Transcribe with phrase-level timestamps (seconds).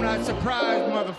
[0.00, 1.14] I'm not surprised, mother.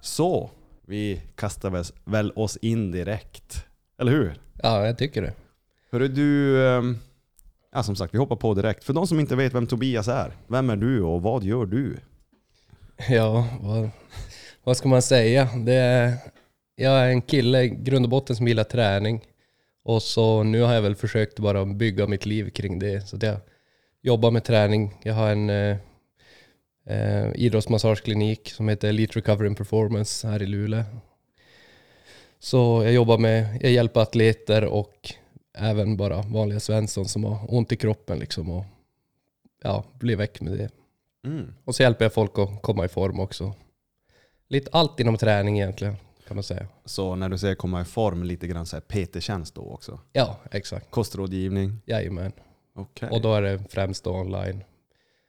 [0.00, 0.50] Så,
[0.86, 3.66] vi kastar väl- väl oss in direkt.
[4.00, 4.34] Eller hur?
[4.62, 5.32] Ja, jag tycker det.
[5.92, 6.98] Hörru du, ehm,
[7.72, 8.84] ja som sagt vi hoppar på direkt.
[8.84, 11.96] För de som inte vet vem Tobias är, vem är du och vad gör du?
[13.08, 13.90] Ja, vad,
[14.64, 15.48] vad ska man säga?
[15.64, 16.12] Det är,
[16.76, 19.20] jag är en kille i grund och botten som gillar träning.
[19.82, 23.08] Och så nu har jag väl försökt bara bygga mitt liv kring det.
[23.08, 23.36] Så att jag
[24.02, 24.94] jobbar med träning.
[25.02, 25.76] Jag har en eh,
[26.86, 30.84] eh, idrottsmassageklinik som heter Elite Recovery and Performance här i Luleå.
[32.38, 35.14] Så jag jobbar med, jag hjälper atleter och
[35.58, 38.64] även bara vanliga Svensson som har ont i kroppen liksom och
[39.62, 40.70] ja, blir väck med det.
[41.24, 41.54] Mm.
[41.64, 43.54] Och så hjälper jag folk att komma i form också.
[44.48, 45.96] Lite allt inom träning egentligen,
[46.30, 46.66] kan man säga.
[46.84, 50.00] Så när du säger komma i form, lite grann så här PT-tjänst då också?
[50.12, 50.90] Ja, exakt.
[50.90, 51.82] Kostrådgivning?
[51.86, 52.32] Jajamän.
[52.74, 53.08] Okej.
[53.08, 54.64] Och då är det främst då online.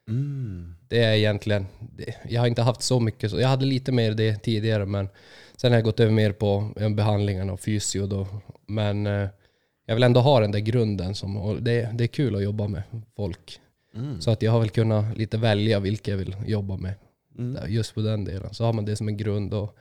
[0.10, 0.76] Mm.
[0.88, 4.36] Det är egentligen, det, jag har inte haft så mycket, jag hade lite mer det
[4.36, 5.10] tidigare men
[5.56, 8.28] sen har jag gått över mer på eh, behandlingarna och fysio då.
[8.68, 9.30] Men eh,
[9.86, 12.84] jag vill ändå ha den där grunden som, det, det är kul att jobba med
[13.16, 13.60] folk.
[13.96, 14.22] Mm.
[14.22, 16.94] Så att jag har väl kunnat lite välja vilka jag vill jobba med.
[17.38, 17.72] Mm.
[17.72, 18.54] just på den delen.
[18.54, 19.54] Så har man det som en grund.
[19.54, 19.78] Och,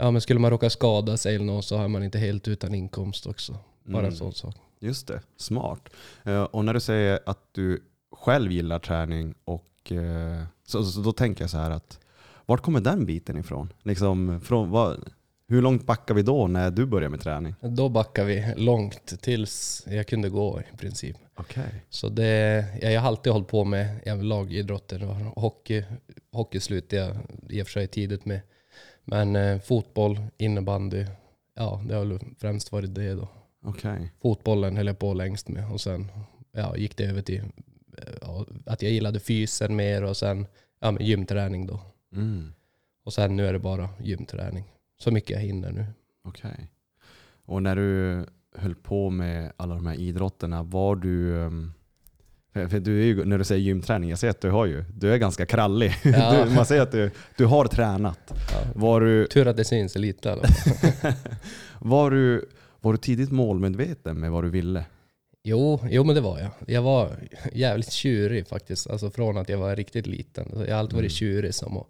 [0.00, 2.74] ja, men skulle man råka skada sig eller något så har man inte helt utan
[2.74, 3.56] inkomst också.
[3.84, 4.10] Bara Mm.
[4.10, 4.54] en sån sak.
[4.80, 5.88] Just det, smart.
[6.24, 11.12] Eh, och när du säger att du själv gillar träning, och, eh, så, så då
[11.12, 11.98] tänker jag så här att
[12.46, 13.72] vart kommer den biten ifrån?
[13.82, 15.08] Liksom, från vad,
[15.48, 17.54] hur långt backar vi då när du börjar med träning?
[17.60, 21.16] Då backar vi långt tills jag kunde gå i princip.
[21.34, 21.84] Okej.
[21.90, 25.04] Så det, ja, jag har alltid hållit på med lagidrotter.
[25.04, 25.84] och Hockey,
[26.32, 27.16] hockey slutade jag
[27.48, 28.40] i och för sig tidigt med.
[29.10, 31.06] Men eh, fotboll, innebandy,
[31.54, 33.28] ja det har väl främst varit det då.
[33.62, 34.12] Okej.
[34.22, 36.08] Fotbollen höll jag på längst med och sen
[36.52, 37.42] ja, gick det över till
[37.98, 40.46] eh, ja, att jag gillade fysen mer och sen
[40.80, 41.80] ja, men gymträning då.
[42.12, 42.52] Mm.
[43.04, 44.64] Och sen nu är det bara gymträning.
[44.98, 45.86] Så mycket jag hinner nu.
[46.24, 46.70] Okej.
[47.44, 51.42] Och när du höll på med alla de här idrotterna, var du...
[51.42, 51.72] ehm,
[52.52, 54.84] För för du är ju, när du säger gymträning, jag ser att du har ju,
[54.94, 55.94] du är ganska krallig.
[56.04, 56.44] Ja.
[56.44, 58.18] Du, man säger att du, du har tränat.
[58.28, 58.60] Ja.
[58.74, 60.38] Var du, Tur att det syns lite
[61.78, 62.48] var, du,
[62.80, 64.84] var du tidigt målmedveten med vad du ville?
[65.42, 66.50] Jo, jo, men det var jag.
[66.66, 67.10] Jag var
[67.52, 68.90] jävligt tjurig faktiskt.
[68.90, 70.48] Alltså från att jag var riktigt liten.
[70.66, 71.86] Jag har alltid varit tjurig som att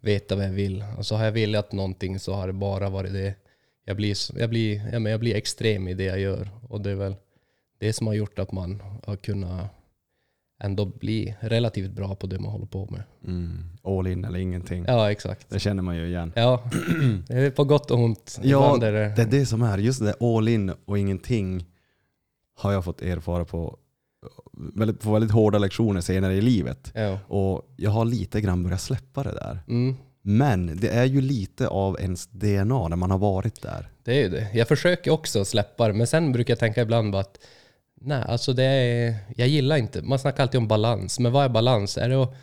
[0.00, 0.84] veta vad jag vill.
[0.98, 3.34] Och så har jag velat någonting så har det bara varit det.
[3.84, 6.50] Jag blir, jag blir, jag blir extrem i det jag gör.
[6.68, 7.14] Och det är väl
[7.78, 9.75] det som har gjort att man har kunnat
[10.62, 13.02] ändå bli relativt bra på det man håller på med.
[13.26, 13.58] Mm.
[13.82, 14.84] All in eller ingenting.
[14.88, 15.50] Ja, exakt.
[15.50, 16.32] Det känner man ju igen.
[16.36, 16.62] Ja,
[17.28, 18.40] det är på gott och ont.
[18.42, 21.64] Ja, Det är det som är, just det all in och ingenting
[22.58, 23.76] har jag fått erfara på
[24.74, 26.92] väldigt, på väldigt hårda lektioner senare i livet.
[26.94, 27.18] ja.
[27.28, 29.58] Och jag har lite grann börjat släppa det där.
[29.68, 29.96] Mm.
[30.22, 33.88] Men det är ju lite av ens DNA när man har varit där.
[34.04, 34.48] Det är ju det.
[34.54, 37.38] Jag försöker också släppa det, men sen brukar jag tänka ibland bara att
[38.00, 41.48] nej, alltså det är, jag gillar inte, man snackar alltid om balans, men vad är
[41.48, 41.98] balans?
[41.98, 42.34] Är det att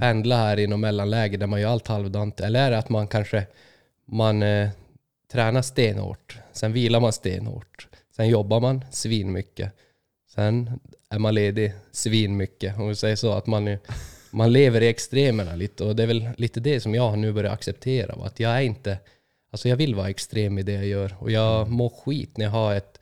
[0.00, 2.40] pendla här i något mellanläge där man gör allt halvdant?
[2.40, 3.46] Eller är det att man kanske,
[4.06, 4.68] man eh,
[5.32, 9.72] tränar stenhårt, sen vilar man stenhårt, sen jobbar man svinmycket,
[10.34, 10.80] sen
[11.10, 13.78] är man ledig svinmycket, om vi säger så, att man,
[14.30, 17.52] man lever i extremerna lite och det är väl lite det som jag nu börjat
[17.52, 18.98] acceptera, att jag är inte
[19.50, 22.52] Alltså jag vill vara extrem i det jag gör och jag mår skit när jag
[22.52, 22.97] har ett,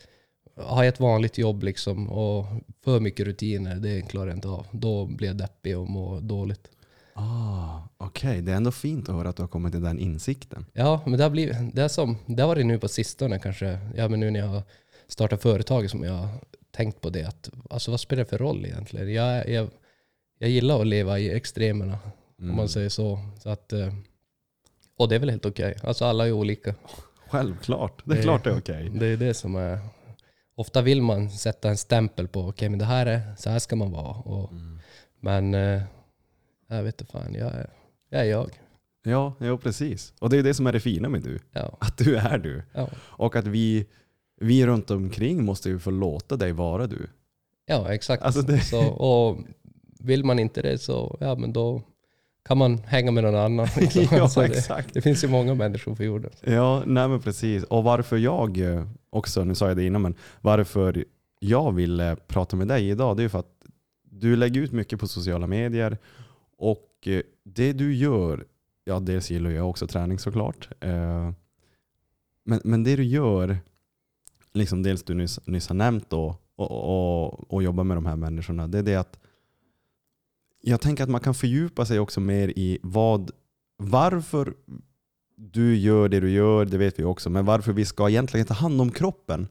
[0.56, 2.46] har ett vanligt jobb liksom och
[2.84, 4.66] för mycket rutiner, det klarar jag inte av.
[4.72, 6.70] Då blir jag deppig och mår dåligt.
[7.14, 10.66] Ah, Okej, det är ändå fint att höra att du har kommit till den insikten.
[10.72, 13.78] Ja, men det har, blivit, det, är som, det har varit nu på sistone kanske,
[13.96, 14.62] ja men nu när jag
[15.08, 16.28] startat företag som jag har
[16.70, 19.12] tänkt på det, att alltså vad spelar det för roll egentligen?
[19.12, 19.68] Jag, jag,
[20.38, 21.98] jag gillar att leva i extremerna,
[22.38, 23.18] om man säger så.
[23.42, 23.94] så att, eh,
[24.98, 25.76] och det är väl helt okej.
[25.82, 26.74] Alltså alla är olika.
[27.28, 28.90] Självklart, det är Det- klart det är okej.
[28.94, 29.78] Det är det som är...
[30.56, 33.76] Ofta vill man sätta en stämpel på, okej men det här är, så här ska
[33.76, 34.14] man vara.
[34.16, 34.50] Och,
[35.20, 35.82] Men eh,
[36.68, 37.70] jag vet inte fan, jag är
[38.10, 38.20] jag.
[38.20, 38.50] Är jag.
[39.02, 40.14] Ja, ja, precis.
[40.20, 41.38] Och det är det som är det fina med du.
[41.52, 42.62] Ja, Att du är du.
[42.72, 42.88] ja.
[42.96, 43.86] Och att vi,
[44.40, 47.06] vi runt omkring måste ju få låta dig vara du.
[47.66, 48.22] ja exakt.
[48.22, 49.38] Alltså det- Så, och
[50.00, 51.82] vill man inte det så, ja men då
[52.46, 53.68] kan man hänga med någon annan.
[53.76, 54.06] liksom.
[54.10, 54.94] Ja, Alltså, det, exakt.
[54.94, 56.30] det finns ju många människor på jorden.
[56.40, 57.64] Ja, nej men precis.
[57.64, 61.04] Och varför jag eh, också, nu sa jag det innan, men varför
[61.38, 63.52] jag ville prata med dig idag, det är för att
[64.10, 65.98] du lägger ut mycket på sociala medier
[66.58, 68.44] och eh, det du gör,
[68.84, 71.30] ja dels gillar jag också träning såklart, eh,
[72.44, 73.58] men, men det du gör,
[74.52, 78.16] liksom dels du nyss, nyss har nämnt då, och, och, och jobba med de här
[78.16, 79.18] människorna, det är det att
[80.68, 83.30] jag tänker att man kan fördjupa sig också mer i vad,
[83.76, 84.54] varför
[85.36, 88.54] du gör det du gör, det vet vi också, men varför vi ska egentligen ta
[88.54, 89.48] hand om kroppen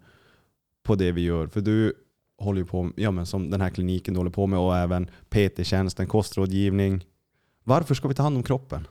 [0.83, 1.47] på det vi gör.
[1.47, 1.93] För du
[2.37, 5.09] håller ju på, ja men som den här kliniken du håller på med och även
[5.29, 7.05] PT-tjänsten, kostrådgivning.
[7.63, 8.87] Varför ska vi ta hand om kroppen?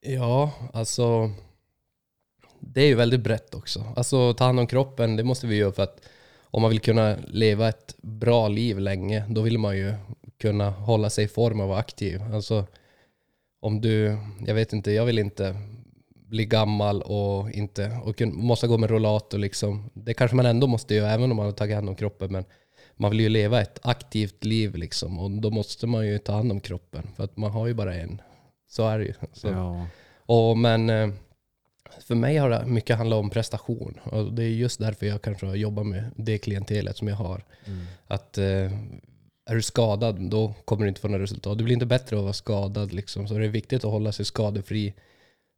[0.00, 1.30] Ja, alltså
[2.60, 3.84] det är ju väldigt brett också.
[3.96, 6.00] Alltså ta hand om kroppen, det måste vi göra för att
[6.40, 9.94] om man vill kunna leva ett bra liv länge, då vill man ju
[10.42, 12.22] kunna hålla sig i form och vara aktiv.
[12.34, 12.66] Alltså
[13.60, 15.56] om du, jag vet inte, jag vill inte
[16.14, 19.90] bli gammal och inte och måste gå med rollator liksom.
[19.94, 22.32] Det kanske man ändå måste göra även om man har tagit hand om kroppen.
[22.32, 22.44] Men
[22.96, 26.52] man vill ju leva ett aktivt liv liksom och då måste man ju ta hand
[26.52, 28.22] om kroppen för att man har ju bara en.
[28.68, 29.14] Så är det ju.
[29.42, 29.86] Ja.
[30.26, 31.08] Och, men eh,
[32.00, 33.98] för mig har det mycket handlat om prestation.
[34.04, 37.44] Och det är just därför jag kanske har jobbat med det klientelet som jag har.
[37.66, 37.84] Mm.
[38.06, 38.70] Att eh,
[39.50, 41.58] är du skadad, då kommer du inte få några resultat.
[41.58, 42.92] Du blir inte bättre av att vara skadad.
[42.92, 43.28] Liksom.
[43.28, 44.94] Så det är viktigt att hålla sig skadefri.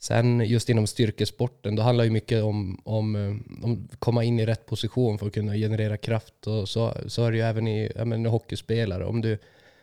[0.01, 4.41] Sen just inom styrkesporten, då handlar det mycket om, om, eh, om att komma in
[4.41, 6.47] i rätt position för att kunna generera kraft.
[6.47, 9.05] Och så, så är det ju även i menar, hockeyspelare.
[9.05, 9.39] Om du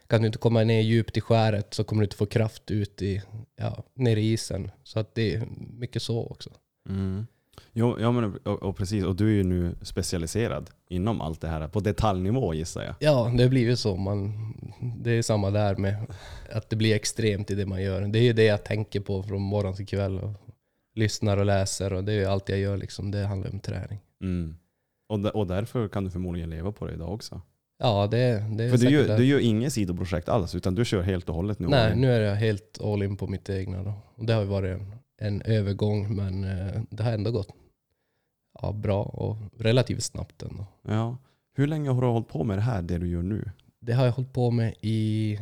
[0.07, 3.01] kan du inte komma ner djupt i skäret så kommer du inte få kraft ut
[3.01, 3.21] i,
[3.55, 4.71] ja, ner i isen.
[4.83, 6.49] Så att det är mycket så också.
[6.89, 7.27] Mm.
[7.73, 11.47] Jo, ja, men, och, och, precis, och du är ju nu specialiserad inom allt det
[11.47, 12.95] här, på detaljnivå gissar jag.
[12.99, 13.95] Ja, det blir ju så.
[13.95, 14.33] Man,
[15.03, 15.95] det är samma där med
[16.51, 18.01] att det blir extremt i det man gör.
[18.01, 20.19] Det är ju det jag tänker på från morgon till kväll.
[20.19, 20.31] Och
[20.95, 22.77] lyssnar och läser och det är allt jag gör.
[22.77, 23.11] Liksom.
[23.11, 23.99] Det handlar om träning.
[24.23, 24.55] Mm.
[25.09, 27.41] Och, och därför kan du förmodligen leva på det idag också.
[27.79, 31.01] Ja, det, det är För du gör, du gör inget sidoprojekt alls, utan du kör
[31.01, 31.67] helt och hållet nu?
[31.67, 33.83] Nej, nu är jag helt all in på mitt egna.
[33.83, 33.93] Då.
[34.15, 37.49] Och det har ju varit en, en övergång, men eh, det har ändå gått
[38.61, 40.65] ja, bra och relativt snabbt ändå.
[40.81, 41.17] Ja.
[41.53, 43.51] Hur länge har du hållit på med det här, det du gör nu?
[43.79, 45.39] Det har jag hållit på med i...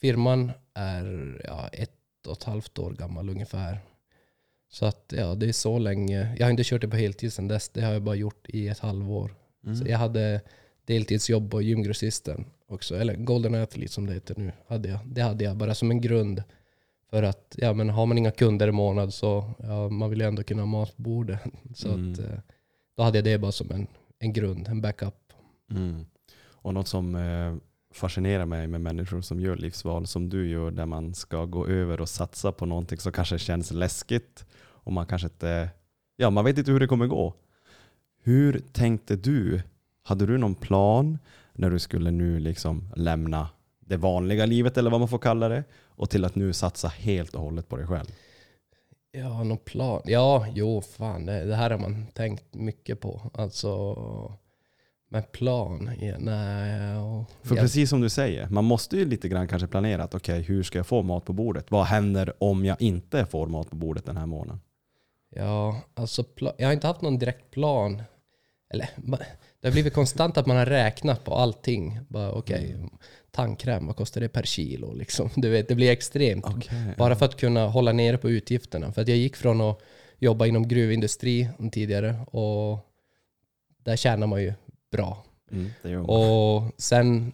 [0.00, 3.80] Firman är ja, ett och ett halvt år gammal ungefär.
[4.70, 6.36] Så att ja, det är så länge.
[6.38, 7.68] Jag har inte kört det på heltid sedan dess.
[7.68, 9.34] Det har jag bara gjort i ett halvår.
[9.64, 9.76] Mm.
[9.76, 10.40] Så jag hade
[10.84, 12.96] deltidsjobb på gymgrossisten också.
[12.96, 14.52] Eller Golden Athlete som det heter nu.
[14.66, 14.98] Hade jag.
[15.06, 16.42] Det hade jag bara som en grund.
[17.10, 20.26] För att ja, men har man inga kunder i månad så ja, man vill ju
[20.26, 21.40] ändå kunna ha mat på bordet.
[21.74, 22.12] Så mm.
[22.12, 22.38] att, eh,
[22.98, 23.86] då hade jag det bara som en,
[24.18, 25.32] en grund, en backup.
[25.70, 26.06] Mm.
[26.40, 27.54] Och något som eh,
[27.94, 32.00] fascinerar mig med människor som gör livsval som du gör, där man ska gå över
[32.00, 35.70] och satsa på någonting som kanske känns läskigt och man kanske inte,
[36.16, 37.34] ja man vet inte hur det kommer gå.
[38.22, 39.62] Hur tänkte du
[40.02, 41.18] hade du någon plan
[41.52, 43.48] när du skulle nu liksom lämna
[43.80, 47.34] det vanliga livet eller vad man får kalla det och till att nu satsa helt
[47.34, 48.08] och hållet på dig själv?
[49.18, 50.02] Ja, någon plan?
[50.04, 51.26] Ja, jo, fan.
[51.26, 53.30] Det, det här har man tänkt mycket på.
[53.34, 53.94] Alltså,
[55.10, 55.90] men plan?
[56.00, 57.24] Ja, nej.
[57.42, 57.62] För jag...
[57.62, 60.62] precis som du säger, man måste ju lite grann kanske planera att okej, okay, hur
[60.62, 61.70] ska jag få mat på bordet?
[61.70, 64.60] Vad händer om jag inte får mat på bordet den här månaden?
[65.30, 66.24] Ja, alltså
[66.58, 68.02] jag har inte haft någon direkt plan.
[68.70, 68.88] Eller
[69.60, 72.00] det har blivit konstant att man har räknat på allting.
[72.08, 72.90] Bara, okay, mm.
[73.30, 74.92] Tandkräm, vad kostar det per kilo?
[74.92, 75.30] Liksom.
[75.36, 76.46] Du vet, det blir extremt.
[76.46, 78.92] Okay, bara för att kunna hålla nere på utgifterna.
[78.92, 79.80] För att jag gick från att
[80.18, 82.78] jobba inom gruvindustri tidigare och
[83.84, 84.52] där tjänar man ju
[84.90, 85.24] bra.
[85.50, 87.32] Mm, och sen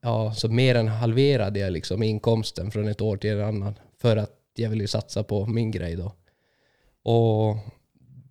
[0.00, 3.76] ja, så mer än halverade jag liksom inkomsten från ett år till ett annat.
[3.98, 6.12] För att jag ville satsa på min grej då.
[7.10, 7.56] Och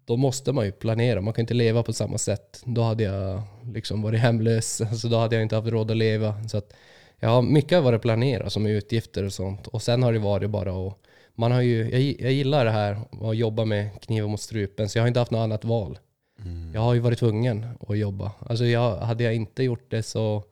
[0.06, 1.22] då måste man ju planera.
[1.22, 2.62] Man kan inte leva på samma sätt.
[2.66, 3.42] Då hade jag
[3.74, 4.82] liksom varit hemlös.
[4.92, 6.48] Alltså då hade jag inte haft råd att leva.
[6.48, 6.74] Så att,
[7.20, 9.68] ja, mycket har varit planerat som utgifter och sånt.
[9.68, 10.98] Och sen har det varit bara att
[11.36, 14.98] man har ju, jag, jag gillar det här att jobba med knivar mot strupen, så
[14.98, 16.00] jag har inte haft något annat val.
[16.46, 16.74] Mm.
[16.74, 18.32] Jag har ju varit tvungen att jobba.
[18.40, 20.44] Alltså jag, hade jag inte gjort det så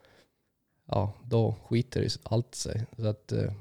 [0.87, 2.85] ja, då skiter allt sig.
[2.97, 3.53] Så att, eh.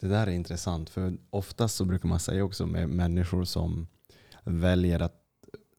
[0.00, 3.86] Det där är intressant, för oftast så brukar man säga också med människor som
[4.44, 5.20] väljer att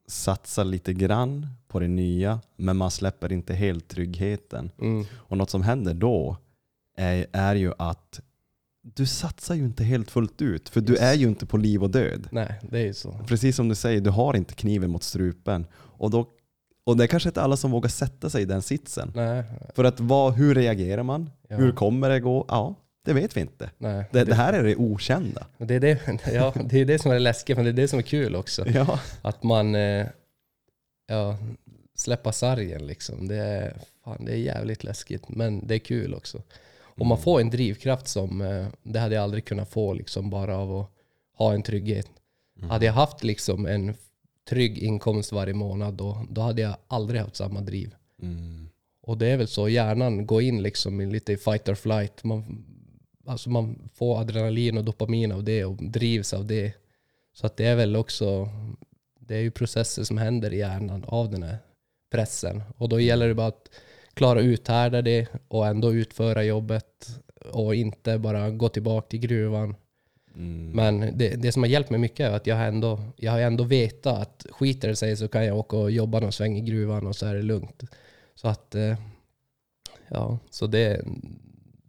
[0.08, 4.70] satsa lite grann på det nya, men man släpper inte helt tryggheten.
[4.80, 5.04] Mm.
[5.14, 6.36] Och något som händer då
[6.96, 8.20] är, är ju att
[8.94, 10.92] du satsar ju inte helt fullt ut, för Just.
[10.92, 12.28] du är ju inte på liv och död.
[12.32, 13.20] Nej, det är ju så.
[13.26, 15.66] Precis som du säger, du har inte kniven mot strupen.
[15.74, 16.28] Och, då,
[16.84, 19.12] och det är kanske inte alla som vågar sätta sig i den sitsen.
[19.14, 19.44] Nej.
[19.74, 21.30] För att vad, hur reagerar man?
[21.48, 21.56] Ja.
[21.56, 22.44] Hur kommer det gå?
[22.48, 22.74] Ja,
[23.06, 23.70] det vet vi inte.
[23.78, 25.46] Nej, det, det, här är det okända.
[25.58, 26.00] Det är det,
[26.32, 28.68] ja, det är det som är läskigt, men det är det som är kul också.
[28.68, 29.00] Ja.
[29.22, 30.06] Att man eh,
[31.06, 31.36] ja,
[31.94, 33.28] släpper sargen liksom.
[33.28, 36.42] Det är, fan, det är jävligt läskigt, men det är kul också.
[36.78, 37.22] Och man mm.
[37.22, 40.90] får en drivkraft som eh, det hade jag aldrig kunnat få liksom bara av att
[41.38, 42.08] ha en trygghet.
[42.56, 42.70] Mm.
[42.70, 43.94] Hade jag haft liksom en
[44.48, 47.94] trygg inkomst varje månad då, då hade jag aldrig haft samma driv.
[48.22, 48.68] Mm.
[49.02, 52.24] Och det är väl så, hjärnan går in liksom i lite i fight or flight.
[52.24, 52.64] Man,
[53.26, 56.72] alltså man får adrenalin och dopamin av det och drivs av det.
[57.32, 58.48] Så att det är väl också,
[59.20, 61.58] det är ju processer som händer i hjärnan av den här
[62.10, 62.62] pressen.
[62.76, 63.70] Och då gäller det bara att
[64.14, 67.20] klara uthärda det och ändå utföra jobbet
[67.52, 69.74] och inte bara gå tillbaka till gruvan.
[70.36, 70.70] Mm.
[70.70, 73.40] Men det, det som har hjälpt mig mycket är att jag har ändå, jag har
[73.40, 76.60] ändå vetat att skiter det sig så kan jag åka och jobba någon sväng i
[76.60, 77.82] gruvan och så är det lugnt.
[78.34, 78.98] Så att, eh,
[80.08, 81.04] ja, så det,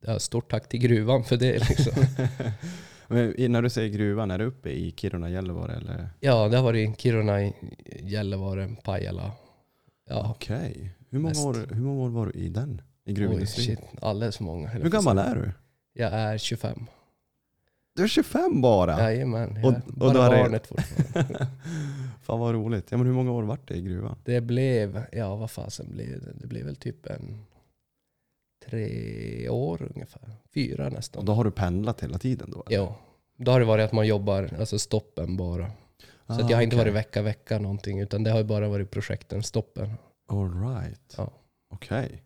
[0.08, 1.94] ja, stort tack till gruvan för det liksom.
[3.08, 6.10] Men när du säger gruvan, är det uppe i Kiruna, Gällivare eller?
[6.20, 7.54] Ja, det har varit Kiruna, i
[8.02, 9.32] Gällivare, Pajala.
[10.10, 10.94] Ja, Okej.
[11.10, 12.82] Hur, många år, hur många år var du i den?
[13.06, 13.66] I oj, gruvindustrin?
[13.66, 14.68] shit, alldeles för många.
[14.68, 15.52] hur gammal är du?
[15.94, 16.86] Jag är 25.
[17.96, 19.00] Du är 25 bara?
[19.00, 21.48] Jajamän, Och- och bara då är barnet fortfarande.
[22.22, 22.88] Fan vad roligt.
[22.92, 24.16] Ja, men hur många år vart det i gruvan?
[24.26, 26.34] Det blev, ja vad fasen blev det?
[26.42, 27.46] Det blev väl typ en
[28.70, 30.22] tre år ungefär.
[30.54, 31.20] Fyra nästan.
[31.20, 32.64] Och då har du pendlat hela tiden då?
[32.68, 32.78] eller?
[32.78, 32.96] Ja.
[33.38, 35.72] Då har det varit att man jobbar, alltså stoppen bara.
[36.28, 36.92] Så att jag har inte Ah, okej.
[36.92, 39.94] varit vecka, vecka någonting, utan det har bara varit projekten, stoppen.
[40.28, 41.14] All right.
[41.18, 41.32] Ja.
[41.74, 42.24] Okej.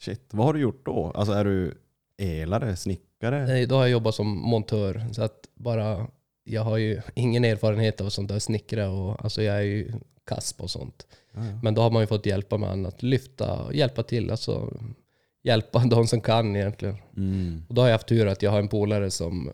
[0.00, 0.28] Shit.
[0.30, 1.12] Vad har du gjort då?
[1.14, 1.74] Alltså är du
[2.18, 3.46] elare, snickare?
[3.46, 6.06] Nej, Då har jag jobbat som montör, så att bara,
[6.44, 9.92] jag har ju ingen erfarenhet av sånt där snickra och alltså jag är ju
[10.26, 11.06] kass på sånt.
[11.32, 11.60] Ja, ja.
[11.62, 14.80] Men då har man ju fått hjälpa med annat, lyfta, hjälpa till, alltså
[15.48, 16.96] hjälpa de som kan egentligen.
[17.16, 17.62] Mm.
[17.68, 19.52] Och då har jag haft tur att jag har en polare som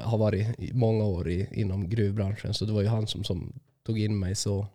[0.00, 2.54] har varit i många år i, inom gruvbranschen.
[2.54, 3.52] Så det var ju han som, som
[3.86, 4.34] tog in mig.
[4.34, 4.66] Så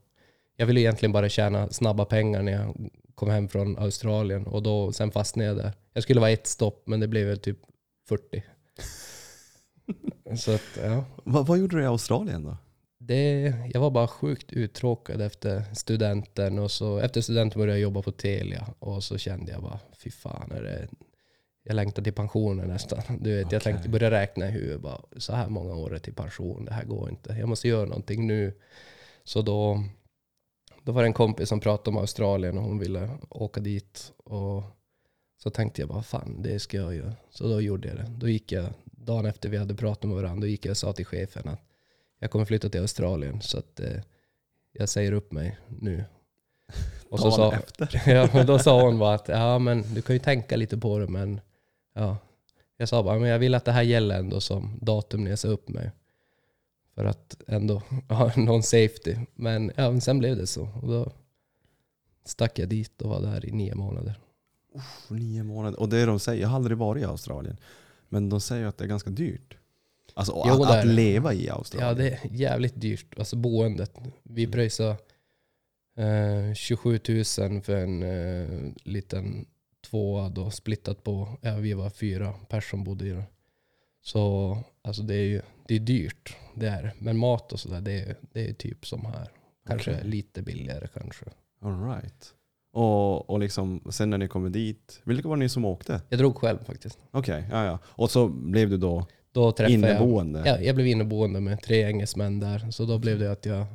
[0.56, 4.48] jag ville egentligen bara tjäna snabba pengar när jag kom hem från Australien.
[4.48, 5.74] Och då, sen fastnade jag där.
[5.94, 7.60] Jag skulle vara ett stopp, men det blev väl typ
[8.08, 8.44] 40.
[10.38, 11.06] så att, ja.
[11.24, 12.58] Vad, vad gjorde du i Australien då?
[13.00, 16.60] Det, jag var bara sjukt uttråkad efter studenten.
[16.60, 18.68] Och så, efter studenten började jag jobba på Telia.
[18.80, 20.88] Och så kände jag bara, fy fan, är det,
[21.63, 23.01] jag längtar till pensionen nästan.
[23.20, 23.60] Du vet, Jag Okej.
[23.60, 24.82] tänkte börja räkna i huvudet.
[24.82, 27.34] Bara, så här många år är till pension, det här går inte.
[27.34, 28.54] Jag måste göra någonting nu.
[29.24, 29.84] Så då,
[30.84, 34.13] då var det en kompis som pratade om Australien och hon ville åka dit.
[34.18, 34.63] Och
[35.44, 37.13] så tänkte jag bara, fan det ska jag göra.
[37.30, 38.12] Så då gjorde jag det.
[38.18, 40.94] Då gick jag, dagen efter vi hade pratat med varandra, då gick jag och sa
[40.94, 41.67] till chefen att
[42.20, 44.02] jag kommer flytta till Australien så att eh,
[44.72, 46.06] jag säger upp mig nu.
[47.10, 48.02] Och så sa, efter?
[48.12, 51.00] ja, men då sa hon bara att ja, men du kan ju tänka lite på
[51.00, 51.42] det men
[51.94, 52.18] ja.
[52.78, 55.40] Jag sa bara men jag vill att det här gäller ändå som datum när jag
[55.40, 55.92] sa upp mig.
[56.96, 59.16] För att ändå ha någon safety.
[59.36, 60.70] Men ja, men sen blev det så.
[60.82, 61.12] Och då
[62.26, 64.20] stack jag dit och var där i nio månader.
[64.76, 65.80] Uff, nio månader.
[65.80, 67.58] Och det de säger, jag har aldrig varit i Australien.
[68.10, 69.57] Men de säger att det är ganska dyrt.
[70.14, 71.98] Alltså Jo, att, att leva i Ja, Australien.
[71.98, 73.20] det är jävligt dyrt.
[73.20, 73.92] Alltså boendet.
[74.24, 74.98] Vi pröjsade
[75.98, 79.46] eh, 27 000 för en eh, liten
[79.90, 83.24] tvåa då, splittat på, ja vi var fyra personer som bodde i den.
[84.02, 86.94] Så alltså det är ju det är dyrt, det är.
[87.00, 89.28] Men mat och sådär, det är, det är typ som här.
[89.68, 90.04] Kanske Okej.
[90.08, 91.26] lite billigare kanske.
[91.62, 92.34] All right.
[92.74, 96.02] Och, och liksom, sen när ni kommer dit, vilka var ni som åkte?
[96.10, 97.00] Jag drog själv faktiskt.
[97.12, 97.80] Okej, ja, ja.
[97.86, 100.43] Och så blev du då Då träffade jag, inneboende?
[100.46, 102.72] ja, jag blev inneboende med tre engelsmän där.
[102.72, 103.65] Så då blev det att jag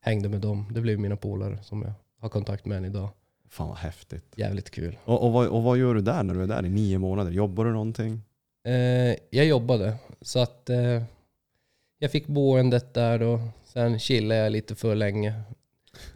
[0.00, 0.66] hängde med dem.
[0.74, 3.08] Det blev mina polare som jag har kontakt med än idag.
[3.48, 4.24] Fan vad häftigt.
[4.36, 4.98] Jävligt kul.
[5.04, 7.30] Och, och, vad, och vad gör du där när du är där i nio månader?
[7.30, 8.22] Jobbar du någonting?
[8.64, 11.02] Eh, jag jobbade, så att eh,
[11.98, 13.40] jag fick boendet där då.
[13.64, 15.34] Sen chillade jag lite för länge.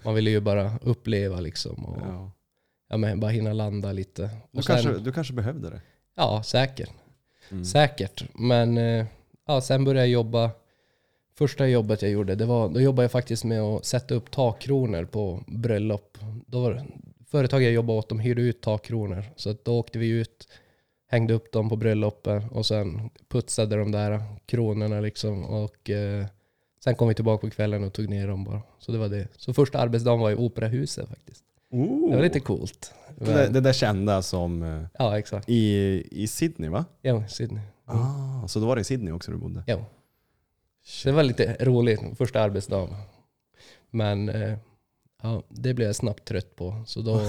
[0.05, 1.85] Man ville ju bara uppleva liksom.
[1.85, 2.31] Och, ja.
[2.89, 2.97] Ja.
[2.97, 4.23] men bara hinna landa lite.
[4.23, 5.81] Du, Och sen, kanske, du kanske behövde det?
[6.15, 6.91] Ja, säkert.
[7.53, 7.65] Mm.
[7.65, 8.25] Säkert.
[8.35, 9.07] Men eh,
[9.47, 10.51] ja, sen började jag jobba.
[11.35, 15.05] Första jobbet jag gjorde, det var, då jobbade jag faktiskt med att sätta upp takkronor
[15.05, 16.19] på bröllop.
[16.47, 16.85] Då var det,
[17.31, 19.25] företaget jag jobbade åt, de hyrde ut takkronor.
[19.37, 20.49] Så då åkte vi ut,
[21.07, 25.45] hängde upp dem på bröllopet och sen putsade de där kronorna liksom.
[25.45, 26.27] Och eh,
[26.85, 28.63] sen kom vi tillbaka på kvällen och tog ner dem bara.
[28.79, 29.29] Så det var det.
[29.37, 31.45] Så första arbetsdagen var i operahuset faktiskt.
[31.71, 32.11] Oh.
[32.11, 32.95] Det var lite coolt.
[33.25, 35.49] Det, där- det där kända som eh, Ja, exakt.
[35.49, 36.85] i, i Sydney va?
[37.03, 37.63] Ja, Sydney.
[37.91, 38.03] Mm.
[38.03, 39.63] Ah, så då var det i Sydney också du bodde?
[39.67, 39.85] Ja.
[41.05, 42.95] Det var lite roligt första arbetsdagen.
[43.91, 44.59] Men eh,
[45.23, 46.83] ja, det blev jag snabbt trött på.
[46.87, 47.21] Så då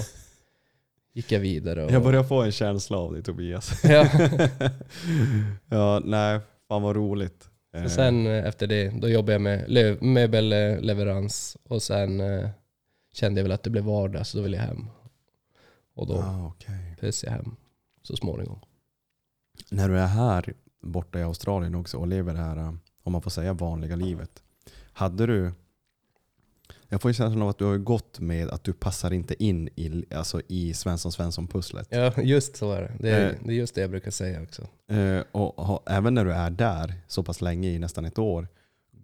[1.12, 1.84] gick jag vidare.
[1.84, 3.80] Och, Jag börjar få en känsla av dig Tobias.
[3.84, 4.08] ja.
[5.68, 7.42] ja, nej, fan vad roligt.
[7.72, 11.56] Så Eh, sen efter det, då jobbade jag med möbelleverans.
[11.68, 12.22] Och sen
[13.14, 14.86] kände jag väl att det blev vardag, så då ville jag hem.
[15.94, 16.96] Och då ah, okej.
[17.00, 17.56] pös jag hem
[18.02, 18.58] så småningom.
[19.70, 23.22] När du är här borta i Australien också och lever det här, eh, om man
[23.22, 24.42] får säga vanliga livet.
[24.92, 25.52] Hade du,
[26.88, 29.68] Jag får ju känslan av att du har gått med att du passar inte in
[29.76, 31.86] i, alltså i Svensson Svensson-pusslet.
[31.90, 32.92] Ja, just så är det.
[33.00, 33.36] Det är, Eh.
[33.44, 34.62] det är just det jag brukar säga också.
[34.88, 38.48] Eh, och ha, även när du är där så pass länge, i nästan ett år,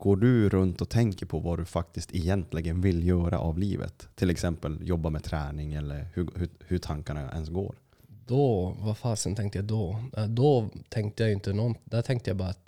[0.00, 4.09] går du runt och tänker på vad du faktiskt egentligen vill göra av livet?
[4.14, 7.75] Till exempel jobba med träning eller hur, hur, hur tankarna ens går.
[8.26, 10.04] Då, vad fasen tänkte jag då?
[10.16, 12.66] Eh, Då tänkte jag inte någon, där tänkte jag bara att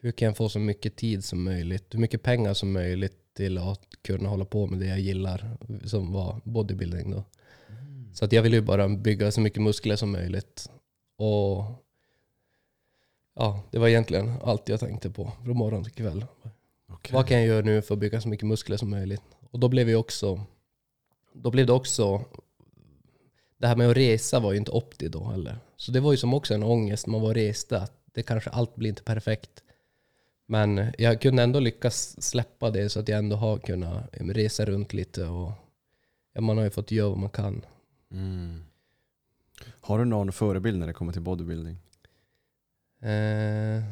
[0.00, 3.58] hur kan jag få så mycket tid som möjligt, hur mycket pengar som möjligt till
[3.58, 7.24] att kunna hålla på med det jag gillar, som var bodybuilding då.
[8.14, 10.70] Så att jag ville ju bara bygga så mycket muskler som möjligt.
[11.16, 11.64] Och
[13.36, 16.24] ja, det var egentligen allt jag tänkte på från morgon till kväll.
[17.00, 17.14] Okay.
[17.14, 19.22] Vad kan jag göra nu för att bygga så mycket muskler som möjligt?
[19.50, 20.40] Och då blev, vi också,
[21.32, 22.24] då blev det också...
[23.58, 25.58] Det här med att resa var ju inte opti då heller.
[25.76, 27.78] Så det var ju som också en ångest när man var reste.
[27.78, 29.62] Att det kanske allt blir inte perfekt.
[30.46, 34.92] Men jag kunde ändå lyckas släppa det så att jag ändå har kunnat resa runt
[34.92, 35.24] lite.
[35.24, 35.52] Och
[36.32, 37.64] ja, man har ju fått göra vad man kan.
[38.10, 38.64] Mm.
[39.80, 41.76] Har du någon förebild när det kommer till bodybuilding?
[43.02, 43.82] Eh,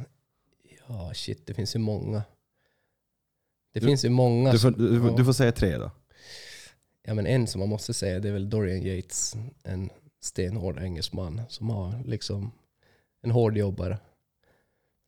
[0.88, 2.22] ja, shit, det finns ju många.
[3.72, 4.52] Det finns ju många.
[4.52, 5.90] Du får, du, får- du får säga tre då.
[7.02, 9.36] Ja, men en som man måste säga det är väl Dorian Yates.
[9.64, 12.50] En stenhård engelsman som har liksom
[13.22, 13.98] en hård jobbare.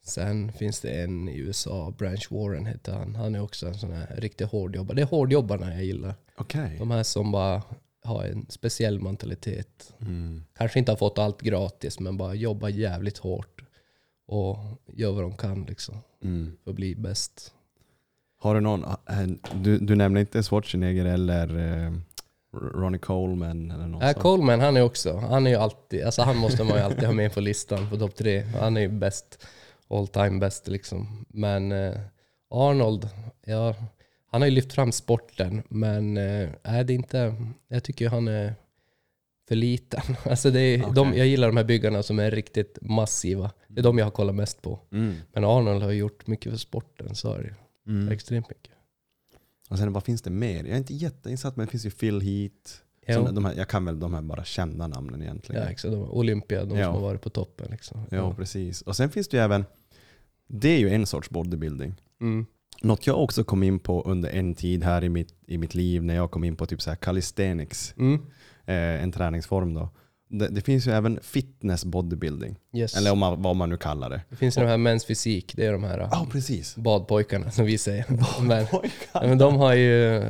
[0.07, 3.15] Sen finns det en i USA, Branch Warren heter han.
[3.15, 4.97] Han är också en sån här riktigt hård jobbare.
[4.97, 6.15] Det är hårdjobbarna jag gillar.
[6.37, 6.77] Okej.
[6.79, 7.63] De här som bara
[8.05, 9.93] har en speciell mentalitet.
[10.01, 10.45] Mm.
[10.55, 13.65] Kanske inte har fått allt gratis men bara jobbar jävligt hårt.
[14.27, 16.57] Och gör vad de kan liksom Mm.
[16.65, 17.55] för att bli bäst.
[18.43, 19.21] Har du någon, eh,
[19.55, 21.49] du, du nämner inte Schwarzenegger eller
[21.87, 21.93] eh,
[22.75, 24.23] Ronnie Coleman eller något Äh, sånt?
[24.23, 27.13] Coleman han är också, han är ju alltid, alltså han måste man ju alltid ha
[27.13, 28.41] med på listan på topp tre.
[28.41, 29.47] Han är ju bäst,
[29.91, 31.27] all time bäst liksom.
[31.29, 31.95] Men eh,
[32.51, 33.09] Arnold,
[33.47, 33.75] ja,
[34.31, 37.35] han har ju lyft fram sporten, men eh, är det inte,
[37.69, 38.55] jag tycker han är
[39.49, 40.01] för liten.
[40.31, 41.19] Alltså det är, de, Okej.
[41.19, 43.51] jag gillar de här byggarna som är riktigt massiva.
[43.69, 44.81] Det är de jag har kollat mest på.
[44.93, 45.15] Mm.
[45.33, 47.55] Men Arnold har gjort mycket för sporten, så är det.
[47.87, 48.09] Mm.
[48.13, 48.73] Extremt mycket.
[49.69, 50.65] Och sen vad finns det mer?
[50.65, 52.71] Jag är inte jätteinsatt men det finns ju Phil Heath.
[53.07, 53.15] Jo.
[53.15, 55.63] Såna- De här, jag kan väl de här bara kända namnen egentligen.
[55.63, 55.93] Ja, exakt.
[55.93, 56.85] De, Olympia, de Ja.
[56.87, 57.69] som har varit på toppen.
[57.71, 58.07] Liksom.
[58.11, 58.83] Ja, precis.
[58.83, 59.65] Och sen finns det ju även,
[60.47, 61.95] det är ju en sorts bodybuilding.
[62.21, 62.47] Mm.
[62.83, 66.03] Något jag också kom in på under en tid här i mitt, i mitt liv
[66.05, 68.15] när jag kom in på typ så här calisthenics, Mm.
[68.67, 69.89] eh, en träningsform då.
[70.33, 72.97] Det, det finns ju även fitness bodybuilding, Yes.
[72.97, 74.21] eller om man, vad man nu kallar det.
[74.29, 76.77] Det finns ju de här Mäns fysik, det är de här Ja, precis.
[76.77, 78.07] badpojkarna som vi säger.
[78.43, 78.67] men,
[79.29, 80.23] men de har ju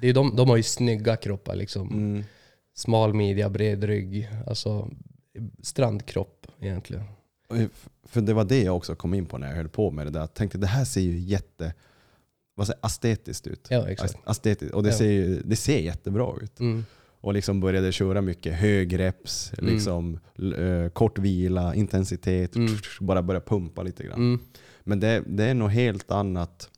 [0.00, 1.88] det är de, de har ju snygga kroppar liksom.
[1.88, 2.24] Mm.
[2.74, 4.28] Smal midja, bred rygg.
[4.46, 4.90] Alltså
[5.62, 7.02] strandkropp egentligen.
[8.08, 10.10] För det var det jag också kom in på när jag höll på med det
[10.10, 10.20] där.
[10.20, 11.74] Jag tänkte det här ser ju jätte,
[12.54, 13.66] vad säger, estetiskt ut.
[13.70, 14.28] Ja, exakt.
[14.28, 14.74] Estetiskt.
[14.74, 14.94] Och det, Ja.
[14.96, 16.60] ser ju, det ser jättebra ut.
[16.60, 16.84] Mm.
[17.22, 19.74] Och liksom började köra mycket högreps, Mm.
[19.74, 20.20] liksom,
[20.58, 22.68] eh, kort vila, intensitet, Mm.
[23.00, 24.18] bara börja pumpa lite grann.
[24.18, 24.40] Mm.
[24.84, 26.70] Men det, det är något helt annat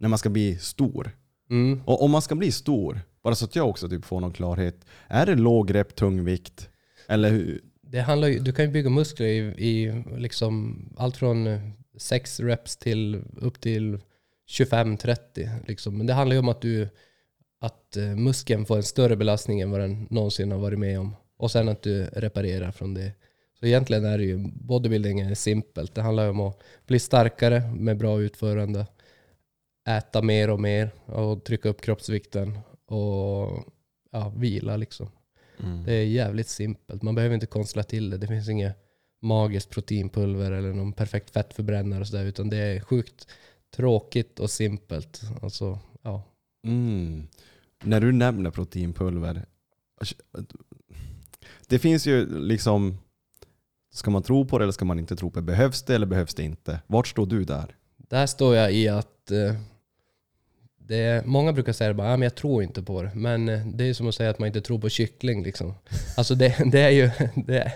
[0.00, 1.10] när man ska bli stor.
[1.50, 1.80] Mm.
[1.84, 4.84] Och om man ska bli stor, bara så att jag också typ får någon klarhet.
[5.08, 6.68] Är det låg rep, tung vikt?
[7.08, 7.60] Eller hur?
[7.82, 11.46] Det handlar ju, du kan ju bygga muskler i, i liksom allt från
[11.96, 13.98] 6 reps till upp till
[14.48, 15.48] 25-30.
[15.66, 15.98] Liksom.
[15.98, 16.88] Men det handlar ju om att, du,
[17.64, 21.16] att eh, muskeln får en större belastning än vad den någonsin har varit med om.
[21.36, 23.12] Och sen att du reparerar från det.
[23.60, 25.94] Så egentligen är det ju, bodybuilding är simpelt.
[25.94, 28.86] Det handlar om att bli starkare med bra utförande.
[29.88, 32.58] Äta mer och mer och trycka upp kroppsvikten.
[32.86, 33.64] Och
[34.10, 35.08] ja, vila liksom.
[35.62, 35.84] Mm.
[35.84, 37.02] Det är jävligt simpelt.
[37.02, 38.18] Man behöver inte konstla till det.
[38.18, 38.76] Det finns inget
[39.22, 42.24] magiskt proteinpulver eller någon perfekt fettförbrännare och sådär.
[42.24, 43.28] Utan det är sjukt
[43.76, 45.20] tråkigt och simpelt.
[45.42, 46.22] Alltså, ja.
[46.66, 47.26] Mm.
[47.82, 49.46] När du nämner proteinpulver,
[51.68, 52.98] det finns ju liksom,
[53.92, 55.46] ska man tro på det eller ska man inte tro på det?
[55.46, 56.80] Behövs det eller behövs det inte?
[56.86, 57.76] Vart står du där?
[57.96, 59.54] Där står jag i att eh,
[60.76, 63.10] det många brukar säga ah, men jag tror inte på det.
[63.14, 65.42] Men eh, det är som att säga att man inte tror på kyckling.
[65.42, 65.74] Liksom.
[66.16, 67.10] Alltså det, det är ju...
[67.46, 67.72] Det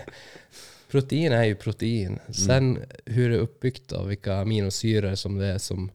[0.91, 2.19] protein är ju protein.
[2.29, 5.91] Sen hur det är uppbyggt av vilka aminosyror som det är som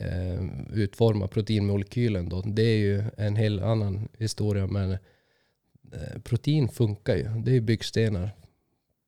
[0.00, 2.42] Eh, utforma proteinmolekylen då.
[2.42, 4.66] Det är ju en hel annan historia.
[4.66, 7.24] Men eh, protein funkar ju.
[7.24, 8.30] Det är ju byggstenar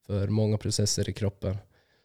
[0.07, 1.57] för många processer i kroppen.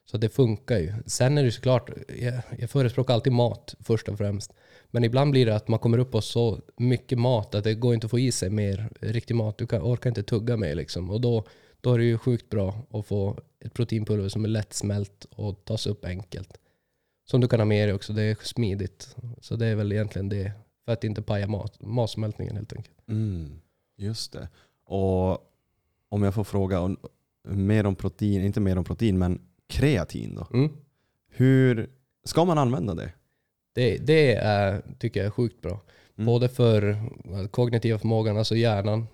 [0.05, 0.93] Så det funkar ju.
[1.05, 4.53] Sen är det ju såklart, jag, jag förespråkar alltid mat först och främst.
[4.91, 7.93] Men ibland blir det att man kommer upp på så mycket mat att det går
[7.93, 9.57] inte att få i sig mer riktig mat.
[9.57, 11.09] Du kan, orkar inte tugga mer liksom.
[11.09, 11.45] Och då,
[11.81, 15.87] då är det ju sjukt bra att få ett proteinpulver som är lättsmält och tas
[15.87, 16.57] upp enkelt
[17.25, 18.13] som du kan ha med dig också.
[18.13, 19.15] Det är smidigt.
[19.41, 20.51] Så det är väl egentligen det.
[20.85, 22.95] För att inte paja mat, matsmältningen helt enkelt.
[23.07, 23.59] Mm,
[23.97, 24.49] just det.
[24.85, 25.51] Och
[26.09, 26.95] om jag får fråga
[27.43, 30.47] mer om protein, inte mer om protein, men kreatin då.
[30.53, 30.71] Mm.
[31.29, 31.89] Hur
[32.23, 33.11] ska man använda det?
[33.73, 35.81] Det, det är, tycker jag är sjukt bra.
[36.15, 36.25] Mm.
[36.25, 39.07] Både för eh, kognitiva förmågan, alltså hjärnan.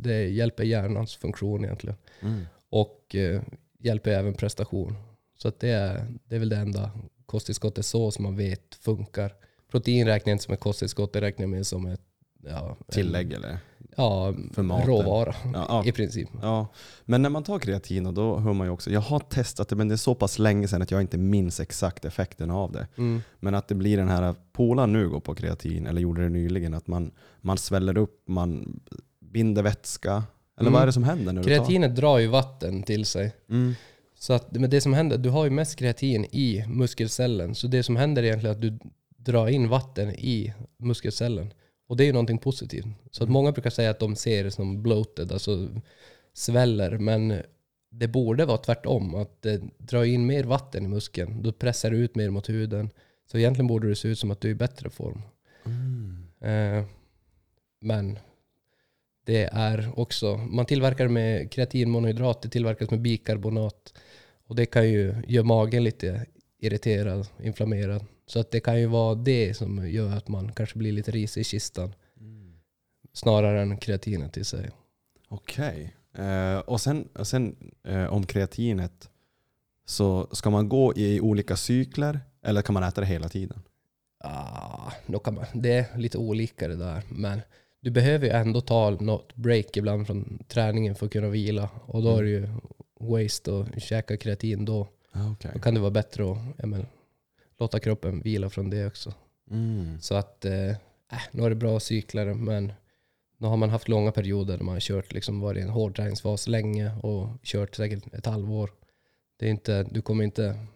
[0.00, 1.96] Det hjälper hjärnans funktion egentligen.
[2.20, 2.40] Mm.
[2.70, 3.42] Och eh,
[3.78, 4.96] hjälper även prestation.
[5.42, 6.90] Så att det, är, det är väl det enda
[7.26, 9.32] kosttillskottet så som man vet funkar.
[9.70, 12.00] Protein räknar jag inte som ett kosttillskott, det räknar jag med som ett
[12.44, 13.58] ja, Tillägg eller?
[13.96, 14.86] Ja, För maten.
[14.86, 15.84] råvara Ja, ja.
[15.86, 16.28] i princip.
[16.42, 16.66] Ja,
[17.04, 19.76] men när man tar kreatin och då hör man ju också, jag har testat det
[19.76, 22.86] men det är så pass länge sedan att jag inte minns exakt effekten av det.
[22.96, 23.22] Mm.
[23.40, 26.74] Men att det blir den här, polaren nu går på kreatin, eller gjorde det nyligen,
[26.74, 28.80] att man, man sväller upp, man
[29.20, 30.10] binder vätska.
[30.56, 30.72] Eller Mm.
[30.72, 33.32] vad är det som händer när Kreatinet drar ju vatten till sig.
[33.50, 33.74] Mm.
[34.22, 37.54] Så att, men det som händer, du har ju mest kreatin i muskelcellen.
[37.54, 38.78] Så det som händer egentligen är att du
[39.16, 41.52] drar in vatten i muskelcellen.
[41.88, 42.86] Och det är ju någonting positivt.
[43.10, 45.68] Så att många brukar säga att de ser det som bloated, alltså
[46.32, 46.98] sväller.
[46.98, 47.42] Men
[47.90, 49.14] det borde vara tvärtom.
[49.14, 51.42] Att det drar in mer vatten i muskeln.
[51.42, 52.90] Då pressar du ut mer mot huden.
[53.30, 55.22] Så egentligen borde det se ut som att du är i bättre form.
[55.64, 56.26] Mm.
[56.40, 56.84] Eh,
[57.80, 58.18] men
[59.24, 63.94] det är också, man tillverkar med kreatinmonohydrat, det tillverkas med bikarbonat.
[64.50, 66.26] Och det kan ju göra magen lite
[66.58, 68.04] irriterad, inflammerad.
[68.26, 71.40] Så att det kan ju vara det som gör att man kanske blir lite risig
[71.40, 71.94] i kistan.
[73.12, 74.70] Snarare än kreatinet i sig.
[75.28, 75.96] Okej.
[76.14, 79.10] Eh, och sen, och sen eh, om kreatinet,
[79.84, 83.62] så ska man gå i olika cykler eller kan man äta det hela tiden?
[84.24, 87.02] Ah, då kan man, det är lite olika det där.
[87.08, 87.40] Men
[87.80, 91.68] du behöver ju ändå ta något break ibland från träningen för att kunna vila.
[91.86, 92.48] Och då är det ju
[93.00, 94.88] waste att käka kreatin då.
[95.12, 95.50] Ah, okej.
[95.54, 96.86] Då kan det vara bättre att ja, men,
[97.58, 99.14] låta kroppen vila från det också.
[99.50, 100.00] Mm.
[100.00, 102.72] Så att, eh, äh, nu är det bra cykler, men
[103.38, 105.96] nu har man haft långa perioder där man har kört, liksom varit i en hård
[105.96, 108.70] träningsfas länge och kört säkert ett halvår.
[109.38, 110.66] Det är inte, du kommer inte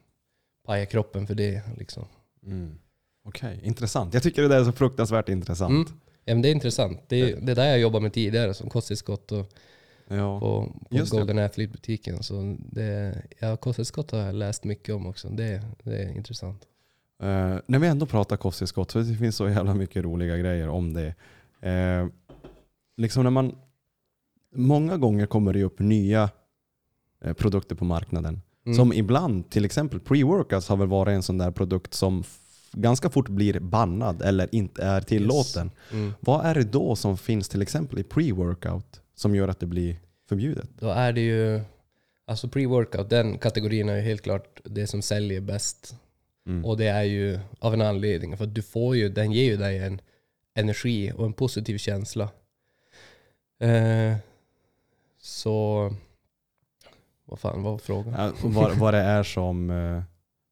[0.66, 1.62] paja kroppen för det.
[1.78, 2.04] Liksom.
[2.46, 2.78] Mm.
[3.24, 4.14] Okej, intressant.
[4.14, 5.88] Jag tycker det där är så fruktansvärt intressant.
[5.88, 6.00] Mm.
[6.24, 7.00] Ja, men det är intressant.
[7.08, 9.52] Det är det är där jag jobbar med tidigare som kosttillskott och
[10.08, 10.40] Ja.
[10.40, 11.12] på, på Just.
[11.12, 12.22] Golden Athlete-butiken.
[12.22, 15.28] Så det, ja, kosttillskott har jag läst mycket om också.
[15.28, 16.62] Det, det är intressant.
[17.22, 20.94] Eh, när vi ändå pratar kosttillskott, så det finns så jävla mycket roliga grejer om
[20.94, 21.14] det.
[21.70, 22.06] Eh,
[22.96, 23.54] liksom när man,
[24.54, 26.30] många gånger kommer det upp nya
[27.24, 28.42] eh, produkter på marknaden.
[28.66, 28.76] Mm.
[28.76, 32.24] Som ibland, till exempel pre-workouts har väl varit en sån där produkt som
[32.72, 35.70] ganska fort blir bannad eller inte är tillåten.
[35.92, 36.12] Mm.
[36.20, 39.96] Vad är det då som finns till exempel i pre-workout som gör att det blir
[40.28, 40.68] förbjudet?
[40.78, 41.60] Då är det ju,
[42.26, 45.96] alltså pre-workout, den kategorin är ju helt klart det som säljer bäst.
[46.46, 46.64] Mm.
[46.64, 48.36] Och det är ju av en anledning.
[48.36, 50.00] För du får ju, den ger ju dig en
[50.54, 52.28] energi och en positiv känsla.
[53.60, 54.16] Eh,
[55.20, 55.90] så,
[57.24, 58.14] vad fan var frågan?
[58.18, 59.70] Ja, vad, vad det är som...
[59.70, 60.02] eh,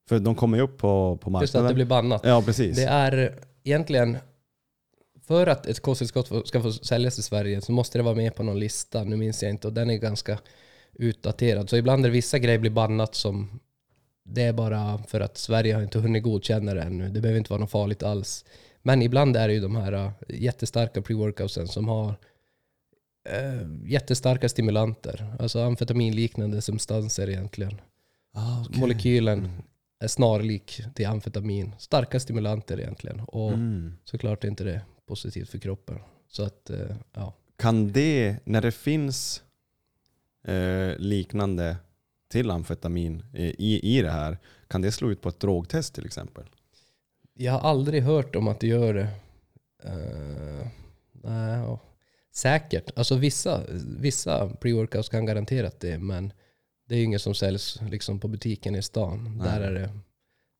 [0.08, 1.74] För de kommer ju upp på, på Just att det marknaden.
[1.74, 2.20] blir bannat.
[2.24, 2.76] Ja, precis.
[2.76, 4.18] Det är egentligen,
[5.26, 8.42] för att ett kosttillskott ska få säljas i Sverige så måste det vara med på
[8.42, 9.04] någon lista.
[9.04, 10.38] Nu minns jag inte och den är ganska
[10.92, 11.70] utdaterad.
[11.70, 13.60] Så ibland är det vissa grejer blir bannat som
[14.24, 17.08] det är bara för att Sverige har inte hunnit godkänna det ännu.
[17.08, 18.44] Det behöver inte vara något farligt alls.
[18.82, 22.14] Men ibland är det ju de här äh, jättestarka pre-workoutsen som har
[23.30, 25.36] äh, jättestarka stimulanter.
[25.38, 27.80] Alltså amfetaminliknande substanser egentligen.
[28.34, 28.80] Ah, okej.
[28.80, 29.50] Molekylen Mm.
[30.04, 31.74] är snarlik till amfetamin.
[31.78, 33.20] Starka stimulanter egentligen.
[33.20, 33.92] Och Mm.
[34.04, 34.80] såklart är inte det
[35.12, 35.98] positivt för kroppen.
[36.28, 37.34] Så att, eh, ja.
[37.56, 39.42] Kan det, när det finns
[40.44, 41.76] eh, liknande
[42.28, 46.06] till amfetamin eh, i, i det här, kan det slå ut på ett drogtest till
[46.06, 46.44] exempel?
[47.34, 49.08] Jag har aldrig hört om att det gör det.
[49.84, 50.66] Eh,
[51.12, 51.80] nej, ja.
[52.34, 52.90] Säkert.
[52.98, 53.62] Alltså vissa,
[53.98, 56.32] vissa pre-workouts kan garanterat det, men
[56.88, 59.36] det är inget som säljs liksom på butiken i stan.
[59.38, 59.48] Nej.
[59.48, 59.90] Där är det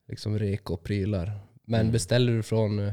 [0.09, 1.41] liksom rek och prylar.
[1.65, 1.93] Men Mm.
[1.93, 2.93] beställer du från eh,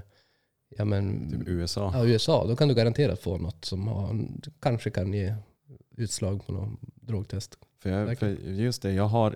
[0.70, 1.92] ja, men, Typ USA?
[1.94, 4.26] ja, USA, då kan du garanterat få något som har,
[4.60, 5.36] kanske kan ge
[5.96, 7.58] utslag på någon drogtest.
[7.80, 9.36] För, jag, för just det, jag, har,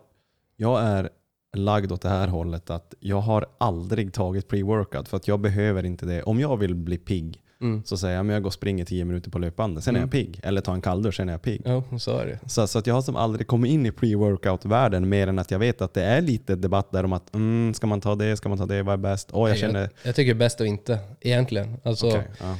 [0.55, 1.09] jag är
[1.53, 5.85] lagd åt det här hållet att jag har aldrig tagit pre-workout för att jag behöver
[5.85, 6.23] inte det.
[6.23, 7.83] Om jag vill bli pigg Mm.
[7.85, 10.07] så säger jag att jag går och springer 10 minuter på löpbandet, sen är Mm.
[10.07, 10.39] jag pigg.
[10.43, 11.61] Eller tar en kalldusch, sen är jag pigg.
[11.65, 12.39] Ja, så är det.
[12.49, 15.59] Så, så att jag har som aldrig kommit in i pre-workout-världen mer än att jag
[15.59, 18.49] vet att det är lite debatt där om att mm, ska man ta det, ska
[18.49, 19.29] man ta det, vad är bäst?
[19.31, 19.89] Åh, jag Nej, känner...
[20.03, 21.75] Jag tycker det är bäst att inte, egentligen.
[21.83, 22.57] Alltså, Okej, ja.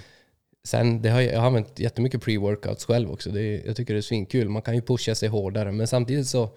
[0.66, 3.30] Sen, det har, jag jag har använt jättemycket pre-workouts själv också.
[3.32, 4.50] Det är, jag tycker det är svinkul.
[4.50, 5.72] Man kan ju pusha sig hårdare.
[5.72, 6.50] Men samtidigt så,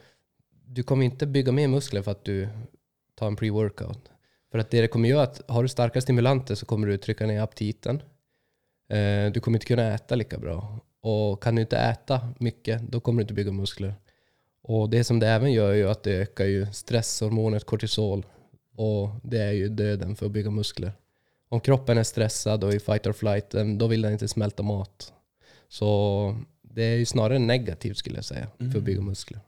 [0.67, 2.49] du kommer inte bygga mer muskler för att du
[3.15, 3.99] ta en pre-workout.
[4.53, 7.27] För att det det kommer göra att har du starka stimulanter så kommer du trycka
[7.27, 8.03] ner aptiten.
[8.89, 10.81] Eh, du kommer inte kunna äta lika bra.
[11.01, 13.95] Och kan du inte äta mycket, då kommer du inte bygga muskler.
[14.63, 18.27] Och det som det även gör är ju att det ökar ju stresshormonet kortisol.
[18.77, 20.93] Och det är ju döden för att bygga muskler.
[21.49, 24.63] Om kroppen är stressad och i fight or flight, eh, då vill den inte smälta
[24.63, 25.13] mat.
[25.69, 29.41] Så det är ju snarare negativt skulle jag säga, för att bygga muskler.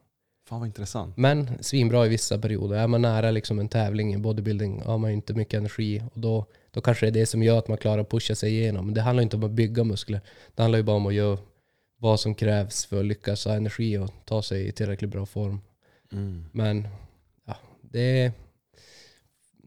[0.48, 1.16] Fan vad intressant.
[1.16, 2.76] Men svinbra i vissa perioder.
[2.76, 6.02] Är man nära liksom en tävling i bodybuilding har man ju inte mycket energi.
[6.14, 8.52] Och då, då kanske det är det som gör att man klarar att pusha sig
[8.52, 8.84] igenom.
[8.84, 10.20] Men det handlar inte om att bygga muskler.
[10.54, 11.38] Det handlar ju bara om att göra
[11.98, 15.60] vad som krävs för att lyckas ha energi och ta sig i tillräckligt bra form.
[16.12, 16.44] Mm.
[16.52, 16.88] Men
[17.46, 18.32] ja, det,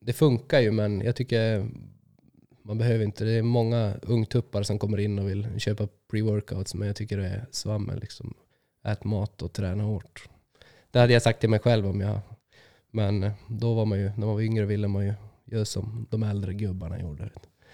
[0.02, 1.68] det funkar ju, men jag tycker
[2.64, 3.24] man behöver inte.
[3.24, 7.28] Det är många ungtuppar som kommer in och vill köpa pre-workouts, men jag tycker det
[7.28, 8.00] är svammel.
[8.00, 8.34] Liksom.
[8.84, 10.30] Ät mat och träna hårt.
[10.92, 12.20] Det hade jag sagt till mig själv om jag...
[12.92, 15.14] Men eh, då var man ju, när man var yngre ville man ju
[15.46, 17.30] göra som de äldre gubbarna gjorde.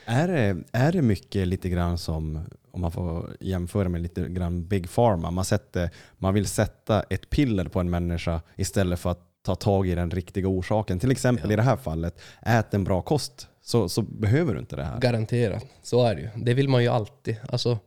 [0.06, 4.68] Är det, är det mycket lite grann som, om man får jämföra med lite grann
[4.68, 9.20] Big Pharma, man, sätter, man vill sätta ett piller på en människa istället för att
[9.42, 11.00] ta tag i den riktiga orsaken.
[11.00, 11.54] Till exempel Ja.
[11.54, 15.00] i det här fallet, ät en bra kost så, så behöver du inte det här.
[15.00, 16.30] Garanterat, så är det ju.
[16.36, 17.38] Det vill man ju alltid.
[17.50, 17.78] Alltså,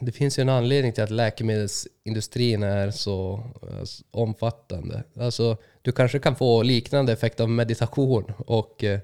[0.00, 5.04] det finns ju en anledning till att läkemedelsindustrin är så eh, omfattande.
[5.14, 9.00] Alltså, du kanske kan få liknande effekt av meditation och eh,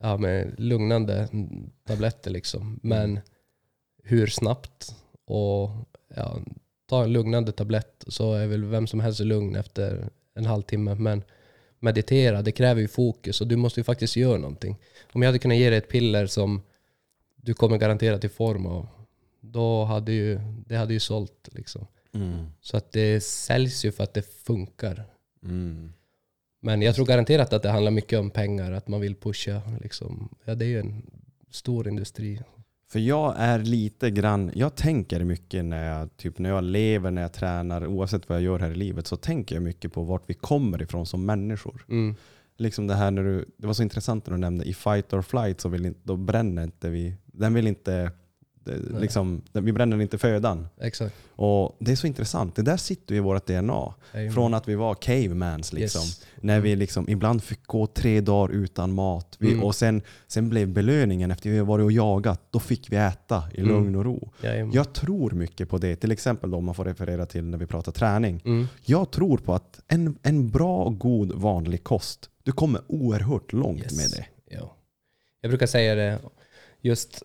[0.00, 1.28] ja, med lugnande
[1.86, 2.30] tabletter.
[2.30, 2.80] Liksom.
[2.82, 3.20] Men
[4.02, 4.94] hur snabbt?
[5.24, 5.70] Och
[6.16, 6.38] ja,
[6.88, 10.94] ta en lugnande tablett så är väl vem som helst lugn efter en halvtimme.
[10.94, 11.22] Men
[11.78, 14.76] meditera, det kräver ju fokus och du måste ju faktiskt göra någonting.
[15.12, 16.62] Om jag hade kunnat ge dig ett piller som
[17.36, 18.86] du kommer garanterat i form av,
[19.40, 21.48] då hade ju, det hade ju sålt.
[21.52, 21.86] Liksom.
[22.12, 22.46] Mm.
[22.60, 25.04] Så att det säljs ju för att det funkar.
[25.42, 25.92] Mm.
[26.62, 29.62] Men jag tror garanterat att det handlar mycket om pengar, att man vill pusha.
[29.80, 30.28] Liksom.
[30.44, 31.02] Ja, det är ju en
[31.50, 32.42] stor industri.
[32.88, 37.22] För jag är lite grann, jag tänker mycket när jag, typ när jag lever, när
[37.22, 40.22] jag tränar, oavsett vad jag gör här i livet, så tänker jag mycket på vart
[40.26, 41.84] vi kommer ifrån som människor.
[41.88, 42.14] Mm.
[42.56, 45.22] Liksom det här när du, det var så intressant när du nämnde i fight or
[45.22, 48.10] flight så vill då bränner inte vi, den vill inte,
[48.64, 50.68] det, liksom, vi bränner inte födan.
[50.80, 51.14] Exakt.
[51.36, 53.94] Och det är så intressant, det där sitter i vårt DNA.
[54.14, 54.34] Jajamän.
[54.34, 56.00] Från att vi var cavemans liksom.
[56.02, 56.24] Yes.
[56.40, 59.36] När vi liksom ibland fick gå tre dagar utan mat.
[59.38, 59.62] Vi, Mm.
[59.64, 63.60] Och sen, sen blev belöningen efter vi varit och jagat, då fick vi äta i
[63.60, 63.72] Mm.
[63.72, 64.32] lugn och ro.
[64.42, 64.72] Jajamän.
[64.74, 65.96] Jag tror mycket på det.
[65.96, 68.42] Till exempel då, om man får referera till när vi pratar träning.
[68.44, 68.66] Mm.
[68.84, 73.96] Jag tror på att en, en bra god vanlig kost, du kommer oerhört långt Yes.
[73.96, 74.54] med det.
[74.56, 74.76] Ja.
[75.40, 76.18] Jag brukar säga det,
[76.80, 77.22] just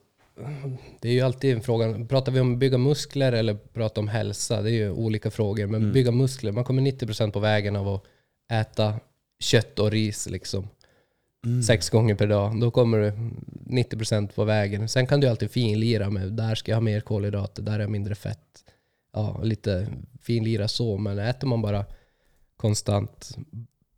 [1.01, 4.07] det är ju alltid en fråga, pratar vi om att bygga muskler eller prata om
[4.07, 4.61] hälsa?
[4.61, 5.67] Det är ju olika frågor.
[5.67, 5.93] Men Mm.
[5.93, 8.03] bygga muskler, man kommer 90% på vägen av att
[8.51, 8.99] äta
[9.39, 10.67] kött och ris liksom.
[11.45, 11.63] Mm.
[11.63, 12.59] Sex gånger per dag.
[12.61, 13.13] Då kommer du
[13.65, 14.89] 90% på vägen.
[14.89, 17.89] Sen kan du alltid finlira med, där ska jag ha mer kolhydrater, där är jag
[17.89, 18.63] mindre fett.
[19.13, 19.87] Ja, lite
[20.21, 20.97] finlira så.
[20.97, 21.85] Men äter man bara
[22.57, 23.37] konstant,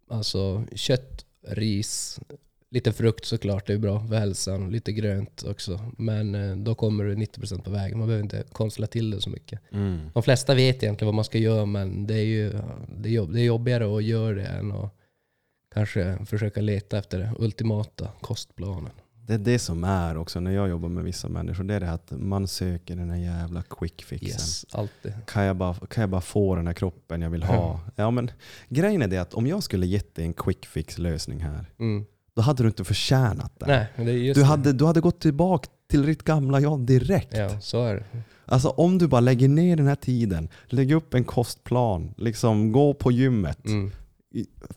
[0.10, 2.20] alltså kött, ris,
[2.70, 4.72] lite frukt såklart, det är bra för hälsan.
[4.72, 5.80] Lite grönt också.
[5.98, 7.98] Men eh, då kommer du 90% på vägen.
[7.98, 9.60] Man behöver inte konstla till det så mycket.
[9.72, 10.10] Mm.
[10.14, 12.54] De flesta vet egentligen vad man ska göra men det är ju
[12.98, 14.94] det är jobb, det är jobbigare att göra det än att
[15.74, 18.92] kanske försöka leta efter det ultimata kostplanen.
[19.28, 21.64] Det är det som är också när jag jobbar med vissa människor.
[21.64, 24.30] Det är det att man söker den här jävla quick fixen.
[24.30, 25.14] Yes, alltid.
[25.26, 27.80] Kan, jag bara, kan jag bara få den här kroppen jag vill ha?
[27.96, 28.32] Ja, men,
[28.70, 32.06] grejen är det att om jag skulle gett dig en quick fix lösning här, Mm.
[32.38, 33.70] Då hade du inte förtjänat den.
[33.70, 34.48] Nej, det är just Du det.
[34.48, 37.38] hade, du hade gått tillbaka till ditt gamla jag direkt.
[37.38, 38.04] Ja, så är det.
[38.46, 42.94] Alltså om du bara lägger ner den här tiden, lägger upp en kostplan, liksom gå
[42.94, 43.92] på gymmet, Mm.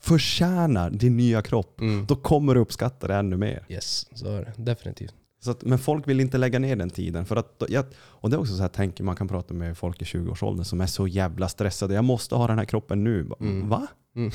[0.00, 2.06] förtjänar din nya kropp, Mm.
[2.06, 3.64] då kommer du uppskatta det ännu mer.
[3.68, 4.62] Yes, så är det.
[4.62, 5.14] Definitivt.
[5.42, 7.24] Så att, men folk vill inte lägga ner den tiden.
[7.26, 7.62] För att,
[8.02, 10.80] och det är också så här tänker man kan prata med folk i 20-årsåldern som
[10.80, 11.94] är så jävla stressade.
[11.94, 13.30] Jag måste ha den här kroppen nu.
[13.40, 13.68] Mm.
[13.68, 13.86] Va?
[14.16, 14.30] Mm.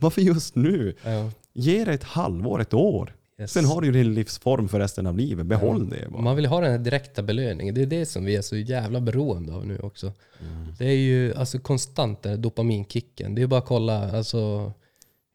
[0.00, 0.94] Varför just nu?
[1.04, 3.14] Ja, Ge det ett halvår, ett år.
[3.38, 3.52] yes.
[3.52, 5.46] Sen har du ju din livsform för resten av livet.
[5.46, 6.22] Behåll det bara.
[6.22, 7.74] Man vill ha den här direkta belöningen.
[7.74, 10.12] Det är det som vi är så jävla beroende av nu också.
[10.40, 10.74] Mm.
[10.78, 13.34] Det är ju alltså konstant den här dopaminkicken.
[13.34, 14.72] Det är bara att kolla alltså,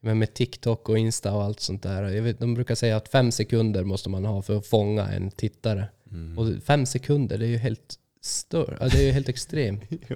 [0.02, 2.04] med TikTok och Insta och allt sånt där.
[2.04, 5.32] Jag vet, de brukar säga att fem sekunder måste man ha för att fånga en
[5.32, 5.88] tittare.
[6.12, 6.38] Mm.
[6.38, 8.78] Och fem sekunder, det är ju helt stör.
[8.82, 9.82] Ja, det är ju helt extremt.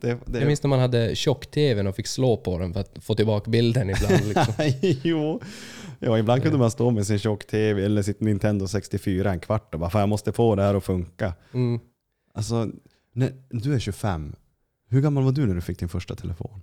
[0.00, 2.98] Det, det, Jag minns när man hade tjock-tvn och fick slå på den för att
[3.00, 4.26] få tillbaka bilden ibland.
[4.26, 4.54] Liksom.
[5.02, 5.40] jo.
[5.98, 9.80] Ja, ibland kunde man stå med sin tjock-tv eller sitt Nintendo 64 en kvart och
[9.80, 11.34] bara fan jag måste få det här att funka.
[11.52, 11.80] Mm.
[12.34, 12.70] Alltså,
[13.12, 14.34] när, du är 25.
[14.88, 16.62] Hur gammal var du när du fick din första telefon?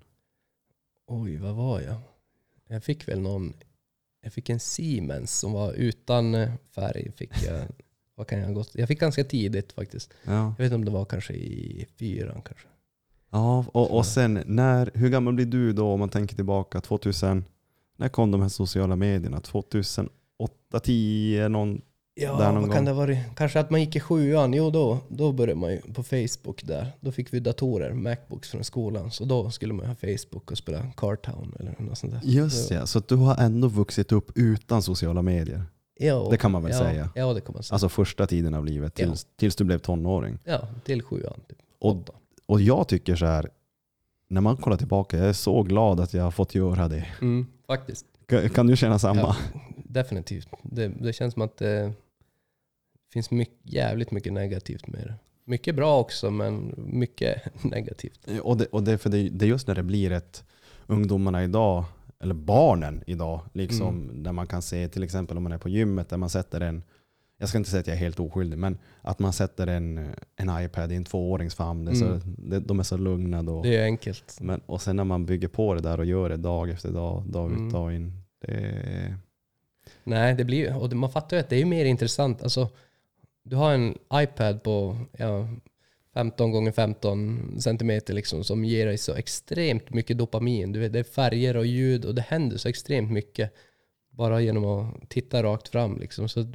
[1.08, 1.96] Oj, vad var jag?
[2.68, 3.54] Jag fick väl någon
[4.24, 7.12] jag fick en Siemens som var utan eh, färg.
[7.16, 7.68] Fick jag,
[8.16, 8.76] vad kan jag, gått?
[8.76, 10.14] jag fick ganska tidigt faktiskt.
[10.24, 12.68] Ja, Jag vet inte om det var kanske i fyran kanske.
[13.34, 17.46] Ja och, och sen när, hur gammal blir du då om man tänker tillbaka 2000?
[17.98, 19.40] När kom de här sociala medierna?
[19.40, 21.82] 2008, 10, någon?
[22.16, 22.86] Ja, Där någon vad kan gång.
[22.86, 23.18] det ha varit?
[23.36, 24.54] Kanske att man gick i sjuan.
[24.54, 26.92] Jo, då, då började man ju på Facebook där.
[27.00, 29.12] Då fick vi datorer, Macbooks från skolan.
[29.12, 32.22] Så då skulle man ha Facebook och spela Cartown eller något sånt där.
[32.24, 35.64] Just ja, så du har ändå vuxit upp utan sociala medier.
[36.00, 37.10] Ja, Det kan man väl ja, säga.
[37.16, 37.76] Ja, det kan man säga.
[37.76, 39.06] Alltså första tiden av livet Ja.
[39.06, 40.38] tills, tills du blev tonåring.
[40.44, 41.34] ja, till sjuan.
[41.50, 41.58] Typ.
[41.80, 42.10] Och.
[42.46, 43.50] Och jag tycker så här,
[44.28, 47.06] när man kollar tillbaka, jag är så glad att jag har fått göra det.
[47.22, 48.06] Mm, faktiskt.
[48.26, 49.20] Kan, kan du känna samma?
[49.22, 49.36] Ja,
[49.78, 50.48] definitivt.
[50.64, 51.94] Det, det känns som att det
[53.14, 55.14] finns mycket, jävligt mycket negativt med det.
[55.46, 58.28] Mycket bra också, men mycket negativt.
[58.44, 60.44] Och, det, och det, för det, det är just när det blir ett
[60.88, 61.86] ungdomarna idag,
[62.20, 64.24] eller barnen idag, liksom, Mm.
[64.24, 66.84] där man kan se till exempel om man är på gymmet där man sätter en,
[67.44, 69.98] jag ska inte säga att jag är helt oskyldig, men att man sätter en,
[70.36, 71.96] en iPad i en tvåårings famn.
[71.96, 72.22] Så, Mm.
[72.38, 73.64] det, de är så lugna då.
[73.64, 74.38] Det är enkelt.
[74.42, 77.24] Men, och sen när man bygger på det där och gör det dag efter dag,
[77.28, 77.72] dag ut Mm.
[77.72, 78.14] dag in.
[78.48, 79.18] Det
[80.04, 82.44] Nej, det blir och man fattar ju att det är mer intressant.
[82.44, 82.70] Alltså,
[83.44, 85.48] du har en iPad på ja,
[86.14, 90.72] 15 gånger 15 centimeter liksom, som ger dig så extremt mycket dopamin.
[90.72, 93.54] Du vet, det är färger och ljud och det händer så extremt mycket
[94.10, 95.98] bara genom att titta rakt fram.
[96.00, 96.30] Liksom.
[96.30, 96.46] Så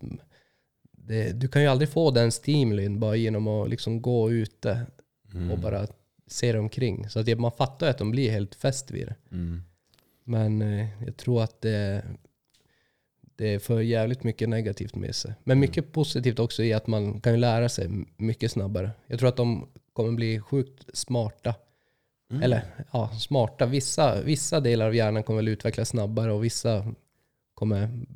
[1.08, 4.86] det, du kan ju aldrig få den stimulin bara genom att liksom gå ute
[5.34, 5.50] mm.
[5.50, 5.86] och bara
[6.26, 7.08] se dig omkring.
[7.08, 9.14] Så att man fattar ju att de blir helt fäst vid det.
[9.30, 9.62] Mm.
[10.24, 12.04] Men eh, jag tror att det,
[13.36, 15.34] det för jävligt mycket negativt med sig.
[15.44, 18.90] Men mycket positivt också i att man kan lära sig mycket snabbare.
[19.06, 21.54] Jag tror att de kommer bli sjukt smarta.
[22.30, 22.42] Mm.
[22.42, 23.66] Eller ja, smarta.
[23.66, 26.94] Vissa, vissa delar av hjärnan kommer väl utvecklas snabbare och vissa
[27.54, 28.06] kommer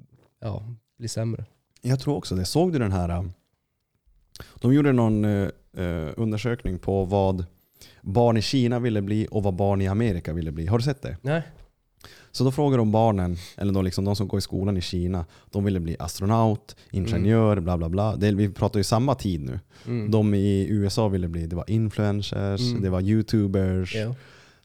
[0.41, 1.45] ja, bli sämre.
[1.83, 2.45] Jag tror också det.
[2.45, 3.18] Såg du den här?
[3.18, 3.33] um,
[4.61, 7.45] De gjorde någon eh, eh, undersökning på vad
[8.03, 10.66] barn i Kina ville bli och vad barn i Amerika ville bli.
[10.66, 11.16] Har du sett det?
[11.23, 11.42] Nej.
[12.31, 15.25] Så då frågar de barnen, eller då liksom de som går i skolan i Kina,
[15.51, 18.16] de ville bli astronaut, ingenjör, bla bla bla.
[18.16, 19.61] Det, vi pratar ju samma tid nu.
[19.87, 20.11] Mm.
[20.11, 22.83] De i USA ville bli, det var influencers, Mm.
[22.83, 23.95] det var youtubers.
[23.95, 24.14] ja.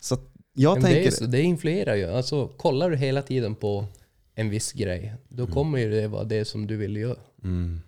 [0.01, 0.17] Så
[0.53, 2.05] jag Men det, tänker, ju så, det influerar ju.
[2.07, 3.85] Alltså, kollar du hela tiden på
[4.39, 7.17] en viss grej, då kommer ju det vara det som du vill göra.
[7.43, 7.81] mm.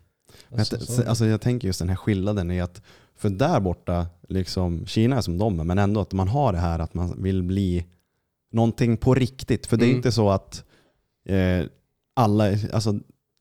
[0.52, 2.82] Alltså, så- alltså jag tänker just den här skillnaden i att,
[3.16, 6.60] för där borta, liksom, Kina är som de är, men ändå att man har det
[6.60, 7.86] här att man vill bli
[8.52, 9.66] någonting på riktigt.
[9.68, 9.98] För det är Mm.
[9.98, 10.64] inte så att
[11.26, 11.66] eh,
[12.16, 13.00] alla, alltså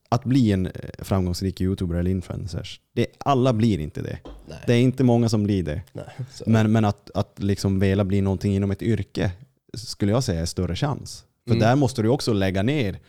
[0.09, 4.19] att bli en eh, framgångsrik youtuber eller influencers, det, alla blir inte det.
[4.47, 5.81] nej, Det är inte många som blir det.
[5.93, 6.05] nej.
[6.45, 9.31] Men, men att, att liksom vilja bli någonting inom ett yrke
[9.73, 11.25] skulle jag säga är större chans.
[11.47, 11.59] För Mm.
[11.59, 12.99] där måste du också lägga ner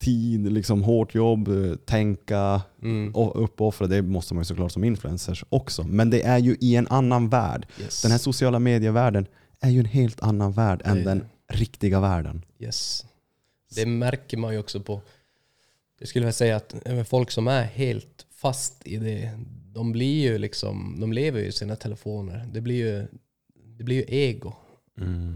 [0.00, 3.14] tid, liksom hårt jobb, eh, tänka, Mm.
[3.14, 3.86] och uppoffra.
[3.86, 5.82] Det måste man ju såklart som influencers också.
[5.84, 7.66] Men det är ju i en annan värld.
[7.80, 8.02] Yes.
[8.02, 9.26] Den här sociala medievärlden
[9.60, 12.44] är ju en helt annan värld än den riktiga världen.
[12.58, 13.04] Yes.
[13.74, 15.00] Det märker man ju också på,
[15.98, 16.74] jag skulle vilja säga att
[17.08, 19.30] folk som är helt fast i det,
[19.74, 22.48] de blir ju liksom, de lever ju i sina telefoner.
[22.52, 23.06] Det blir ju,
[23.78, 24.52] det blir ju ego.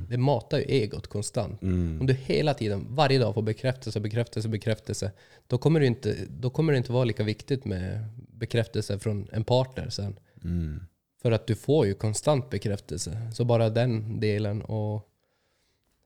[0.09, 1.62] Det matar ju egot konstant.
[1.62, 2.01] Mm.
[2.01, 5.12] Om du hela tiden, varje dag får bekräftelse, bekräftelse, bekräftelse,
[5.46, 9.44] då kommer det inte, då kommer det inte vara lika viktigt med bekräftelse från en
[9.44, 10.18] partner sen.
[10.44, 10.81] Mm.
[11.22, 13.31] För att du får ju konstant bekräftelse.
[13.35, 15.09] Så bara den delen och...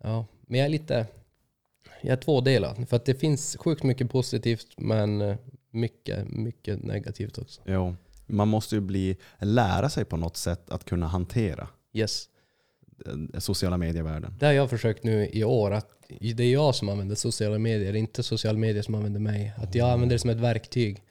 [0.03, 1.07] Ja, men jag är lite...
[2.01, 2.89] Jag är tvådelad.
[2.89, 5.37] För att det finns sjukt mycket positivt men eh,
[5.71, 7.61] mycket, mycket negativt också.
[7.65, 7.97] Jo.
[8.27, 12.29] Man måste ju bli, lära sig på något sätt att kunna hantera Yes.
[13.07, 14.35] Eh, sociala medievärlden.
[14.39, 15.71] Det har jag försökt nu i år.
[15.71, 19.53] Att det är jag som använder sociala medier, inte sociala medier som använder mig.
[19.57, 21.03] Att jag använder det som ett verktyg.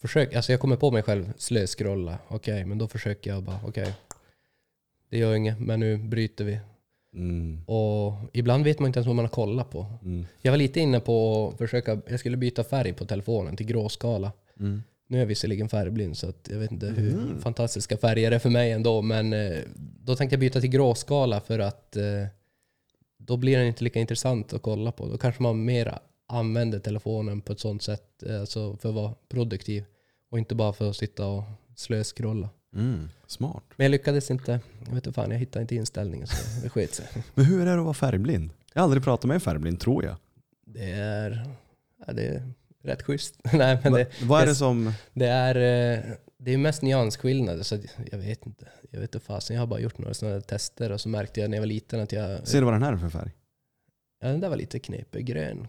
[0.00, 2.18] Försök, alltså jag kommer på mig själv, slöskrolla.
[2.28, 3.94] Okej, men då försöker jag bara, okej.
[5.10, 6.60] det gör inget, men nu bryter vi.
[7.14, 7.64] Mm.
[7.66, 9.86] Och ibland vet man inte ens vad man har kollat på.
[10.02, 10.26] Mm.
[10.42, 14.32] Jag var lite inne på att försöka, jag skulle byta färg på telefonen till gråskala.
[14.60, 14.82] Mm.
[15.10, 18.40] Nu är jag visserligen färgblind så att jag vet inte hur fantastiska färger det är
[18.40, 19.02] för mig ändå.
[19.02, 19.58] Men eh,
[20.04, 22.26] då tänkte jag byta till gråskala för att eh,
[23.18, 25.06] då blir den inte lika intressant att kolla på.
[25.06, 25.98] Då kanske man mer
[26.28, 29.84] använder telefonen på ett sånt sätt eh, alltså för att vara produktiv.
[30.30, 31.42] Och inte bara för att sitta och
[31.76, 32.48] slöskrolla.
[32.74, 33.08] Mm.
[33.26, 33.64] Smart.
[33.76, 36.94] Men jag lyckades inte, jag vet inte fan, jag hittade inte inställningen så det sket
[36.94, 37.06] sig.
[37.34, 38.50] Men hur är det att vara färgblind?
[38.74, 40.16] Jag har aldrig pratat med en färgblind, tror jag.
[40.66, 41.46] Det är,
[42.06, 42.52] ja, det är
[42.82, 43.34] rätt schysst.
[43.52, 44.92] Nej, men Va, det, vad är det- det som...
[45.12, 46.04] det är, eh,
[46.38, 47.78] det är mest nyansskillnader så
[48.10, 48.68] jag vet inte.
[48.90, 51.50] Jag vet inte fasen, jag har bara gjort några sådana tester och så märkte jag
[51.50, 52.46] när jag var liten att jag...
[52.48, 53.30] Ser du vad den här är för färg?
[54.20, 55.68] Ja, den där var lite knepig, grön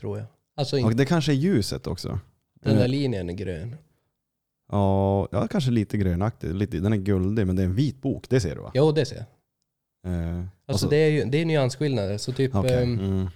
[0.00, 0.26] tror jag.
[0.56, 2.18] Alltså Och inte, det kanske är ljuset också.
[2.60, 3.76] den där linjen är grön.
[4.72, 6.54] Ja, ja, kanske lite grönaktig.
[6.54, 8.28] Lite, den är guldig, men det är en vit bok.
[8.28, 8.70] Det ser du va?
[8.74, 9.26] Jo, det ser jag.
[10.12, 12.18] Eh, och Alltså så- det är det är nyansskillnader.
[12.18, 13.26] Så typ, okej, ehm, mm.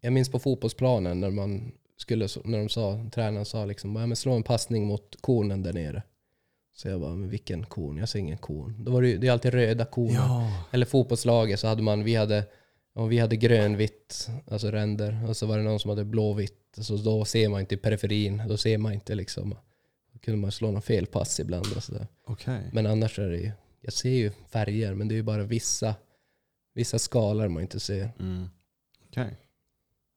[0.00, 4.06] jag minns på fotbollsplanen när man skulle, så- när de sa, tränaren sa liksom, ja,
[4.06, 6.02] men slå en passning mot konen där nere.
[6.76, 7.96] Så jag bara, men vilken kon?
[7.96, 8.84] Jag ser ingen kon.
[8.84, 10.14] Då var det, ju- det är alltid röda koner.
[10.14, 10.64] Ja.
[10.72, 12.44] Eller fotbollslaget så hade man, vi hade,
[12.94, 15.28] och vi hade grönvitt, alltså ränder.
[15.28, 16.60] Och så var det någon som hade blåvitt.
[16.80, 18.42] Så då ser man inte i periferin.
[18.48, 19.50] Då ser man inte liksom.
[20.12, 22.06] Då kunde man slå någon felpass ibland och sådär.
[22.26, 22.70] Okej.
[22.72, 25.94] Men annars är det ju, jag ser ju färger men det är ju bara vissa,
[26.74, 28.12] vissa skalor man inte ser.
[28.20, 28.48] Mm.
[29.08, 29.36] Okej.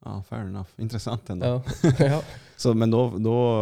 [0.08, 0.70] Ja, fair enough.
[0.78, 1.46] Intressant ändå.
[1.46, 1.64] Ja.
[2.00, 2.22] ja.
[2.56, 3.62] Så, men då, då,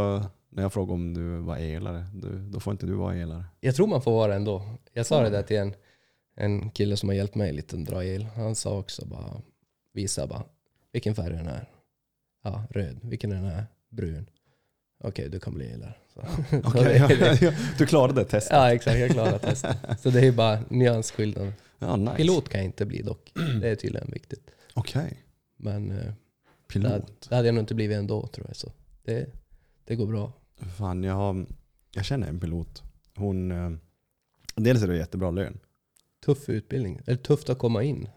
[0.49, 3.43] när jag frågade om du var elare, du, då får inte du vara elare.
[3.59, 4.61] Jag tror man får vara ändå.
[4.93, 5.73] Jag sa det där till en,
[6.35, 8.23] en kille som har hjälpt mig lite att dra el.
[8.23, 9.41] Han sa också bara,
[9.93, 10.43] visa bara,
[10.93, 11.69] vilken färg är den här?
[12.43, 12.99] Ja, röd.
[13.01, 13.65] Vilken är den här?
[13.89, 14.29] Brun.
[15.03, 15.93] Okej, du kan bli elare.
[16.73, 18.51] Det- ja, du klarade testet.
[18.51, 18.99] ja, exakt.
[18.99, 19.77] Jag klarar testet.
[20.01, 21.53] Så det är bara nyansskillnad.
[21.79, 22.15] Ja, nice.
[22.15, 23.31] Pilot kan jag inte bli dock.
[23.61, 24.51] Det är tydligen viktigt.
[24.73, 25.23] Okej.
[25.57, 26.13] Men eh,
[26.67, 27.27] Pilot.
[27.29, 28.55] det hade jag nog inte blivit ändå tror jag.
[28.55, 28.71] Så
[29.03, 29.29] det,
[29.85, 30.31] det går bra.
[30.77, 31.45] Fan, jag, har,
[31.91, 32.83] jag känner en pilot.
[33.15, 33.71] Hon, eh,
[34.55, 35.59] dels är det jättebra lön.
[36.25, 37.01] Tuff utbildning.
[37.05, 38.07] Eller tufft att komma in.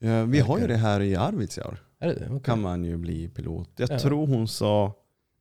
[0.00, 1.82] Eh, Vi har ju det här i Arvidsjaur.
[1.98, 2.26] Är det det?
[2.26, 2.40] Okej.
[2.42, 3.70] kan man ju bli pilot.
[3.76, 3.98] Jag Ja.
[3.98, 4.92] tror hon sa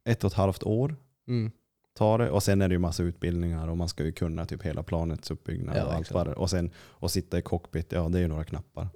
[0.04, 0.96] ett och ett halvt år
[1.28, 1.52] Mm.
[1.94, 2.30] tar det.
[2.30, 5.32] Och sen är det ju massa utbildningar och man ska ju kunna typ hela planets
[5.32, 8.28] uppbyggnad Ja, och allt vad Och sen och sitta i cockpit, ja det är ju
[8.28, 8.88] några knappar.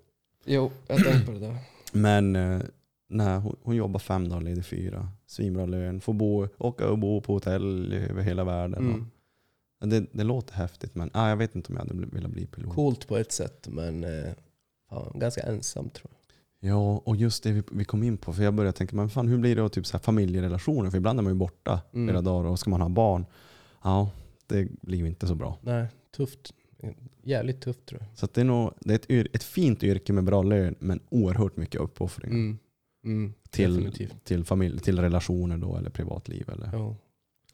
[0.45, 1.57] Jo, jag tänkte på det där.
[1.93, 2.61] Men eh,
[3.09, 5.09] nej, hon, hon jobbar fem dagar, ledig fyra.
[5.25, 8.85] Svinbra lön, får bo, åka och bo på hotell över hela världen.
[8.87, 9.05] Mm.
[9.81, 12.31] Och, det, det låter häftigt men ah, jag vet inte om jag hade bli- velat
[12.31, 12.75] bli pilot.
[12.75, 14.33] Coolt på ett sätt, men eh,
[14.89, 16.19] fan, ganska ensam tror jag.
[16.71, 18.33] Ja, och just det vi, vi kom in på.
[18.33, 20.89] För jag började tänka, men fan, hur blir det att typ så här familjerelationer?
[20.89, 22.07] För ibland är man ju borta Mm.
[22.07, 23.25] flera dagar och ska man ha barn.
[23.83, 24.11] Ja,
[24.47, 25.57] det blir ju inte så bra.
[25.61, 25.87] Nej,
[26.17, 26.53] tufft.
[27.23, 28.17] Jävligt tufft tror jag.
[28.17, 31.57] Så det är, nog, det är ett, ett fint yrke med bra lön, men oerhört
[31.57, 32.35] mycket uppoffringar.
[32.35, 32.57] Mm.
[33.03, 33.33] Mm.
[33.49, 34.23] Till, Definitivt.
[34.23, 36.49] till, familj, till relationer då, eller privatliv.
[36.49, 36.69] Eller.
[36.73, 36.95] Ja.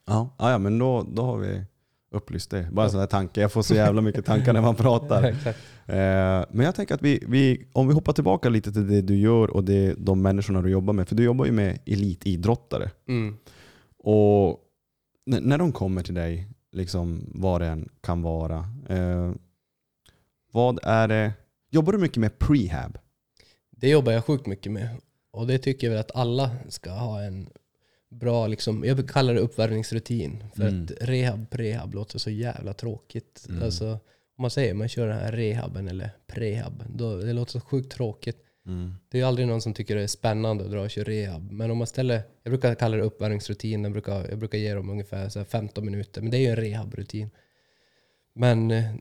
[0.06, 1.64] Ja, ja, ja, men då, då har vi
[2.12, 2.70] upplyst det.
[2.72, 3.41] Bara en sån här tanke.
[3.41, 5.24] Jag får så jävla mycket tankar när man pratar.
[5.24, 5.60] Exakt.
[5.86, 5.96] Eh,
[6.52, 9.50] men jag tänker att vi, vi, om vi hoppar tillbaka lite till det du gör
[9.50, 11.08] och det, de människorna du jobbar med.
[11.08, 12.91] För du jobbar ju med elitidrottare.
[13.08, 13.38] Mm.
[13.98, 14.60] Och
[15.26, 18.58] när de kommer till dig, liksom vad det än kan vara.
[18.89, 19.32] Eh,
[20.52, 21.34] vad är det?
[21.70, 22.98] Jobbar du mycket med prehab?
[23.70, 24.89] Det jobbar jag sjukt mycket med.
[25.36, 27.49] Och det tycker jag väl att alla ska ha en
[28.09, 30.43] bra, liksom, jag kallar det uppvärmningsrutin.
[30.55, 30.83] För Mm.
[30.83, 33.45] att rehab, prehab låter så jävla tråkigt.
[33.49, 33.63] Mm.
[33.63, 33.91] Alltså,
[34.38, 37.91] om man säger man kör den här rehaben eller prehab, då, det låter så sjukt
[37.91, 38.38] tråkigt.
[39.09, 41.51] Det är ju aldrig någon som tycker det är spännande att dra och köra rehab.
[41.51, 44.89] Men om man ställer, jag brukar kalla det uppvärmningsrutin, jag brukar, jag brukar ge dem
[44.89, 46.21] ungefär så här 15 minuter.
[46.21, 47.29] Men det är ju en rehabrutin.
[48.36, 48.95] Men eh,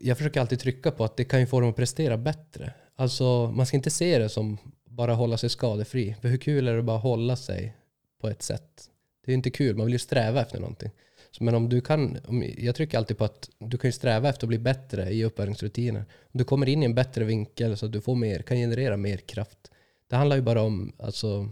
[0.00, 2.72] jag försöker alltid trycka på att det kan ju få dem att prestera bättre.
[2.96, 4.58] Alltså man ska inte se det som
[4.98, 6.16] bara hålla sig skadefri.
[6.20, 7.76] För hur kul är det att bara hålla sig
[8.20, 8.90] på ett sätt?
[9.24, 10.90] Det är inte kul, man vill ju sträva efter någonting.
[11.30, 14.28] Så, Men om du kan, om, jag trycker alltid på att du kan ju sträva
[14.28, 16.00] efter att bli bättre i uppvärmningsrutiner.
[16.00, 18.96] Om du kommer in i en bättre vinkel så att du får mer, kan generera
[18.96, 19.70] mer kraft.
[20.08, 21.48] Det handlar ju bara om alltså,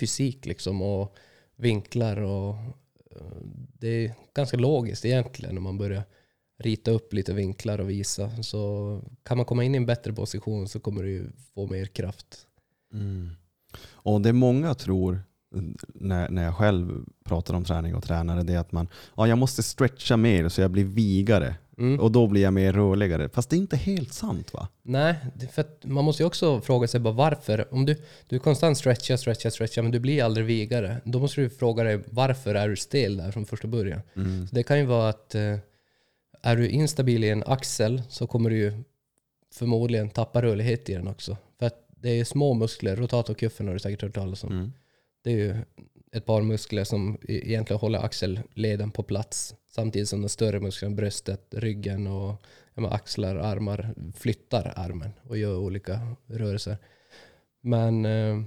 [0.00, 1.16] fysik liksom och
[1.56, 2.54] vinklar och
[3.10, 3.36] eh,
[3.78, 6.02] det är ganska logiskt egentligen när man börjar
[6.66, 8.42] rita upp lite vinklar och visa.
[8.42, 12.46] Så kan man komma in i en bättre position så kommer du få mer kraft.
[12.92, 13.30] Mm.
[13.92, 15.22] Och det många tror
[15.94, 19.38] när, när jag själv pratar om träning och tränare, det är att man ja, jag
[19.38, 21.54] måste stretcha mer så jag blir vigare.
[21.78, 22.00] Mm.
[22.00, 23.28] Och då blir jag mer rörligare.
[23.28, 24.68] Fast det är inte helt sant va?
[24.82, 25.14] Nej,
[25.52, 27.74] för att man måste ju också fråga sig bara varför.
[27.74, 27.96] Om du,
[28.26, 31.00] du konstant stretchar, stretchar, stretchar men du blir aldrig vigare.
[31.04, 34.00] Då måste du fråga dig varför är du stel där från första början.
[34.16, 34.46] Mm.
[34.46, 35.56] Så det kan ju vara att eh,
[36.44, 38.82] är du instabil i en axel så kommer du ju
[39.52, 41.36] förmodligen tappa rörlighet i den också.
[41.58, 44.52] För att det är små muskler, rotatorkuffen har du säkert hört talas om.
[44.52, 44.72] Mm.
[45.22, 45.56] Det är ju
[46.12, 49.54] ett par muskler som e- egentligen håller axelleden på plats.
[49.70, 52.44] Samtidigt som de större musklerna, bröstet, ryggen och
[52.90, 56.76] axlar, armar flyttar armen och gör olika rörelser.
[57.60, 58.42] Men eh,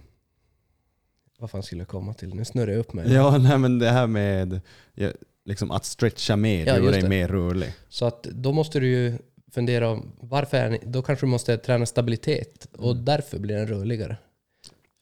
[1.39, 2.35] vad fan skulle jag komma till?
[2.35, 3.13] Nu snurrar jag upp mig.
[3.13, 4.61] Ja, nej, men det här med
[4.93, 5.11] ja,
[5.47, 7.73] liksom att stretcha mer, Ja, gör just dig mer rörlig.
[7.89, 9.17] Så att då måste du ju
[9.51, 13.67] fundera om varför är ni, då kanske du måste träna stabilitet och därför blir den
[13.67, 14.17] rörligare.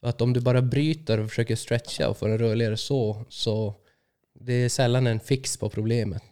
[0.02, 3.74] Att om du bara bryter och försöker stretcha och få den rörligare så, så
[4.40, 6.22] det är sällan en fix på problemet.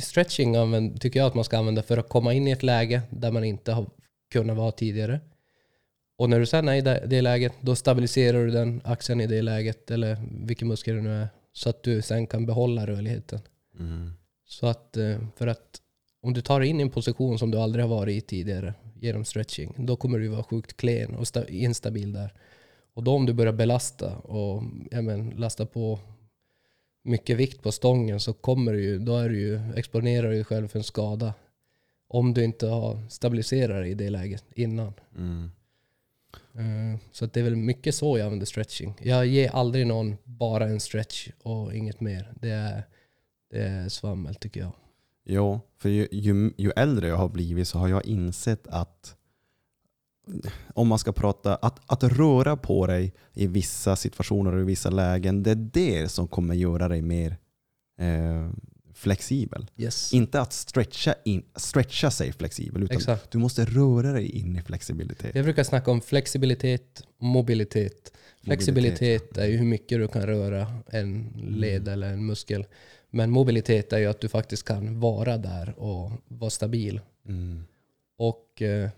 [0.00, 0.54] Stretching
[0.98, 3.44] tycker jag att man ska använda för att komma in i ett läge där man
[3.44, 3.86] inte har
[4.32, 5.20] kunnat vara tidigare.
[6.18, 9.42] Och när du sen är i det läget, då stabiliserar du den axeln i det
[9.42, 13.40] läget, eller vilken muskel det nu är, så att du sen kan behålla rörligheten.
[13.78, 14.10] Mm.
[14.46, 15.80] Så att, eh, för att
[16.22, 19.74] om du tar in en position som du aldrig har varit i tidigare genom stretching,
[19.78, 22.34] då kommer du vara sjukt klen och sta- instabil där.
[22.94, 25.98] Och då om du börjar belasta och ja, men, lasta på
[27.04, 30.44] mycket vikt på stången så kommer du ju, då är du ju, exponerar du dig
[30.44, 31.34] själv för en skada.
[32.08, 34.92] Om du inte har stabiliserat dig i det läget innan.
[35.16, 35.50] Mm.
[36.58, 38.94] Eh, så att det är väl mycket så jag använder stretching.
[39.00, 42.32] Jag ger aldrig någon bara en stretch och inget mer.
[42.40, 42.82] Det är,
[43.50, 44.72] det är svammel tycker jag.
[45.24, 49.16] Jo, för ju, ju, ju äldre jag har blivit så har jag insett att
[50.74, 54.90] om man ska prata, att, att röra på dig i vissa situationer och i vissa
[54.90, 57.36] lägen, det är det som kommer göra dig mer
[57.98, 58.50] eh,
[58.94, 59.66] flexibel.
[59.76, 60.12] Yes.
[60.12, 63.30] Inte att stretcha, in, stretcha sig flexibel, utan Exakt.
[63.30, 65.34] du måste röra dig in i flexibilitet.
[65.34, 68.12] Jag brukar snacka om flexibilitet mobilitet.
[68.42, 72.66] Flexibilitet är ju hur mycket du kan röra en led eller en muskel.
[73.10, 77.00] Men mobilitet är ju att du faktiskt kan vara där och vara stabil.
[77.28, 77.64] Mm.
[78.16, 78.90] Och eh,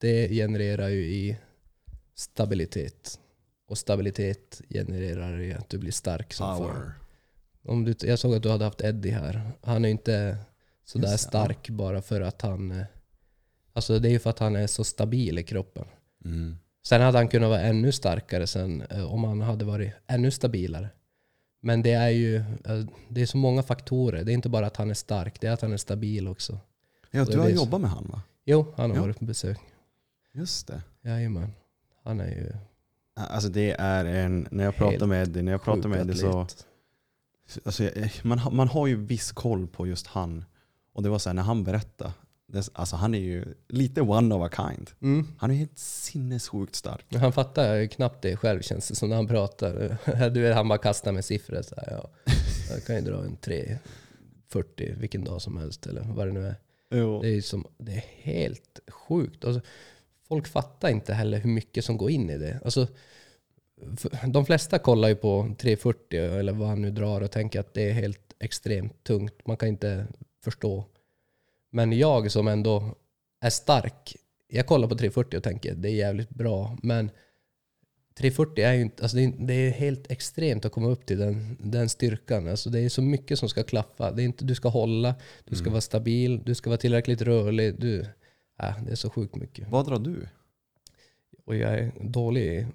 [0.00, 1.36] det genererar ju i
[2.14, 3.18] stabilitet.
[3.68, 6.56] Och stabilitet genererar i att du blir stark som.
[6.56, 6.92] Power.
[7.64, 9.50] Om du, jag såg att du hade haft Eddie här.
[9.62, 10.36] Han är ju inte
[10.84, 12.70] sådär Just stark bara för att han...
[12.70, 12.84] eh,
[13.74, 15.84] Alltså det är ju för att han är så stabil i kroppen.
[16.24, 16.56] Mm.
[16.86, 20.88] Sen hade han kunnat vara ännu starkare sen eh, om han hade varit ännu stabilare.
[21.60, 24.24] Men det är ju eh, det är så många faktorer.
[24.24, 26.58] Det är inte bara att han är stark, det är att han är stabil också.
[27.10, 28.22] Ja, du har så- jobbat med han va?
[28.44, 29.02] Jo, han har Ja.
[29.02, 29.58] varit på besök.
[30.32, 30.82] Just det.
[31.02, 31.52] Jajamän.
[32.04, 32.52] Han är ju
[33.14, 36.40] Alltså det är en, när jag pratar med Eddie, när jag pratar med Eddie så,
[36.40, 36.66] atlet.
[37.64, 40.44] Alltså jag, man, har- man har ju viss koll på just han.
[40.92, 42.12] Och det var så här, när han berättade,
[42.46, 44.90] det, alltså han är ju lite one of a kind.
[45.02, 45.26] Mm.
[45.38, 47.04] Han är helt sinnessjukt stark.
[47.14, 49.96] Han fattar ju knappt det själv känns det som när han pratar.
[50.30, 51.62] Du vet, han bara kastar med siffror.
[51.62, 52.10] Så här, ja.
[52.70, 56.54] Jag kan ju dra en 340 vilken dag som helst eller vad det nu är.
[57.20, 59.44] Det är, som, det är helt sjukt.
[59.44, 59.60] Alltså,
[60.28, 62.60] folk fattar inte heller hur mycket som går in i det.
[62.64, 62.86] Alltså,
[64.26, 67.90] de flesta kollar ju på 340 eller vad han nu drar och tänker att det
[67.90, 69.46] är helt extremt tungt.
[69.46, 70.06] Man kan inte
[70.44, 70.84] förstå.
[71.70, 72.94] Men jag som ändå
[73.40, 74.16] är stark,
[74.48, 76.78] jag kollar på 340 och tänker det är jävligt bra.
[76.82, 77.10] Men
[78.14, 81.18] 340 är ju inte, alltså det är, det är helt extremt att komma upp till
[81.18, 82.48] den, den styrkan.
[82.48, 84.10] Alltså det är så mycket som ska klaffa.
[84.10, 85.14] Det är inte, du ska hålla,
[85.44, 87.80] du ska vara stabil, du ska vara tillräckligt rörlig.
[87.80, 88.00] Du,
[88.58, 89.68] äh, det är så sjukt mycket.
[89.68, 90.28] Vad drar du?
[91.44, 92.66] Och jag är dålig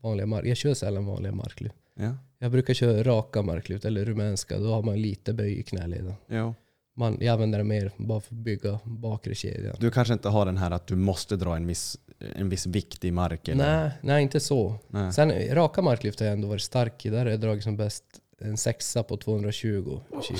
[0.00, 0.46] vanliga mark.
[0.46, 1.74] Jag kör sällan vanliga marklyft.
[1.94, 2.16] Ja.
[2.38, 4.58] Jag brukar köra raka marklyft eller rumänska.
[4.58, 6.14] Då har man lite böj i knäleden.
[6.26, 6.54] ja.
[6.94, 9.76] Man, jag använder det mer bara för att bygga bakre kedjan.
[9.80, 13.04] Du kanske inte har den här att du måste dra en viss, en viss vikt
[13.04, 13.58] i marken?
[13.58, 14.74] Nej, nej, inte så.
[14.88, 15.12] Nej.
[15.12, 17.08] Sen raka marklyft har jag ändå varit stark i.
[17.10, 18.04] Där har jag dragit som bäst
[18.38, 20.38] en sexa på 220 kilo.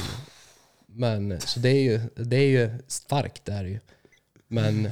[0.87, 3.79] Men så det är ju, det är ju starkt där ju.
[4.49, 4.91] Men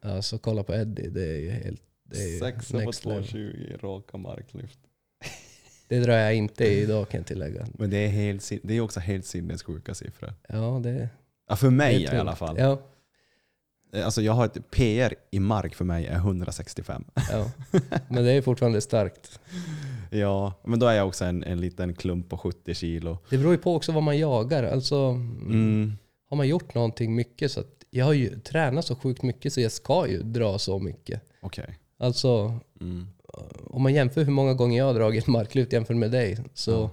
[0.00, 1.82] alltså kolla på Eddie, det är ju helt...
[2.42, 2.92] Next level.
[2.92, 4.78] 220 raka marklyft.
[5.88, 7.66] Det drar jag inte i idag kan jag tillägga.
[7.74, 10.34] Men det är, helt, det är också helt sinnessjuka siffror.
[10.48, 11.08] Ja, det,
[11.48, 12.56] Ja, för mig i alla fall.
[12.58, 12.82] Ja,
[14.04, 17.04] Alltså jag har ett PR i mark för mig är 165.
[17.30, 17.50] ja.
[18.08, 19.40] Men det är fortfarande starkt.
[20.10, 23.18] Ja, men då är jag också en, en liten klump på 70 kilo.
[23.30, 24.62] Det beror ju på också vad man jagar.
[24.64, 25.92] Alltså, Mm.
[26.30, 29.60] har man gjort någonting mycket så att jag har ju tränat så sjukt mycket så
[29.60, 31.22] jag ska ju dra så mycket.
[31.40, 31.78] Okej.
[32.02, 33.06] Alltså Mm.
[33.70, 36.90] om man jämför hur många gånger jag har dragit marklyft jämfört med dig så, Ja.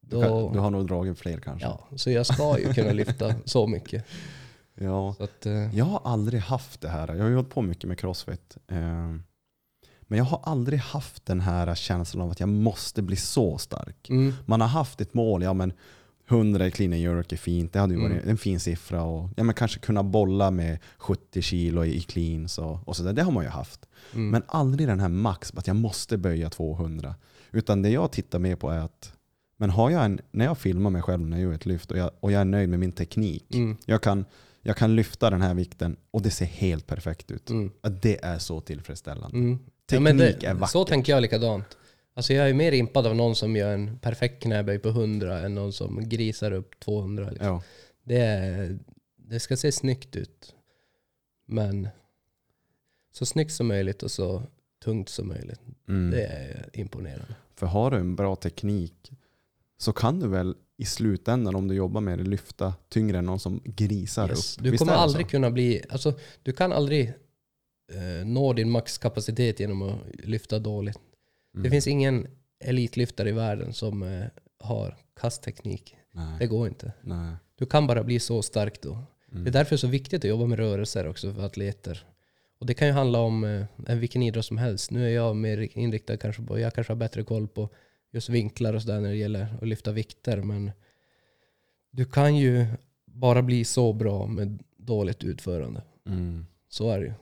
[0.00, 1.66] Du, då, kan, du har nog dragit fler kanske?
[1.68, 4.04] ja, så jag ska ju kunna lyfta så mycket.
[4.74, 5.14] ja.
[5.18, 7.08] Så att, eh, Jag har aldrig haft det här.
[7.14, 8.56] Jag har ju hållit på mycket med crossfit.
[8.68, 8.78] Eh,
[10.02, 14.10] Men jag har aldrig haft den här känslan av att jag måste bli så stark.
[14.10, 15.72] mm, Man har haft ett mål, ja men
[16.30, 18.28] 100 i clean and jerk är fint, det hade ju varit Mm.
[18.28, 19.02] en fin siffra.
[19.02, 23.22] Och, ja, men kanske kunna bolla med 70 kilo i, cleans och, och sådär, det
[23.22, 23.86] har man ju haft.
[24.14, 27.14] mm, Men aldrig den här max, att jag måste böja 200.
[27.52, 29.12] Utan det jag tittar mer på är att,
[29.56, 31.98] men har jag en, när jag filmar mig själv när jag gör ett lyft och
[31.98, 34.24] jag, och jag är nöjd med min teknik, mm, jag, kan,
[34.62, 37.50] jag kan lyfta den här vikten och det ser helt perfekt ut.
[37.50, 37.70] mm,
[38.00, 39.36] Det är så tillfredsställande.
[39.38, 39.58] mm.
[39.90, 40.72] Teknik men det, är vackert.
[40.72, 41.64] Så tänker jag likadant.
[42.20, 45.54] Alltså jag är mer impad av någon som gör en perfekt knäböj på 100 än
[45.54, 47.30] någon som grisar upp 200.
[47.30, 47.46] Liksom.
[47.46, 47.62] Ja.
[48.02, 48.78] Det, är,
[49.16, 50.54] det ska se snyggt ut.
[51.46, 51.88] Men
[53.12, 54.42] så snyggt som möjligt och så
[54.84, 55.60] tungt som möjligt.
[55.88, 56.10] Mm.
[56.10, 57.34] Det är imponerande.
[57.54, 59.12] För har du en bra teknik
[59.78, 63.40] så kan du väl i slutändan om du jobbar med det lyfta tyngre än någon
[63.40, 64.56] som grisar Yes.
[64.58, 64.64] upp.
[64.64, 65.30] Du Visst kommer aldrig så?
[65.30, 67.08] kunna bli, alltså du kan aldrig
[67.92, 70.98] eh, nå din maxkapacitet genom att lyfta dåligt.
[71.54, 71.62] Mm.
[71.62, 72.26] Det finns ingen
[72.60, 74.26] elitlyftare i världen som eh,
[74.58, 75.96] har kastteknik.
[76.12, 76.36] Nej.
[76.38, 76.92] Det går inte.
[77.02, 77.36] Nej.
[77.56, 78.98] Du kan bara bli så stark då.
[79.32, 79.44] Mm.
[79.44, 82.06] Det är därför det är så viktigt att jobba med rörelser också för atleter.
[82.58, 83.44] Och det kan ju handla om
[83.86, 84.90] eh, vilken idrott som helst.
[84.90, 87.68] Nu är jag mer inriktad kanske på, jag kanske har bättre koll på
[88.12, 90.42] just vinklar och sådär när det gäller att lyfta vikter.
[90.42, 90.70] Men
[91.90, 92.66] du kan ju
[93.04, 95.82] bara bli så bra med dåligt utförande.
[96.06, 96.46] Mm.
[96.68, 97.12] Så är det ju.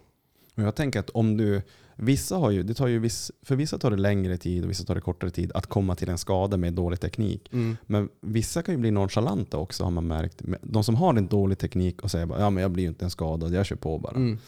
[0.55, 1.62] Och jag tänker att om du,
[1.99, 4.84] vissa har ju, det tar ju viss, för vissa tar det längre tid och vissa
[4.84, 7.53] tar det kortare tid att komma till en skada med dålig teknik.
[7.86, 10.42] Men vissa kan ju bli nonchalanta också har man märkt.
[10.62, 13.05] De som har en dålig teknik och säger bara, ja men jag blir ju inte
[13.05, 14.16] en skadad, jag kör på bara.
[14.16, 14.38] Mm.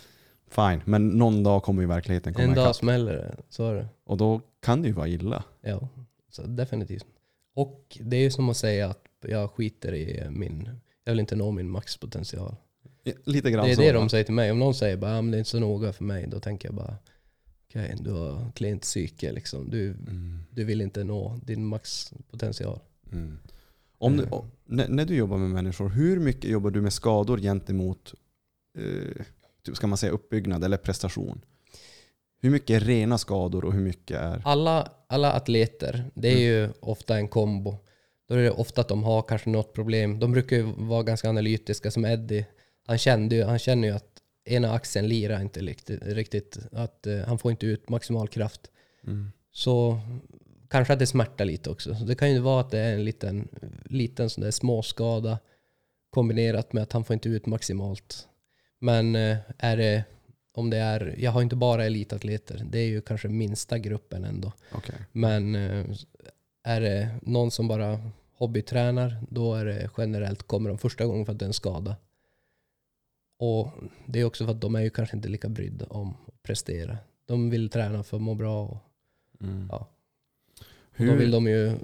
[0.49, 3.37] Fine, men någon dag kommer ju verkligheten komma En dag smäller det.
[3.49, 3.87] Så är det.
[4.05, 5.45] Och då kan det ju vara illa.
[5.61, 5.89] Ja,
[6.31, 7.07] så definitivt.
[7.55, 10.69] Och det är ju som att säga att jag skiter i min,
[11.05, 12.57] jag vill inte nå min maxpotential.
[13.25, 13.83] Lite grann Det är så.
[13.83, 14.51] det de säger till mig.
[14.53, 16.69] Om någon säger bara, ah, men det är inte så noga för mig, då tänker
[16.69, 16.97] jag bara,
[17.71, 19.71] okej, du har klent psyke liksom.
[19.71, 20.39] Du, Mm.
[20.51, 22.81] du vill inte nå din maxpotential.
[23.13, 23.39] Mm.
[23.99, 24.33] Om du, Mm.
[24.33, 28.15] och, när, när du jobbar med människor, hur mycket jobbar du med skador gentemot
[28.79, 29.25] eh,
[29.65, 31.41] typ, ska man säga uppbyggnad eller prestation?
[32.43, 34.43] Hur mycket är rena skador och hur mycket är...
[34.45, 37.77] Alla, alla atleter, det är ju ofta en kombo.
[38.29, 40.19] Då är det ofta att de har kanske något problem.
[40.21, 42.47] De brukar ju vara ganska analytiska som Eddie.
[42.87, 46.03] Han, kände ju, han känner ju att ena axeln lirar inte riktigt.
[46.03, 48.71] riktigt att eh, han får inte ut maximal kraft.
[49.07, 49.33] Mm.
[49.53, 50.01] Så
[50.69, 51.95] kanske att det smärtar lite också.
[51.95, 53.49] Så det kan ju vara att det är en liten,
[53.85, 55.39] liten sån där småskada
[56.11, 58.29] kombinerat med att han får inte ut maximalt.
[58.79, 60.05] Men eh, är det,
[60.55, 64.53] om det är, jag har inte bara elitatleter, det är ju kanske minsta gruppen ändå.
[64.73, 64.95] Okej.
[65.13, 65.87] Men eh,
[66.65, 71.33] är det någon som bara hobbytränar, då är det generellt, kommer de första gången för
[71.33, 71.97] att det är en skada.
[73.43, 73.73] Och
[74.07, 76.99] det är också för att de är ju kanske inte lika brydda om att prestera.
[77.27, 78.77] De vill träna för att må bra och
[79.41, 79.69] Mm.
[79.71, 79.89] Ja.
[80.99, 81.77] Och då vill de ju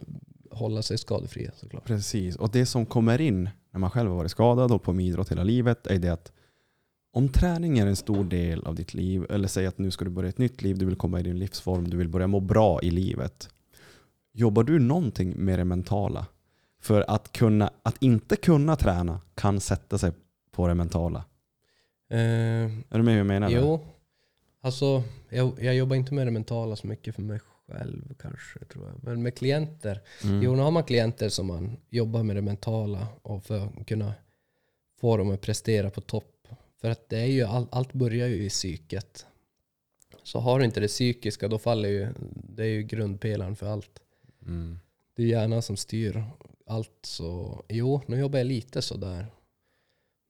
[0.50, 1.84] hålla sig skadefria såklart.
[1.84, 5.06] Precis, och det som kommer in när man själv har varit skadad och på med
[5.06, 6.32] idrott hela livet är det att
[7.12, 10.10] om träning är en stor del av ditt liv, eller säg att nu ska du
[10.10, 12.82] börja ett nytt liv, du vill komma i din livsform, du vill börja må bra
[12.82, 13.48] i livet.
[14.32, 16.26] Jobbar du någonting med det mentala?
[16.80, 20.12] För att, kunna, att inte kunna träna kan sätta sig
[20.50, 21.24] på det mentala.
[22.08, 22.18] Eh,
[22.90, 23.50] Är du med hur jag menar?
[23.50, 23.80] jo,
[24.60, 28.86] alltså jag, jag jobbar inte med det mentala så mycket för mig själv kanske, tror
[28.86, 29.04] jag.
[29.04, 30.42] Men med klienter, Mm.
[30.42, 34.14] jo nu har man klienter som man jobbar med det mentala och för att kunna
[35.00, 36.48] få dem att prestera på topp.
[36.80, 39.26] För att det är ju, all, allt börjar ju i psyket.
[40.22, 43.98] Så har du inte det psykiska då faller ju, det är ju grundpelaren för allt.
[44.46, 44.78] Mm.
[45.16, 46.24] Det är hjärnan som styr
[46.66, 46.98] allt.
[47.02, 49.26] Så jo, nu jobbar jag lite sådär.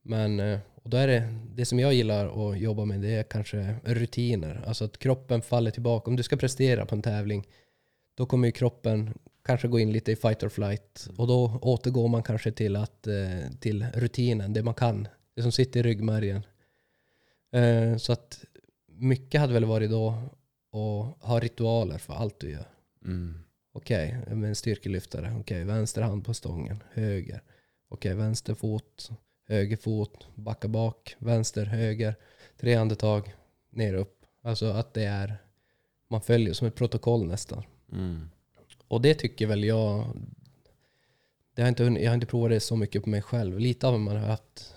[0.06, 3.22] Men eh, och då är det, det som jag gillar att jobba med det är
[3.22, 4.64] kanske rutiner.
[4.66, 6.10] Alltså att kroppen faller tillbaka.
[6.10, 7.46] Om du ska prestera på en tävling
[8.14, 11.08] då kommer ju kroppen kanske gå in lite i fight or flight.
[11.16, 15.08] Och då återgår man kanske till, att, eh, till rutinen, det man kan.
[15.34, 16.42] Det som sitter i ryggmärgen.
[17.52, 18.44] Eh, Så att
[18.86, 20.08] mycket hade väl varit då
[20.72, 22.68] att ha ritualer för allt du gör.
[23.04, 23.34] Mm.
[23.72, 25.36] Okej, med en styrkelyftare.
[25.40, 27.42] Okej, vänster hand på stången, höger.
[27.88, 29.10] Okej, vänster fot,
[29.48, 32.14] höger fot, backa bak, vänster, höger.
[32.60, 33.34] Tre andetag,
[33.70, 34.26] ner upp.
[34.42, 35.36] Alltså att det är,
[36.10, 37.62] man följer som ett protokoll nästan.
[37.92, 38.30] Mm.
[38.88, 40.16] Och det tycker väl jag,
[41.54, 43.58] det har inte, jag har inte provat det så mycket på mig själv.
[43.58, 44.74] Lite av man har haft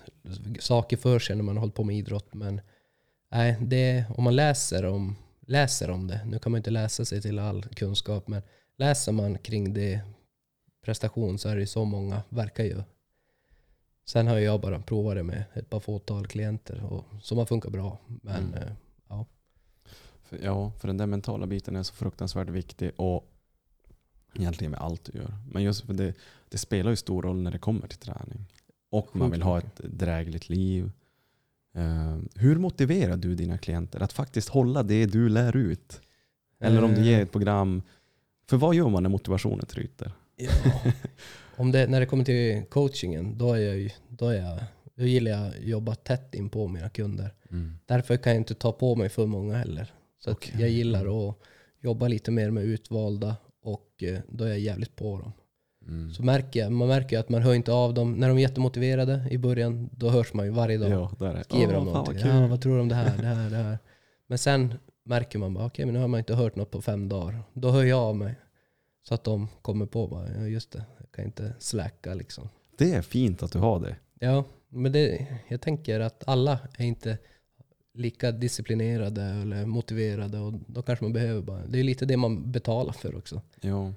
[0.60, 2.34] saker för sig när man har hållit på med idrott.
[2.34, 2.62] Men
[3.32, 7.22] nej, det, om man läser om, läser om det, nu kan man inte läsa sig
[7.22, 8.42] till all kunskap, men
[8.78, 10.02] läser man kring det
[10.86, 12.84] prestation så är det så många verkar ju.
[14.10, 17.72] Sen har jag bara provat det med ett par fåtal klienter och, som har funkat
[17.72, 17.98] bra.
[18.08, 18.54] Men Mm.
[18.54, 18.72] eh,
[19.10, 19.26] ja,
[20.24, 23.32] För, ja, för den där mentala biten är så fruktansvärt viktig och
[24.36, 25.34] egentligen med allt du gör.
[25.52, 26.14] Men just för det,
[26.50, 28.46] det spelar ju stor roll när det kommer till träning.
[28.90, 30.92] Och man vill ha ett drägligt liv.
[31.74, 36.02] Eh, hur motiverar du dina klienter att faktiskt hålla det du lär ut?
[36.60, 37.82] Eller om du Eh, ger ett program.
[38.48, 40.12] För vad gör man när motivationen tryter?
[40.36, 40.50] Ja.
[41.60, 44.60] Om det, när det kommer till coachingen, då, är jag, då, är jag,
[44.96, 47.34] då gillar jag att jobba tätt in på mina kunder.
[47.86, 49.94] Därför kan jag inte ta på mig för många heller.
[50.20, 50.56] Så Okej.
[50.60, 51.36] jag gillar att
[51.82, 55.32] jobba lite mer med utvalda och eh, då är jag jävligt på dem.
[55.88, 56.14] Mm.
[56.14, 58.14] Så märker jag, man märker ju att man hör inte av dem.
[58.14, 60.92] När de är jättemotiverade i början, då hörs man ju varje dag.
[60.92, 62.18] Ja, där är Skriver Åh, de någonting.
[62.26, 62.44] vad.
[62.44, 63.78] Ja, vad tror du om det här, det här, det här?
[64.28, 64.74] Men sen
[65.06, 67.44] märker man bara, okej men nu har man inte hört något på fem dagar.
[67.54, 68.36] Då hör jag av mig.
[69.08, 70.84] Så att de kommer på bara, ja just det,
[71.20, 72.50] kan inte släcka liksom.
[72.78, 73.96] Det är fint att du har det.
[74.20, 77.18] Ja, men det, jag tänker att alla är inte
[77.94, 80.40] lika disciplinerade eller motiverade.
[80.40, 83.42] Och då kanske man behöver bara, det är lite det man betalar för också.
[83.62, 83.94] Ja.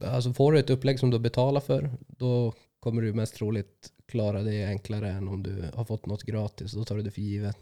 [0.00, 4.42] Alltså får du ett upplägg som du betalar för, då kommer du mest troligt klara
[4.42, 6.72] det enklare än om du har fått något gratis.
[6.72, 7.58] Då tar du det för givet.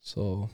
[0.00, 0.48] Så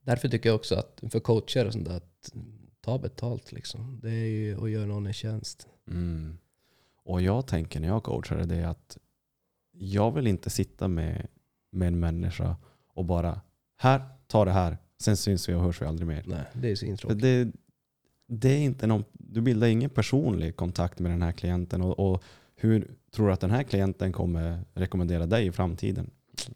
[0.00, 2.32] därför tycker jag också att för coacher och sånt där, att
[2.80, 4.00] ta betalt liksom.
[4.02, 5.68] Det är ju att göra någon en tjänst.
[5.90, 6.38] Mm.
[7.10, 8.98] Och jag tänker när jag coachar det är att
[9.72, 11.26] jag vill inte sitta med,
[11.72, 12.56] med en människa
[12.94, 13.40] och bara
[13.76, 16.24] här, ta det här, sen syns vi och hörs vi aldrig mer.
[16.26, 17.22] Nej, det är så För intråkigt.
[17.22, 17.52] det,
[18.28, 21.82] det är inte någon, du bildar ingen personlig kontakt med den här klienten.
[21.82, 22.22] Och, och
[22.56, 26.10] hur tror du att den här klienten kommer rekommendera dig i framtiden?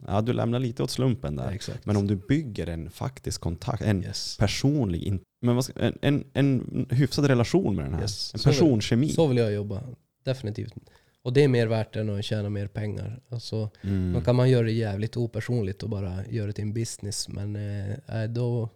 [0.07, 1.59] Ja, du lämnar lite åt slumpen där.
[1.68, 1.74] Ja.
[1.84, 4.36] Men om du bygger en faktisk kontakt, en yes.
[4.38, 8.02] personlig, men en, en, en hyfsad relation med den här.
[8.02, 8.34] Yes.
[8.34, 9.09] En personkemi.
[9.09, 9.82] Så vill jag jobba.
[10.25, 10.75] Definitivt.
[11.22, 13.22] Och det är mer värt än att tjäna mer pengar.
[13.29, 14.12] Alltså, Mm.
[14.12, 17.29] Då kan man göra det jävligt opersonligt och bara göra det till en business.
[17.29, 18.68] Men eh, då...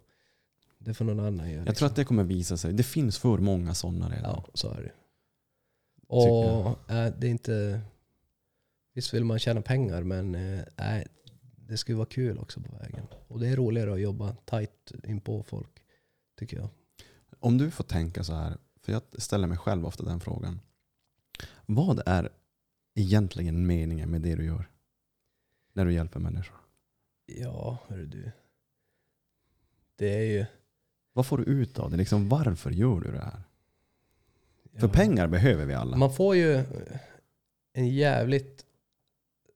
[0.81, 1.65] Det får någon annan göra.
[1.65, 2.73] Jag tror att det kommer visa sig.
[2.73, 4.23] Det finns för många sådana redan.
[4.23, 4.91] Ja, så är det.
[6.07, 7.81] Och äh, det är inte...
[8.93, 10.31] Visst vill man tjäna pengar men
[10.77, 11.07] nej,
[11.69, 13.07] det ju vara kul också på vägen.
[13.27, 15.83] Och det är roligare att jobba tight in på folk,
[16.39, 16.69] tycker jag.
[17.39, 20.59] Om du får tänka så här, för jag ställer mig själv ofta den frågan.
[21.71, 22.29] Vad är
[22.95, 24.69] egentligen meningen med det du gör?
[25.73, 26.57] När du hjälper människor.
[27.25, 28.31] Ja, hörru du.
[29.95, 30.45] Det är ju...
[31.13, 31.97] Vad får du ut av det?
[31.97, 33.41] Liksom, varför gör du det här?
[34.73, 34.93] För ja.
[34.93, 35.97] pengar behöver vi alla.
[35.97, 36.63] Man får ju
[37.73, 38.65] en jävligt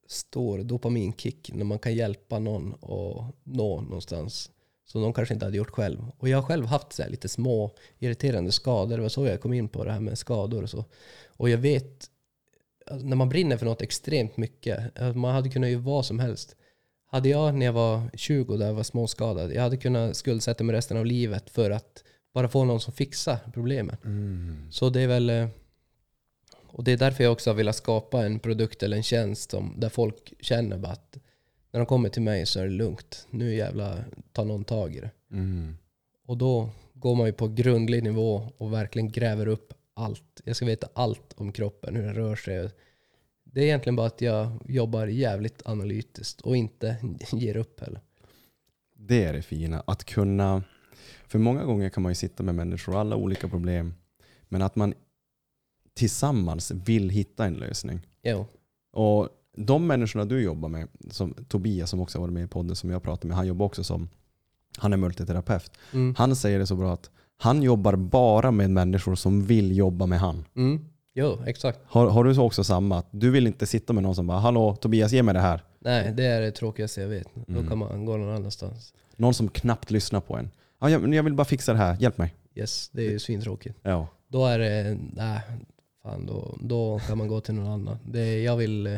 [0.05, 4.51] stor dopaminkick när man kan hjälpa någon att nå någonstans
[4.85, 6.11] som de kanske inte hade gjort själv.
[6.17, 8.95] Och jag har själv haft så här lite små irriterande skador.
[8.97, 10.85] Det var så jag kom in på det här med skador och så.
[11.27, 12.09] Och jag vet,
[12.91, 16.19] alltså, när man brinner för något extremt mycket, att man hade kunnat göra vad som
[16.19, 16.55] helst.
[17.05, 20.75] Hade jag när jag var 20 där jag var småskadad, jag hade kunnat skuldsätta mig
[20.75, 22.03] resten av livet för att
[22.33, 23.97] bara få någon som fixar problemen.
[24.05, 24.67] Mm.
[24.71, 25.29] Så det är väl...
[25.29, 25.47] eh,
[26.67, 29.73] Och det är därför jag också har velat skapa en produkt eller en tjänst som,
[29.77, 31.17] där folk känner att
[31.73, 33.27] när de kommer till mig så är det lugnt.
[33.29, 33.97] Nu jävla
[34.31, 35.11] tar någon tag i det.
[35.31, 35.77] Mm.
[36.25, 40.41] Och då går man ju på grundlig nivå och verkligen gräver upp allt.
[40.43, 42.69] Jag ska veta allt om kroppen, hur den rör sig.
[43.43, 46.97] Det är egentligen bara att jag jobbar jävligt analytiskt och inte
[47.31, 48.01] ger upp heller.
[48.95, 49.83] Det är det fina.
[49.87, 50.63] Att kunna...
[51.27, 53.93] För många gånger kan man ju sitta med människor och alla olika problem.
[54.49, 54.93] Men att man
[55.93, 58.07] tillsammans vill hitta en lösning.
[58.23, 58.45] Jo.
[58.91, 62.75] Och de människorna du jobbar med, som Tobias som också har varit med i podden
[62.75, 64.09] som jag pratade med, han jobbar också som,
[64.77, 65.71] han är multiterapeut.
[65.93, 66.15] Mm.
[66.17, 70.19] Han säger det så bra att han jobbar bara med människor som vill jobba med
[70.19, 70.45] han.
[70.55, 70.85] Mm.
[71.15, 71.79] Jo, exakt.
[71.85, 72.97] Har, har du så också samma?
[72.97, 75.63] Att du vill inte sitta med någon som bara “Hallå Tobias, ge mig det här”.
[75.79, 77.27] Nej, det är det tråkigaste jag vet.
[77.47, 77.67] Då Mm.
[77.69, 78.93] kan man gå någon annanstans.
[79.15, 80.49] Någon som knappt lyssnar på en.
[80.79, 82.35] Ja, jag, jag vill bara fixa det här, hjälp mig.
[82.55, 83.79] Yes, det är ju svintråkigt.
[83.81, 84.07] Ja.
[84.27, 85.39] Då är det, nej,
[86.03, 87.97] fan då, då kan man gå till någon annan.
[88.05, 88.93] Det, jag vill eh,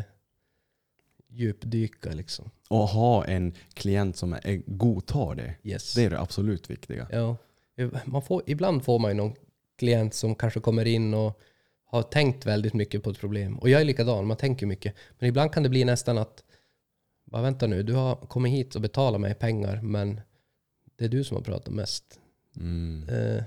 [1.36, 2.50] djupdyka liksom.
[2.68, 5.54] Och ha en klient som är, godtar det.
[5.62, 5.94] Yes.
[5.94, 7.08] Det är det absolut viktiga.
[7.10, 7.36] Ja.
[8.04, 9.34] Man får, ibland får man ju någon
[9.78, 11.40] klient som kanske kommer in och
[11.84, 13.58] har tänkt väldigt mycket på ett problem.
[13.58, 14.94] Och jag är likadan, man tänker mycket.
[15.18, 16.44] Men ibland kan det bli nästan att,
[17.24, 20.20] bara vänta nu, du har kommit hit och betalat mig pengar, men
[20.96, 22.20] det är du som har pratat mest.
[22.56, 23.08] Mm.
[23.08, 23.44] Eh,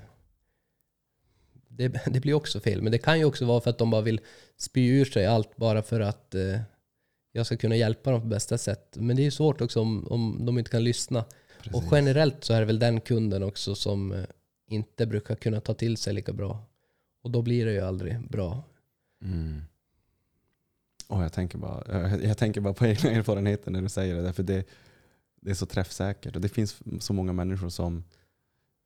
[1.67, 2.81] det, det blir också fel.
[2.81, 4.21] Men det kan ju också vara för att de bara vill
[4.57, 6.59] spy ur sig allt bara för att eh,
[7.39, 8.97] jag ska kunna hjälpa dem på bästa sätt.
[8.99, 11.19] Men det är ju svårt också om, om de inte kan lyssna.
[11.19, 11.89] Och Precis.
[11.91, 14.23] generellt så är det väl den kunden också som eh,
[14.69, 16.63] inte brukar kunna ta till sig lika bra.
[17.23, 18.63] Och då blir det ju aldrig bra.
[19.23, 19.61] Mm.
[21.07, 24.21] Och jag, tänker bara, jag, jag tänker bara på egna erfarenheter när du säger det.
[24.21, 24.65] Därför det,
[25.41, 26.35] det är så träffsäkert.
[26.35, 28.03] Och det finns så många människor som,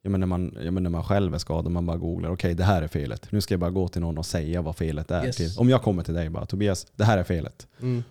[0.01, 2.53] jag menar, när, man, jag menar, när man själv är skadad, man bara googlar, okej
[2.53, 3.31] det här är felet.
[3.31, 5.25] Nu ska jag bara gå till någon och säga vad felet är.
[5.25, 5.35] Yes.
[5.35, 7.67] Till, om jag kommer till dig bara, Tobias, det här är felet.
[7.81, 8.03] Mm.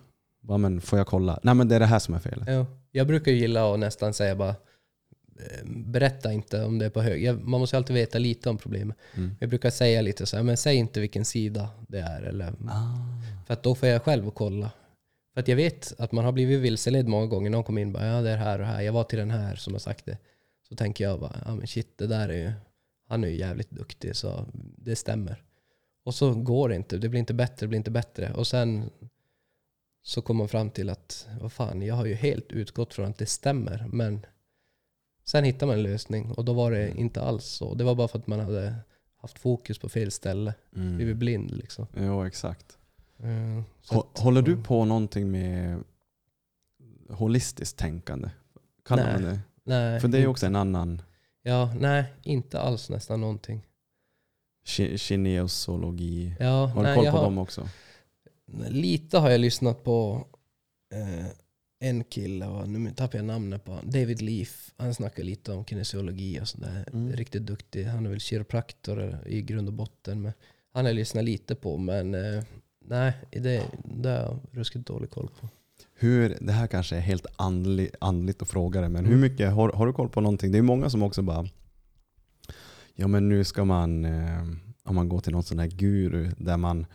[0.43, 1.40] Bara, men får jag kolla?
[1.43, 2.49] Nej men det är det här som är felet.
[2.49, 2.66] Ja.
[2.90, 4.55] Jag brukar ju gilla att nästan säga bara
[5.40, 7.24] eh, berätta inte om det är på hög.
[7.24, 8.97] Jag, man måste alltid veta lite om problemet.
[9.14, 9.34] Mm.
[9.40, 12.22] Jag brukar säga lite så här, men säg inte vilken sida det är.
[12.22, 12.53] Eller,
[13.47, 14.70] För att då får jag själv kolla.
[15.34, 17.51] För att jag vet att man har blivit vilseledd många gånger.
[17.51, 18.82] Någon kommer in och bara, ja det är här och här.
[18.82, 20.18] Jag var till den här som har sagt det.
[20.68, 22.53] Så tänker jag bara, ja men shit det där är ju,
[23.09, 25.43] han är ju jävligt duktig så det stämmer.
[26.05, 28.32] Och så går det inte, det blir inte bättre, det blir inte bättre.
[28.32, 28.90] Och sen
[30.03, 33.19] så kommer man fram till att, vad fan, jag har ju helt utgått från att
[33.19, 33.87] det stämmer.
[33.93, 34.27] Men
[35.25, 37.75] sen hittar man en lösning och då var det inte alls så.
[37.75, 38.75] Det var bara för att man hade
[39.17, 40.55] haft fokus på fel ställe.
[40.71, 41.19] Blivit Mm.
[41.19, 41.87] blind liksom.
[41.95, 42.79] Ja exakt.
[43.91, 45.85] Att- Håller du på någonting med
[47.11, 48.31] holistiskt tänkande?
[48.85, 49.13] Kallar Nej.
[49.13, 49.41] man det?
[49.65, 51.03] Nej, För det är ju också en annan
[51.43, 53.67] Ja, nej, inte alls nästan någonting.
[54.67, 56.37] ki- kinesologi.
[56.41, 57.69] Ja, Har du nej, koll på har, dem också?
[58.68, 60.26] Lite har jag lyssnat på
[60.95, 61.26] eh,
[61.80, 62.64] en kille, va?
[62.66, 63.78] nu tappar jag namnet på.
[63.84, 64.70] David Leaf.
[64.76, 66.84] Han snackar lite om kinesiologi och sådär.
[66.93, 67.12] Mm.
[67.12, 67.84] Riktigt duktig.
[67.84, 70.22] Han är väl kiropraktor i grund och botten.
[70.22, 70.32] Men
[70.72, 72.43] han har jag lyssnat lite på, men eh,
[72.84, 75.49] nej, det, det har jag ruskigt dålig koll på.
[75.95, 79.11] Hur, det här kanske är helt andlig, andligt att fråga det, men Mm.
[79.12, 80.53] hur mycket, har, har du koll på någonting?
[80.53, 81.47] Det är många som också bara,
[82.95, 84.43] ja men nu ska man, eh,
[84.84, 86.86] om man går till någon sån här guru där man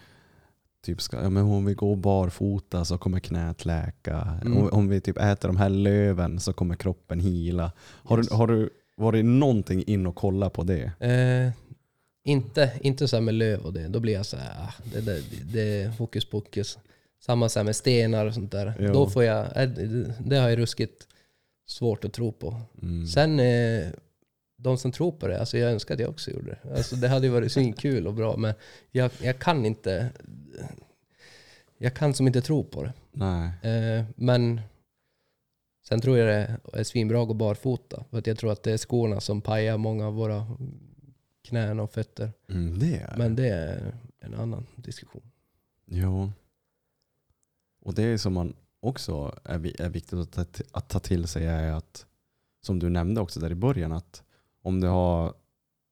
[0.88, 4.39] typ ska, ja men om vi går barfota så kommer knät läka.
[4.41, 4.57] Mm.
[4.57, 7.71] Om, om vi typ äter de här löven så kommer kroppen hila.
[7.79, 8.27] Har, Yes.
[8.27, 10.91] du, har du varit någonting in och kolla på det?
[10.99, 11.51] Eh,
[12.23, 13.88] inte, inte så här med löv och det.
[13.88, 15.21] Då blir jag så här, ah, det, det,
[15.53, 16.77] det är hokus pokus.
[17.25, 18.73] Samma så med stenar och sånt där.
[18.79, 18.93] Jo.
[18.93, 21.07] Då får jag, eh, det, det har jag ruskigt
[21.67, 22.61] svårt att tro på.
[22.81, 23.07] Mm.
[23.07, 23.88] Sen eh,
[24.58, 26.76] de som tror på det, alltså jag önskar att jag också gjorde det.
[26.78, 28.53] Alltså det hade ju varit svinkul och bra, men
[28.91, 30.12] jag, jag kan inte.
[31.78, 32.93] Jag kan som inte tro på det.
[33.12, 33.51] Nej.
[33.74, 34.62] Eh, men
[35.88, 38.03] sen tror jag det är svinbra att gå barfota.
[38.10, 40.47] För att jag tror att det är skorna som pajar många av våra
[41.43, 42.32] knän och fötter.
[42.49, 45.32] Mm, det är Men det är en annan diskussion.
[45.86, 46.32] Jo.
[47.82, 51.45] Och det som man också är, vi- är viktigt att ta, att ta till sig
[51.45, 52.05] är att,
[52.66, 54.24] som du nämnde också där i början, att
[54.68, 55.34] om du har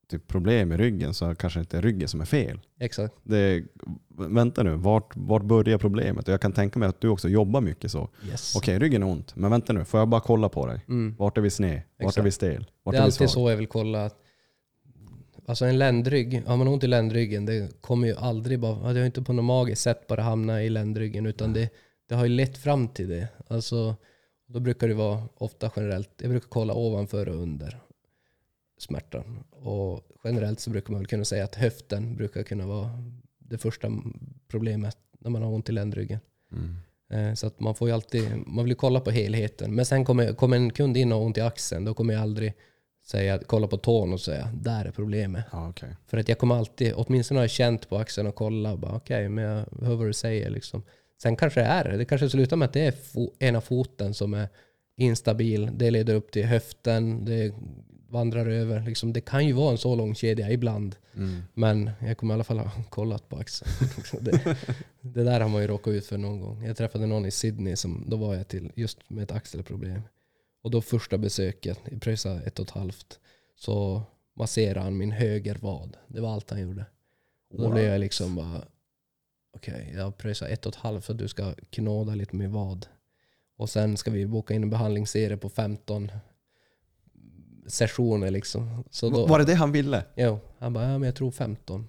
[0.09, 2.59] typ problem med ryggen så kanske det inte är ryggen som är fel.
[2.80, 3.15] Exakt.
[3.23, 3.63] Det
[4.17, 6.28] vänta nu, vart, vart börjar problemet?
[6.28, 8.09] Och jag kan tänka mig att du också jobbar mycket så.
[8.30, 8.55] Yes.
[8.55, 10.86] Okej, ryggen är ont, men vänta nu, får jag bara kolla på dig?
[10.88, 11.15] Mm.
[11.19, 11.82] Vart är vi sned?
[11.97, 12.17] Vart Exakt.
[12.17, 12.65] är vi stel?
[12.84, 14.05] Vart Det är, är alltid så jag vill kolla.
[14.05, 14.15] Att,
[15.47, 19.05] alltså en ländrygg, har man ont i ländryggen, det kommer ju aldrig bara, det har
[19.05, 21.69] inte på något magiskt sätt bara hamna i ländryggen, utan det,
[22.09, 23.28] det har ju lett fram till det.
[23.47, 23.95] Alltså,
[24.47, 27.84] då brukar det vara ofta generellt, jag brukar kolla ovanför och under
[28.78, 29.43] smärtan.
[29.51, 32.89] Och generellt så brukar man väl kunna säga att höften brukar kunna vara
[33.39, 33.91] det första
[34.47, 36.19] problemet när man har ont i ländryggen.
[36.51, 36.76] Mm.
[37.09, 39.76] Eh, Så att man får ju alltid, man vill kolla på helheten.
[39.76, 42.21] Men sen kommer, kommer en kund in och har ont i axeln, då kommer jag
[42.21, 42.53] aldrig
[43.05, 45.45] säga, kolla på tån och säga, där är problemet.
[45.51, 45.95] Ja, okej.
[46.07, 48.95] För att jag kommer alltid, åtminstone har jag känt på axeln och kollat och bara
[48.95, 50.84] okej, men jag hör vad du säger liksom.
[51.21, 54.13] Sen kanske det är det, det kanske slutar med att det är fo, ena foten
[54.13, 54.47] som är
[54.97, 57.53] instabil, det leder upp till höften, det
[58.09, 58.81] vandrar över.
[58.81, 60.95] Liksom, det kan ju vara en så lång kedja ibland.
[61.15, 61.41] Mm.
[61.53, 63.71] Men jag kommer i alla fall ha kollat på axeln.
[64.21, 64.57] det,
[65.01, 66.63] det där har man ju råkat ut för någon gång.
[66.65, 70.01] Jag träffade någon i Sydney, som, då var jag till just med ett axelproblem.
[70.61, 73.19] Och då första besöket, jag pröjsade ett och ett halvt,
[73.55, 74.03] så
[74.35, 75.97] masserade han min höger vad.
[76.07, 76.85] Det var allt han gjorde.
[77.49, 78.65] Och då blev jag liksom bara,
[79.55, 82.87] okej, jag pröjsar ett och ett halvt för att du ska knåda lite med vad.
[83.57, 86.11] Och sen ska vi boka in en behandlingsserie på 15
[87.68, 88.84] sessioner liksom.
[88.91, 90.05] Så då, Var det det han ville?
[90.16, 91.88] Jo, han bara, ja men jag tror 15.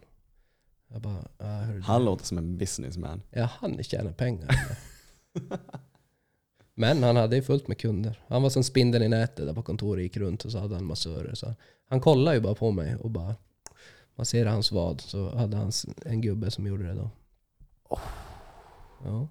[0.89, 1.47] Jag bara, ja.
[1.85, 3.23] Han låter som en businessman.
[3.31, 4.49] Ja, han tjänar pengar.
[6.75, 8.21] men han hade ju fullt med kunder.
[8.29, 10.85] Han var som spindeln i nätet där på kontoret, gick runt och så hade han
[10.85, 11.35] massörer.
[11.35, 11.55] Så
[11.89, 13.37] han kollade ju bara på mig och bara,
[14.15, 15.73] man ser hans vad, så hade han
[16.05, 17.11] en gubbe som gjorde det då.
[19.05, 19.29] Ja,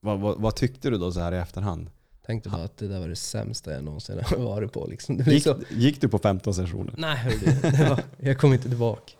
[0.00, 1.90] Vad, vad, vad tyckte du då så här i efterhand?
[2.30, 4.86] Tänkte bara att det där var det sämsta jag någonsin har varit på.
[4.86, 5.16] Liksom.
[5.16, 6.94] Det blir Gick, så, gick du på 15 sessioner?
[6.98, 9.12] nej, det var, jag kom inte tillbaka.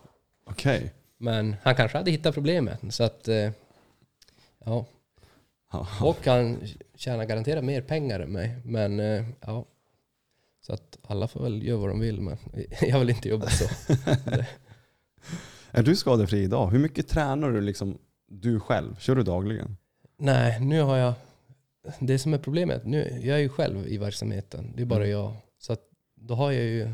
[0.46, 0.92] Okej.
[1.18, 2.80] Men han kanske hade hittat problemet.
[2.90, 3.50] Så att, eh,
[4.64, 4.86] ja.
[5.72, 5.86] Ja.
[6.00, 6.58] Och han
[6.94, 8.56] tjänar garanterat mer pengar än mig.
[8.64, 9.64] Men eh, ja.
[10.66, 12.20] Så att alla får väl göra vad de vill.
[12.20, 12.36] Men
[12.80, 13.64] jag vill inte jobba så.
[15.70, 16.70] Är du skadefri idag?
[16.70, 17.98] Hur mycket tränar du liksom
[18.28, 18.96] du själv?
[18.98, 19.76] Kör du dagligen?
[20.18, 21.12] Nej, nu har jag...
[22.00, 24.72] Det som är problemet, nu, jag är ju själv i verksamheten.
[24.76, 25.10] Det är bara Mm.
[25.10, 25.32] jag.
[25.58, 25.82] Så att
[26.14, 26.88] då har jag ju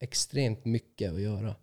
[0.00, 1.54] extremt mycket att göra.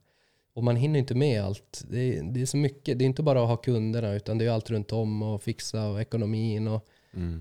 [0.54, 1.84] Och man hinner inte med allt.
[1.90, 3.00] Det är, det är så mycket.
[3.00, 5.88] Det är inte bara att ha kunderna utan det är allt runt om och fixa
[5.90, 6.68] och ekonomin.
[6.68, 6.88] Och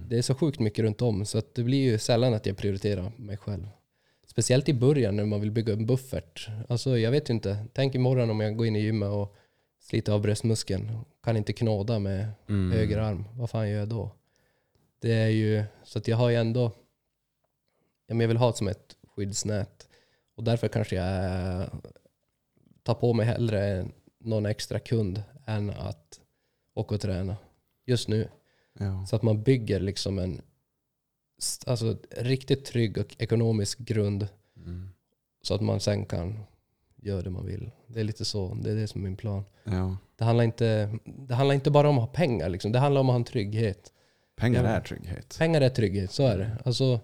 [0.09, 2.57] Det är så sjukt mycket runt om så att det blir ju sällan att jag
[2.57, 3.69] prioriterar mig själv.
[4.27, 6.49] Speciellt i början när man vill bygga en buffert.
[6.69, 7.64] Alltså jag vet inte.
[7.73, 9.37] Tänk imorgon om jag går in i gymmet och
[9.81, 10.99] sliter av bröstmuskeln.
[11.23, 12.73] Kan inte knåda med Mm.
[12.79, 13.25] höger arm.
[13.35, 14.11] Vad fan gör jag då?
[15.01, 16.72] Det är ju så att jag har ju ändå.
[18.07, 19.88] Ja, men jag vill ha det som ett skyddsnät.
[20.34, 21.70] Och därför kanske jag
[22.82, 23.88] tar på mig hellre
[24.18, 26.20] någon extra kund än att
[26.74, 27.36] åka och träna.
[27.86, 28.28] Just nu.
[28.78, 29.07] Ja.
[29.07, 30.40] Så att man bygger liksom en
[31.66, 34.28] alltså, riktigt trygg och ekonomisk grund
[34.66, 34.90] Mm.
[35.42, 36.40] så att man sen kan
[36.96, 37.70] göra det man vill.
[37.86, 39.44] Det är lite så, det är det som är min plan.
[39.64, 39.96] Ja.
[40.16, 42.72] Det handlar inte, det handlar inte bara om att ha pengar, liksom.
[42.72, 43.92] det handlar om att ha en trygghet.
[44.39, 44.70] Pengar Ja.
[44.70, 45.36] är trygghet.
[45.39, 46.51] Pengar är trygghet, så är det.
[46.64, 47.01] Alltså,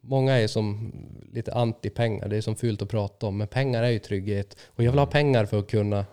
[0.00, 0.92] många är som
[1.32, 2.28] lite anti-pengar.
[2.28, 3.36] Det är som fult att prata om.
[3.36, 4.56] Men pengar är ju trygghet.
[4.66, 6.06] Och jag vill ha pengar för att kunna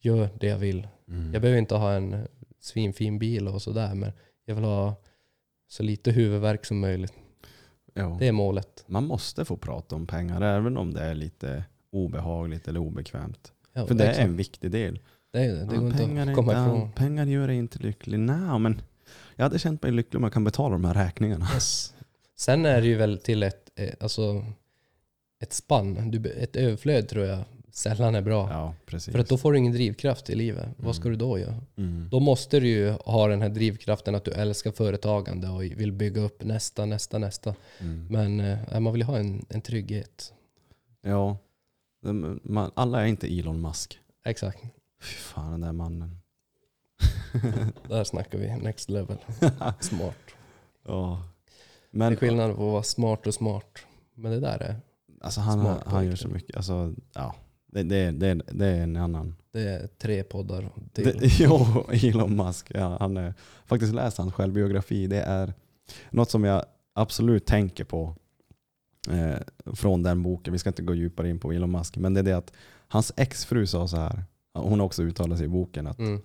[0.00, 0.88] göra det jag vill.
[1.08, 1.32] Mm.
[1.32, 2.26] Jag behöver inte ha en
[2.60, 3.94] svinfin bil och sådär.
[3.94, 4.12] Men
[4.44, 4.94] jag vill ha
[5.68, 7.12] så lite huvudvärk som möjligt.
[7.94, 8.16] Ja.
[8.20, 8.84] Det är målet.
[8.86, 13.52] Man måste få prata om pengar även om det är lite obehagligt eller obekvämt.
[13.72, 14.24] Ja, För det är exakt.
[14.28, 14.98] en viktig del.
[15.32, 15.64] det, är det.
[15.64, 18.18] det Ja, pengar, är inte pengar gör dig inte lycklig.
[18.18, 18.80] Nej, men
[19.38, 21.46] jag hade känt mig lycklig om jag kan betala de här räkningarna.
[21.54, 21.94] Yes.
[22.36, 24.44] Sen är det ju väl till ett, eh, alltså,
[25.40, 26.14] ett spann.
[26.36, 28.48] Ett överflöd tror jag sällan är bra.
[28.50, 28.98] Ja.
[28.98, 30.64] För att då får du ingen drivkraft i livet.
[30.64, 30.74] Mm.
[30.76, 31.60] Vad ska du då göra?
[31.76, 32.08] mm.
[32.10, 36.20] Då måste du ju ha den här drivkraften att du älskar företagande och vill bygga
[36.20, 37.54] upp nästa, nästa, nästa.
[37.78, 38.06] Mm.
[38.10, 40.32] Men eh, man vill ha en, en trygghet.
[41.02, 41.38] Ja,
[42.74, 43.98] alla är inte Elon Musk.
[44.24, 44.62] Exakt.
[45.02, 46.18] Fy fan den där mannen.
[47.88, 49.16] Där snackar vi next level.
[49.80, 50.16] Smart.
[50.86, 51.22] ja.
[51.90, 53.78] det Men är skillnad på att vara smart och smart.
[54.14, 54.80] Men det där är,
[55.20, 56.56] alltså, han, smart han gör så mycket.
[56.56, 57.34] Alltså, ja.
[57.66, 59.36] det, det, det, det är en annan.
[59.52, 61.04] det är tre poddar till.
[61.04, 62.66] Det, jo, Elon Musk.
[62.74, 63.34] Ja, han är,
[63.66, 65.06] faktiskt läst hans självbiografi.
[65.06, 65.54] Det är
[66.10, 66.64] något som jag
[66.94, 68.16] absolut tänker på
[69.10, 70.52] eh, från den boken.
[70.52, 71.96] Vi ska inte gå djupare in på Elon Musk.
[71.96, 72.52] Men det är det att
[72.88, 74.24] hans exfru sa så här.
[74.54, 75.86] Hon har också uttalat sig i boken.
[75.86, 76.20] att Mm.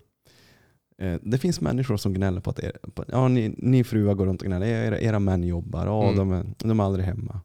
[0.98, 4.26] Eh, Det finns människor som gnäller på att er, på, ja, ni, ni fruar går
[4.26, 4.66] runt och gnäller.
[4.66, 5.86] Era, era män jobbar.
[5.86, 6.16] Ja, Mm.
[6.18, 7.42] de, är, de är aldrig hemma.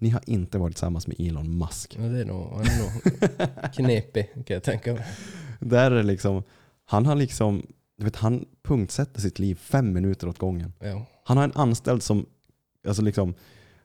[0.00, 1.96] Ni har inte varit tillsammans med Elon Musk.
[1.98, 5.04] Ja, det är nog, han är nog knepig kan jag tänka mig.
[5.60, 6.42] Där är liksom,
[6.84, 7.62] han har liksom,
[7.98, 10.72] du vet, han punktsätter sitt liv fem minuter åt gången.
[10.80, 11.06] Ja.
[11.24, 12.26] Han har en anställd som
[12.88, 13.34] alltså liksom,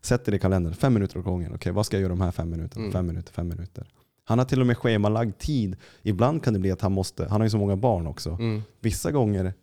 [0.01, 1.51] sätter det i kalendern, fem minuter åt gången.
[1.55, 2.81] Okej, vad ska jag göra de här fem minuterna?
[2.83, 2.91] Mm.
[2.93, 3.87] Fem minuter, fem minuter.
[4.23, 5.75] Han har till och med schemalagd tid.
[6.01, 8.29] Ibland kan det bli att han måste, han har ju så många barn också.
[8.29, 8.61] Mm.
[8.79, 9.53] Vissa gånger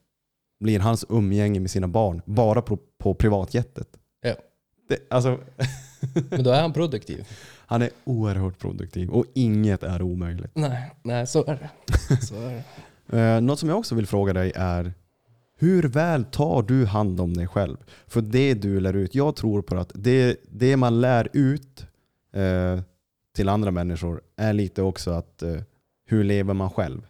[0.61, 3.89] blir hans umgänge med sina barn bara på, på privatjetet.
[4.23, 4.35] Ja.
[4.89, 5.39] Det, alltså,
[6.31, 7.29] Men då är han produktiv.
[7.67, 10.51] han är oerhört produktiv och inget är omöjligt.
[10.55, 11.71] Nej, nej så är
[12.09, 12.17] det.
[12.27, 12.63] Så är det.
[13.13, 14.93] Eh, något som jag också vill fråga dig är
[15.59, 17.77] hur väl tar du hand om dig själv?
[18.07, 21.87] För det du lär ut, jag tror på att det, det man lär ut
[22.33, 22.81] eh,
[23.33, 25.61] till andra människor är lite också att eh,
[26.07, 27.07] hur lever man själv?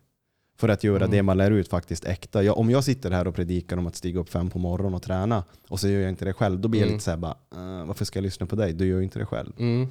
[0.57, 1.11] För att göra Mm.
[1.11, 2.43] det man lär ut faktiskt äkta.
[2.43, 5.03] Jag, om jag sitter här och predikar om att stiga upp fem på morgonen och
[5.03, 6.95] träna och så gör jag inte det själv, då blir jag Mm.
[6.95, 8.73] lite såhär bara, "Eh, varför ska jag lyssna på dig?
[8.73, 9.53] Du gör ju inte det själv.
[9.59, 9.89] Mm.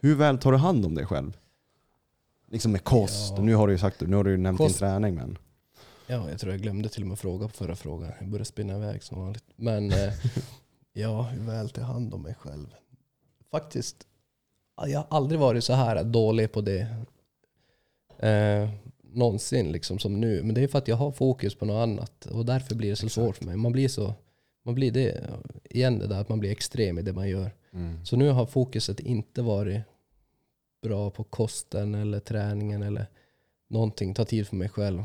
[0.00, 1.36] Hur väl tar du hand om dig själv?
[2.50, 3.32] Liksom med kost.
[3.36, 3.42] Ja.
[3.42, 4.74] Nu har du ju sagt nu har du nämnt Kost.
[4.74, 5.38] din träning men.
[6.06, 8.12] Ja, jag tror jag glömde till och med fråga på förra frågan.
[8.20, 9.44] Jag började spinna iväg som vanligt.
[9.56, 10.12] Men eh,
[10.92, 12.66] ja, hur väl ta hand om mig själv.
[13.50, 13.96] Faktiskt,
[14.76, 16.80] jag har aldrig varit så här dålig på det
[18.18, 18.70] eh,
[19.02, 20.42] någonsin liksom som nu.
[20.42, 22.96] Men det är för att jag har fokus på något annat och därför blir det
[22.96, 23.56] så svårt för mig.
[23.56, 24.14] Man blir så,
[24.62, 25.30] man blir det,
[25.64, 27.54] igen det där att man blir extrem i det man gör.
[27.72, 28.04] Mm.
[28.04, 29.82] Så nu har fokuset inte varit
[30.82, 33.06] bra på kosten eller träningen eller
[33.68, 34.14] någonting.
[34.14, 35.02] Ta tid för mig själv.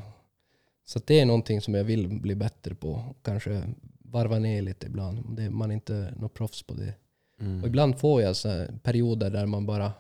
[0.86, 3.16] Så det är någonting som jag vill bli bättre på.
[3.22, 3.64] Kanske
[4.00, 5.38] varva ner lite ibland.
[5.38, 6.94] Det, man är inte något proffs på det.
[7.40, 7.62] Mm.
[7.62, 9.92] Och ibland får jag så perioder där man bara,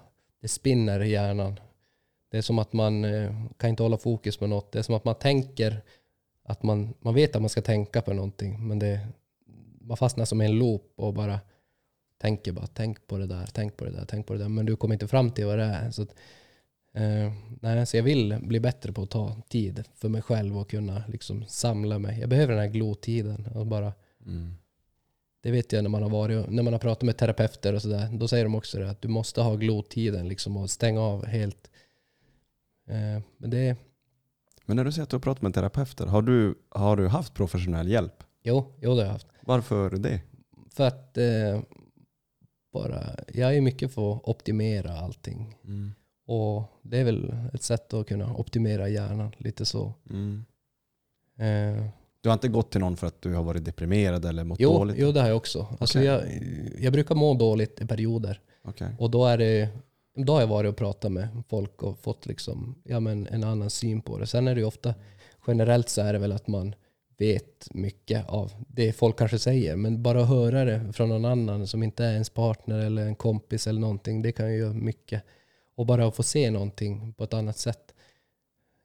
[0.42, 1.60] det spinner i hjärnan.
[2.32, 4.72] Det är som att man eh, kan inte hålla fokus med något.
[4.72, 5.82] Det är som att man tänker
[6.44, 8.68] att man, man vet att man ska tänka på någonting.
[8.68, 9.08] Men det,
[9.82, 11.40] man fastnar som i en loop och bara
[12.18, 14.50] tänker bara, tänk på det där, tänk på det där, tänk på det där.
[14.50, 15.92] Men du kommer inte fram till vad det är.
[15.92, 16.16] Så, att,
[16.94, 20.70] eh, nej, så jag vill bli bättre på att ta tid för mig själv och
[20.70, 22.20] kunna liksom samla mig.
[22.20, 23.48] Jag behöver den här glotiden.
[23.56, 23.94] Och bara,
[24.26, 24.54] Mm.
[25.48, 28.10] Det vet jag när man har varit, när man har pratat med terapeuter och sådär.
[28.14, 31.72] Då säger de också det att du måste ha glotiden liksom och stänga av helt.
[32.88, 33.78] Eh, men det,
[34.66, 37.34] Men när du säger att du har pratat med terapeuter, har du, har du haft
[37.34, 38.24] professionell hjälp?
[38.43, 39.28] jo, jo det har jag haft.
[39.41, 40.22] Varför det?
[40.70, 41.62] För att eh,
[42.74, 45.56] bara, jag är mycket för att optimera allting.
[45.64, 45.93] Mm.
[46.26, 49.93] Och det är väl ett sätt att kunna optimera hjärnan lite så.
[50.10, 50.45] Mm.
[51.38, 51.89] Eh,
[52.22, 54.74] Du har inte gått till någon för att du har varit deprimerad eller mått jo,
[54.74, 54.95] dåligt?
[54.99, 55.68] jo, det har jag också.
[55.80, 56.07] Alltså Okej.
[56.07, 58.41] jag, jag brukar må dåligt i perioder.
[58.63, 58.88] Okej.
[58.99, 59.70] Och då, är det,
[60.15, 63.70] då har jag varit och pratat med folk och fått liksom, ja, men en annan
[63.70, 64.28] syn på det.
[64.28, 64.93] Sen är det ju ofta,
[65.47, 66.76] generellt så är det väl att man
[67.18, 69.76] vet mycket av det folk kanske säger.
[69.76, 73.15] Men bara att höra det från någon annan som inte är ens partner eller en
[73.15, 75.24] kompis eller någonting, det kan ju göra mycket.
[75.76, 77.93] Och bara att få se någonting på ett annat sätt.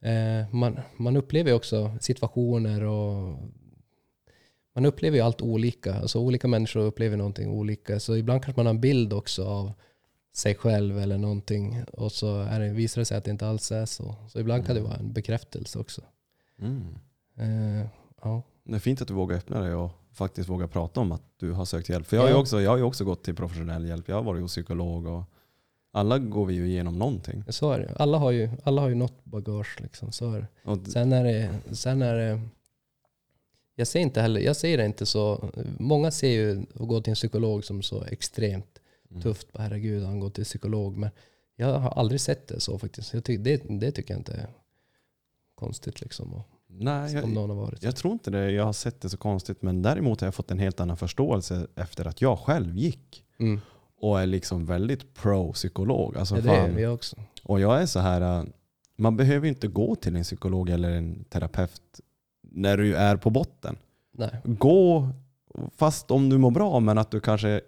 [0.03, 3.39] Eh, man, man upplever också situationer och
[4.75, 5.95] man upplever ju allt olika.
[5.95, 8.01] Alltså olika människor upplever någonting olika.
[8.01, 9.73] Så ibland kanske man har en bild också av
[10.35, 11.85] sig själv eller någonting.
[11.93, 14.15] Och så är det, visar det sig att det inte alls är så.
[14.29, 16.03] Så ibland kan det vara en bekräftelse också.
[16.59, 16.95] Mm.
[17.37, 17.87] Eh,
[18.23, 18.43] ja.
[18.65, 21.53] Det är fint att du vågar öppna dig och faktiskt vågar prata om att du
[21.53, 22.07] har sökt hjälp.
[22.07, 24.09] För jag har ju också, jag har också gått till professionell hjälp.
[24.09, 25.25] Jag har varit hos psykolog och
[25.93, 27.45] alla går vi ju igenom någonting.
[27.49, 27.95] Så är det.
[27.97, 30.13] Alla har ju, alla har ju något bagage liksom.
[30.13, 30.91] Så är det.
[30.91, 32.41] Sen är det, sen är det
[33.75, 37.11] jag ser inte heller, jag ser det inte så, många ser ju att gå till
[37.11, 38.79] en psykolog som så extremt
[39.11, 39.23] Mm.
[39.23, 39.47] tufft.
[39.55, 40.97] Herregud, han går till psykolog.
[40.97, 41.11] Men
[41.57, 43.15] jag har aldrig sett det så faktiskt.
[43.15, 44.47] Jag ty, det, det tycker jag inte är
[45.55, 46.35] konstigt liksom.
[46.35, 47.83] Och, nej, jag, någon har varit.
[47.83, 48.51] jag tror inte det.
[48.51, 49.63] Jag har sett det så konstigt.
[49.63, 53.25] Men däremot har jag fått en helt annan förståelse efter att jag själv gick.
[53.39, 53.61] Mm.
[54.03, 56.17] Och är liksom väldigt pro-psykolog.
[56.17, 56.75] Alltså det är fan.
[56.75, 57.17] det jag också.
[57.43, 58.45] Och jag är så här, äh,
[58.97, 62.01] man behöver inte gå till en psykolog eller en terapeut
[62.43, 63.77] när du är på botten.
[64.13, 64.31] Nej.
[64.45, 65.09] Gå,
[65.77, 67.61] fast om du mår bra, men att du kanske,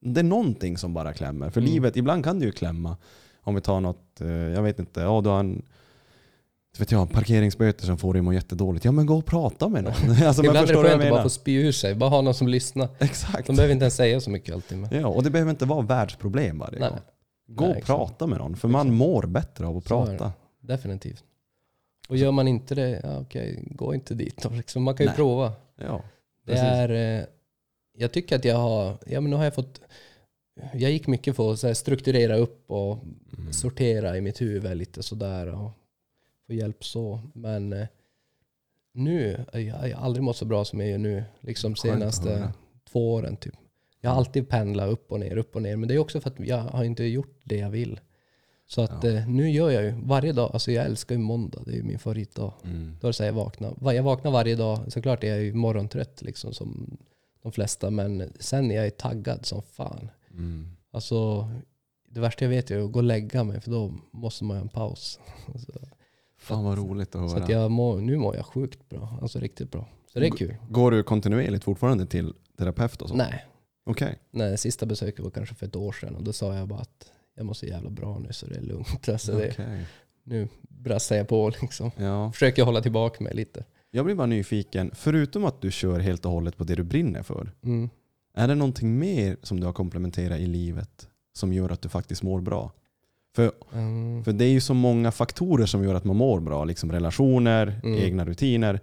[0.00, 1.50] det är någonting som bara klämmer.
[1.50, 1.72] För Mm.
[1.72, 2.96] livet, ibland kan det ju klämma.
[3.40, 5.62] Om vi tar något, eh, jag vet inte, ja du har en
[6.80, 8.84] vet jag, parkeringsböter som får dig att må jättedåligt.
[8.84, 9.92] Ja men gå och prata med någon.
[10.26, 11.94] alltså, Ibland är det skönt att bara få spy ur sig.
[11.94, 12.88] Bara ha någon som lyssnar.
[12.98, 13.46] Exakt.
[13.46, 14.78] De behöver inte ens säga så mycket alltid.
[14.78, 15.00] Men.
[15.00, 16.98] Ja, och det behöver inte vara världsproblem varje Nej, gång.
[17.48, 17.86] Gå Nej, och exakt.
[17.98, 18.98] prata med någon, för man Exakt.
[18.98, 20.32] mår bättre av att Så prata.
[20.62, 21.24] definitivt.
[22.08, 24.48] Och gör man inte det, ja, okej, gå inte dit då.
[24.50, 24.82] Liksom.
[24.82, 25.16] Man kan ju Nej.
[25.16, 25.52] prova.
[25.80, 26.02] Ja,
[26.46, 27.24] Det är, eh,
[27.98, 29.80] jag tycker att jag har, ja men nu har jag fått,
[30.72, 32.98] jag gick mycket för att så strukturera upp och
[33.38, 33.52] Mm.
[33.52, 35.70] sortera i mitt huvud lite sådär och
[36.46, 37.20] få hjälp så.
[37.34, 37.86] Men eh,
[38.92, 42.52] nu, jag jag har aldrig mått så bra som jag gör nu, liksom senaste
[42.90, 43.54] två åren typ.
[44.00, 45.76] Jag har alltid pendlat upp och ner, upp och ner.
[45.76, 48.00] Men det är också för att jag har inte gjort det jag vill.
[48.68, 49.10] Så att Ja.
[49.10, 51.82] eh, nu gör jag ju varje dag, alltså jag älskar ju måndag, det är ju
[51.82, 52.52] min favoritdag.
[52.64, 52.96] Mm.
[53.00, 53.74] Då är det så här jag vaknar.
[53.76, 56.96] Va- Jag vaknar varje dag, såklart är jag ju morgontrött liksom som
[57.42, 60.10] de flesta, men sen är jag ju taggad som fan.
[60.30, 60.76] Mm.
[60.90, 61.48] Alltså,
[62.08, 64.62] det värsta jag vet är att gå och lägga mig, för då måste man ha
[64.62, 65.20] en paus.
[65.66, 65.72] Så,
[66.46, 67.44] Fan vad roligt att så höra.
[67.44, 69.88] att jag mår, nu mår jag sjukt bra, alltså riktigt bra.
[70.12, 70.54] Så det är kul.
[70.70, 73.14] Går du kontinuerligt fortfarande till terapeut och så?
[73.14, 73.44] Nej,
[73.86, 74.18] Okej.
[74.30, 77.12] nej, sista besöket var kanske för ett år sedan och då sa jag bara att
[77.36, 79.08] jag mår så jävla bra nu så det är lugnt.
[79.08, 79.86] Alltså det, Okej.
[80.24, 81.90] nu brassar jag på liksom.
[81.96, 82.32] Ja.
[82.32, 83.64] Försöker hålla tillbaka mig lite.
[83.90, 87.22] Jag blir bara nyfiken, förutom att du kör helt och hållet på det du brinner
[87.22, 87.90] för, Mm.
[88.34, 92.22] är det någonting mer som du har komplementerat i livet som gör att du faktiskt
[92.22, 92.72] mår bra?
[93.36, 94.24] För, Mm.
[94.24, 97.80] för det är ju så många faktorer som gör att man mår bra, liksom relationer,
[97.84, 97.98] Mm.
[98.04, 98.80] egna rutiner.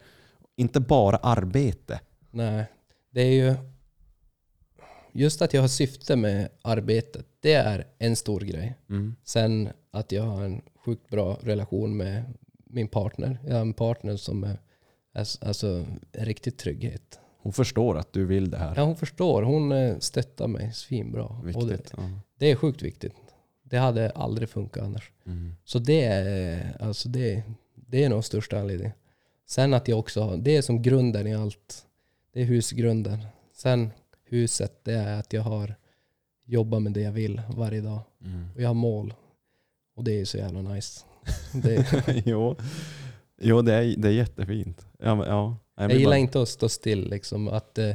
[0.56, 1.99] Inte bara arbete.
[2.32, 2.66] Nej,
[3.12, 3.56] det är ju
[5.14, 7.26] just att jag har syfte med arbetet.
[7.39, 8.76] Det är en stor grej.
[8.89, 9.16] Mm.
[9.24, 12.24] Sen att jag har en sjukt bra relation med
[12.66, 13.38] min partner.
[13.47, 14.60] Jag har en partner som är
[15.16, 17.20] är- alltså, en riktig trygghet.
[17.41, 18.74] Hon förstår att du vill det här.
[18.78, 19.43] Ja, hon förstår.
[19.43, 21.24] Hon eh, stöttar mig svinbra.
[21.24, 21.93] Och det, Viktigt.
[21.97, 22.04] Ja.
[22.39, 23.14] det är sjukt viktigt.
[23.64, 25.11] Det hade aldrig funkat annars.
[25.26, 25.55] Mm.
[25.64, 27.43] Så det är, alltså det,
[27.76, 28.93] det är nog största anledningen.
[29.45, 31.86] Sen att jag också har, det är som grunden i allt.
[32.34, 33.18] Det är husgrunden.
[33.53, 33.89] Sen
[34.26, 35.76] huset, det är att jag har
[36.45, 37.99] jobbat med det jag vill varje dag.
[38.26, 38.47] Mm.
[38.55, 39.14] Och jag har mål.
[39.95, 41.05] Och det är så jävla nice.
[41.53, 42.55] Det, jo,
[43.41, 44.86] jo det, är, det är jättefint.
[44.99, 45.57] Ja, ja.
[45.76, 47.47] Jag jag gillar bara- inte att stå still liksom.
[47.47, 47.89] Att eh,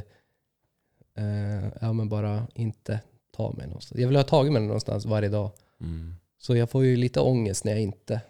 [1.15, 2.99] eh, ja, men bara inte
[3.39, 4.01] ta mig någonstans.
[4.01, 5.51] Jag vill ha tagit mig någonstans varje dag.
[5.81, 6.15] Mm.
[6.37, 8.21] Så jag får ju lite ångest när jag inte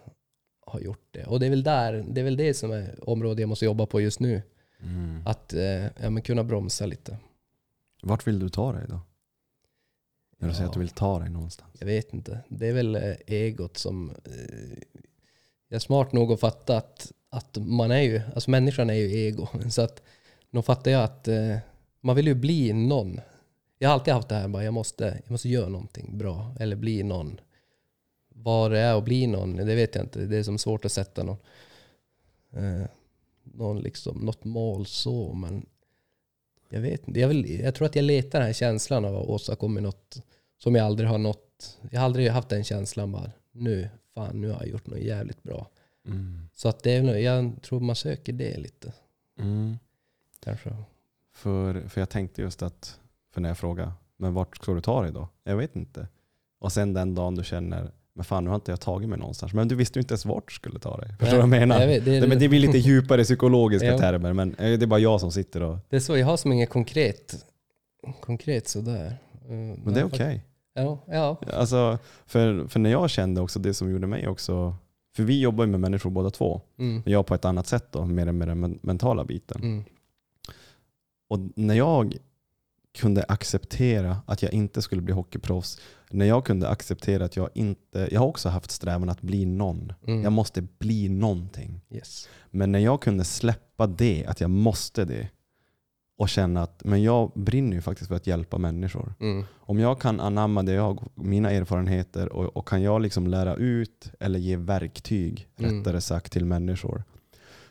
[0.66, 1.24] har gjort det.
[1.24, 3.86] Och det är väl där, det är väl det som är området jag måste jobba
[3.86, 4.42] på just nu.
[4.82, 5.26] Mm.
[5.26, 7.16] Att eh, ja, men kunna bromsa lite.
[8.02, 9.00] Vart vill du ta dig då?
[10.38, 10.68] När du säger Ja.
[10.68, 11.70] att du vill ta dig någonstans.
[11.78, 12.40] Jag vet inte.
[12.48, 14.10] Det är väl eh, egot som...
[14.10, 14.78] Eh,
[15.68, 18.20] jag är smart nog att fatta att, att man är ju...
[18.34, 19.48] Alltså människan är ju ego.
[19.70, 20.02] Så att
[20.50, 21.56] nog fattar jag att eh,
[22.00, 23.20] man vill ju bli någon.
[23.82, 26.54] Jag har alltid haft det här bara jag måste, jag måste göra någonting bra.
[26.60, 27.40] Eller bli någon.
[28.28, 30.26] Vad det är att bli någon, det vet jag inte.
[30.26, 31.36] Det är som svårt att sätta någon,
[32.52, 32.86] eh,
[33.42, 35.32] någon liksom, något mål så.
[35.32, 35.66] Men
[36.68, 37.20] jag vet inte.
[37.20, 40.22] Jag, vill, jag tror att jag letar den här känslan av att åstadkomma något
[40.58, 41.78] som jag aldrig har nått.
[41.90, 45.42] Jag har aldrig haft den känslan bara, nu, fan, nu har jag gjort något jävligt
[45.42, 45.70] bra.
[46.06, 46.48] Mm.
[46.54, 48.92] Så att det är, jag tror man söker det lite.
[49.38, 49.78] Mm.
[50.40, 50.76] Kanske.
[51.32, 52.99] För, för jag tänkte just att,
[53.34, 55.28] för när jag frågade, men vart ska du ta dig då?
[55.44, 56.08] Jag vet inte.
[56.60, 59.52] Och sen den dagen du känner, men fan nu har inte jag tagit mig någonstans.
[59.52, 61.08] Men du visste ju inte ens vart du skulle ta dig.
[61.18, 61.80] Förstår du vad jag menar?
[61.80, 64.86] Jag vet, det, Nej, men det blir lite djupare psykologiska termer, men eh, det är
[64.86, 65.78] bara jag som sitter och...
[65.88, 67.46] det är så, jag har som inget konkret,
[68.20, 69.06] konkret sådär.
[69.48, 69.50] Eh,
[69.84, 70.44] Men det är okej.
[70.74, 71.36] Ja, ja.
[71.52, 74.74] Alltså, för, för när jag kände också det som gjorde mig också,
[75.16, 77.86] för vi jobbar ju med människor båda två, Mm, men jag på ett annat sätt
[77.92, 79.62] då, mer med den men- mentala biten.
[79.62, 79.84] mm,
[81.28, 82.16] Och när jag
[82.98, 85.80] kunde acceptera att jag inte skulle bli hockeyproffs,
[86.10, 89.92] när jag kunde acceptera att jag inte, jag har också haft strävan att bli någon.
[90.06, 90.22] Mm.
[90.22, 91.80] Jag måste bli någonting.
[91.90, 92.28] Yes.
[92.50, 95.28] Men när jag kunde släppa det, att jag måste det,
[96.18, 99.14] och känna att men jag brinner ju faktiskt för att hjälpa människor.
[99.20, 99.44] Mm.
[99.52, 104.12] Om jag kan anamma det jag, mina erfarenheter och, och kan jag liksom lära ut
[104.20, 105.78] eller ge verktyg, Mm.
[105.78, 107.02] rättare sagt, till människor.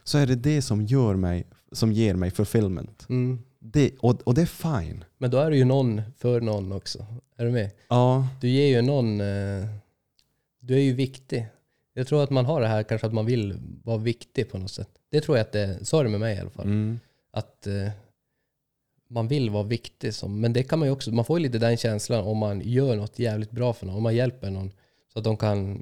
[0.03, 3.05] Så är det det som, gör mig, som ger mig fulfillment.
[3.09, 3.39] Mm.
[3.73, 4.45] Det, och, och det är
[4.79, 5.03] fine.
[5.17, 7.05] Men då är du ju någon för någon också.
[7.37, 7.71] Är du med?
[7.89, 9.21] Ja, Du ger ju någon...
[9.21, 9.65] Eh,
[10.59, 11.47] du är ju viktig.
[11.93, 14.71] Jag tror att man har det här kanske att man vill vara viktig på något
[14.71, 14.89] sätt.
[15.11, 16.65] Det tror jag att det så är det med mig i alla fall.
[16.65, 16.99] mm,
[17.31, 17.89] Att eh,
[19.09, 20.13] man vill vara viktig.
[20.13, 22.61] Som, men det kan man ju också, man får ju lite den känslan om man
[22.65, 23.95] gör något jävligt bra för någon.
[23.95, 24.71] Om man hjälper någon
[25.13, 25.79] så att de kan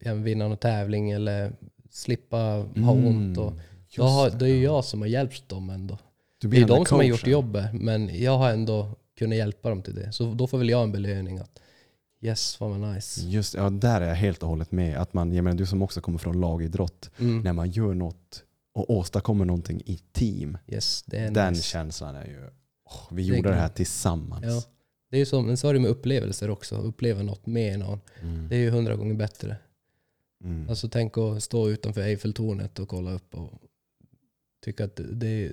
[0.00, 1.52] eh, vinna någon tävling eller
[1.90, 3.38] slippa ha ont.
[3.38, 3.60] Och, Mm,
[3.96, 4.36] då, har, det.
[4.36, 5.98] då är ju jag som har hjälpt dem ändå.
[6.44, 9.82] Du Det är de som har gjort jobbet, men jag har ändå kunnat hjälpa dem
[9.82, 10.12] till det.
[10.12, 11.60] Så då får väl jag en belöning att
[12.20, 13.20] yes, vad var nice.
[13.20, 14.96] Just, ja, där är jag helt och hållet med.
[14.98, 17.40] Att man, jag menar, du som också kommer från lagidrott, Mm.
[17.40, 18.42] när man gör något
[18.74, 20.58] och åstadkommer någonting i team.
[20.68, 21.62] Yes, Den nice.
[21.62, 22.48] känslan är ju,
[22.84, 24.44] åh, vi Det gjorde det här tillsammans.
[24.46, 24.62] Ja.
[25.10, 26.76] Det är ju som, men så är det med upplevelser också.
[26.76, 28.00] Uppleva något med någon.
[28.22, 28.48] Mm.
[28.48, 29.56] Det är ju hundra gånger bättre.
[30.44, 30.68] Mm.
[30.68, 33.50] Alltså tänk att stå utanför Eiffeltornet och kolla upp och
[34.64, 35.50] tycka att det,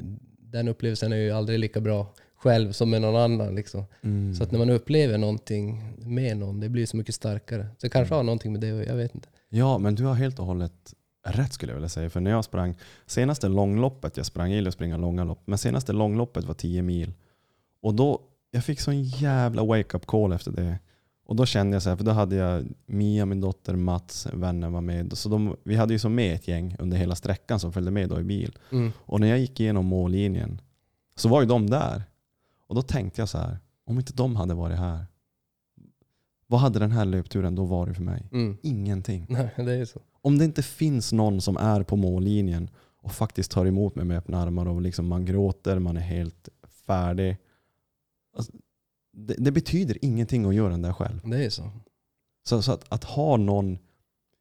[0.51, 3.55] den upplevelsen är ju aldrig lika bra själv som med någon annan.
[3.55, 3.83] Liksom.
[4.01, 4.35] Mm.
[4.35, 7.63] Så att när man upplever någonting med någon, det blir så mycket starkare.
[7.63, 9.29] Så det kanske har någonting med det jag vet inte.
[9.49, 10.93] Ja, men du har helt och hållet
[11.27, 12.09] rätt skulle jag vilja säga.
[12.09, 12.75] För när jag sprang,
[13.05, 16.81] senaste långloppet jag sprang, jag gillar att springa långa lopp, men senaste långloppet var 10
[16.81, 17.13] mil.
[17.81, 18.21] Och då,
[18.51, 20.79] jag fick sån jävla wake-up call efter det.
[21.31, 24.71] Och då kände jag så här, för då hade jag Mia, min dotter, Mats, vännen
[24.71, 25.17] var med.
[25.17, 28.09] Så de, vi hade ju som med ett gäng under hela sträckan som följde med
[28.09, 28.57] då i bil.
[28.71, 28.91] Mm.
[28.97, 30.61] Och när jag gick igenom mållinjen
[31.15, 32.03] så var ju de där.
[32.67, 35.05] Och då tänkte jag så här, om inte de hade varit här,
[36.47, 38.29] vad hade den här löpturen då varit för mig?
[38.31, 38.57] Mm.
[38.63, 39.25] Ingenting.
[39.29, 39.99] Nej, det är så.
[40.21, 42.69] Om det inte finns någon som är på mållinjen
[43.01, 46.49] och faktiskt tar emot mig med öppna armar och liksom man gråter, man är helt
[46.87, 47.37] färdig.
[48.37, 48.51] Alltså,
[49.13, 51.19] det, det betyder ingenting att göra den där själv.
[51.29, 51.69] Det är så.
[52.43, 53.77] Så, så att, att ha någon,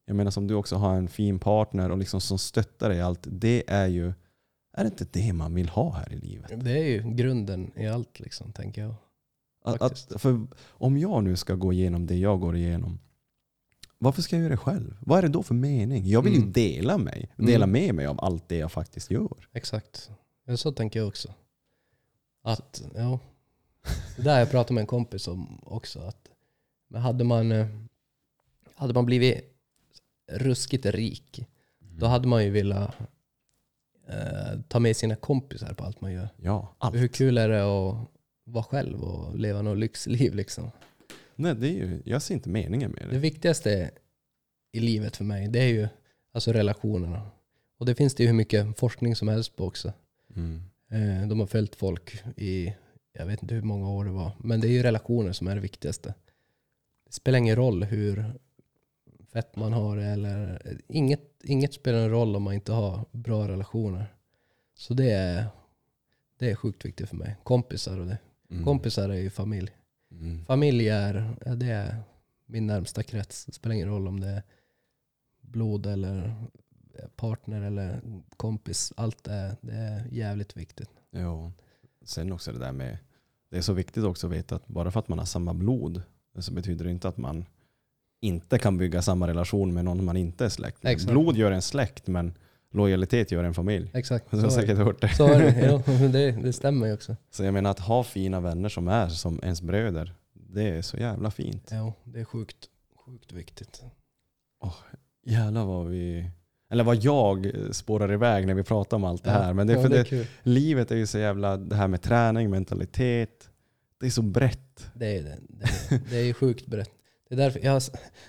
[0.05, 3.01] jag menar som du också har en fin partner och liksom som stöttar dig i
[3.01, 4.07] allt, det är ju,
[4.73, 6.65] är det inte det man vill ha här i livet?
[6.65, 8.95] Det är ju grunden i allt, liksom, tänker jag.
[9.65, 12.99] Att, att, för om jag nu ska gå igenom det jag går igenom,
[13.99, 14.97] varför ska jag göra det själv?
[15.01, 16.07] Vad är det då för mening?
[16.09, 16.53] Jag vill ju Mm.
[16.53, 17.71] dela mig, dela Mm.
[17.73, 19.49] med mig av allt det jag faktiskt gör.
[19.53, 20.11] Exakt.
[20.57, 21.35] Så tänker jag också.
[22.43, 23.19] Att, ja.
[24.17, 26.01] Det där jag pratat med en kompis om också.
[26.01, 26.29] Att,
[26.89, 27.67] men hade, man, eh,
[28.75, 29.57] hade man blivit
[30.33, 31.45] ruskigt rik,
[31.79, 32.95] då hade man ju velat
[34.09, 36.29] eh, ta med sina kompisar på allt man gör.
[36.37, 36.95] Ja, allt.
[36.97, 37.97] Hur kul är det att
[38.45, 40.71] vara själv och leva något lyxliv liksom?
[41.37, 43.19] Nej, det är ju, jag ser inte meningen med Det det.
[43.19, 43.91] viktigaste
[44.73, 45.89] i livet för mig, det är ju
[46.33, 47.31] alltså relationerna.
[47.79, 49.93] Och det finns det ju hur mycket forskning som helst på också.
[50.37, 50.63] Mm.
[50.91, 52.75] Eh, De har följt folk i,
[53.13, 55.55] jag vet inte hur många år det var, men det är ju relationer som är
[55.55, 56.15] det viktigaste.
[57.07, 58.25] Det spelar ingen roll hur
[59.33, 64.15] fett man har eller inget, inget spelar en roll om man inte har bra relationer.
[64.75, 65.47] Så det är,
[66.39, 67.37] det är sjukt viktigt för mig.
[67.43, 68.19] Kompisar och det.
[68.51, 68.65] Mm.
[68.65, 69.71] Kompisar är ju familj.
[70.11, 70.45] Mm.
[70.45, 71.97] Familj är, det är
[72.47, 73.45] min närmsta krets.
[73.45, 74.43] Det spelar ingen roll om det är
[75.41, 76.35] blod eller
[77.17, 78.01] partner eller
[78.37, 78.93] kompis.
[78.97, 80.91] Allt är, det är jävligt viktigt.
[81.11, 81.53] Ja.
[82.11, 82.99] Sen också det där med,
[83.51, 86.03] det är så viktigt också att veta att bara för att man har samma blod
[86.39, 87.45] så betyder det inte att man
[88.21, 90.93] inte kan bygga samma relation med någon man inte är släkt med.
[90.93, 91.13] Exakt.
[91.13, 92.35] Blod gör en släkt men
[92.73, 93.91] lojalitet gör en familj.
[93.95, 94.31] Exakt.
[94.31, 95.09] Du har säkert hört det.
[95.09, 95.61] så är det.
[95.61, 96.31] Ja, det.
[96.31, 97.17] Det stämmer ju också.
[97.31, 100.97] Så jag menar att ha fina vänner som är som ens bröder, det är så
[100.97, 101.69] jävla fint.
[101.71, 102.69] Ja, det är sjukt,
[103.07, 103.83] sjukt viktigt.
[105.27, 106.31] Jävlar vad vi,
[106.71, 109.53] eller vad jag spårar iväg när vi pratar om allt det här.
[109.55, 112.51] Men det är för det det, livet är ju så jävla, det här med träning,
[112.51, 113.49] mentalitet,
[114.01, 114.91] det är så brett.
[114.95, 115.39] Det är det.
[115.49, 115.65] Det
[115.95, 116.91] är, det är ju sjukt brett.
[117.29, 117.83] Det är, därför har-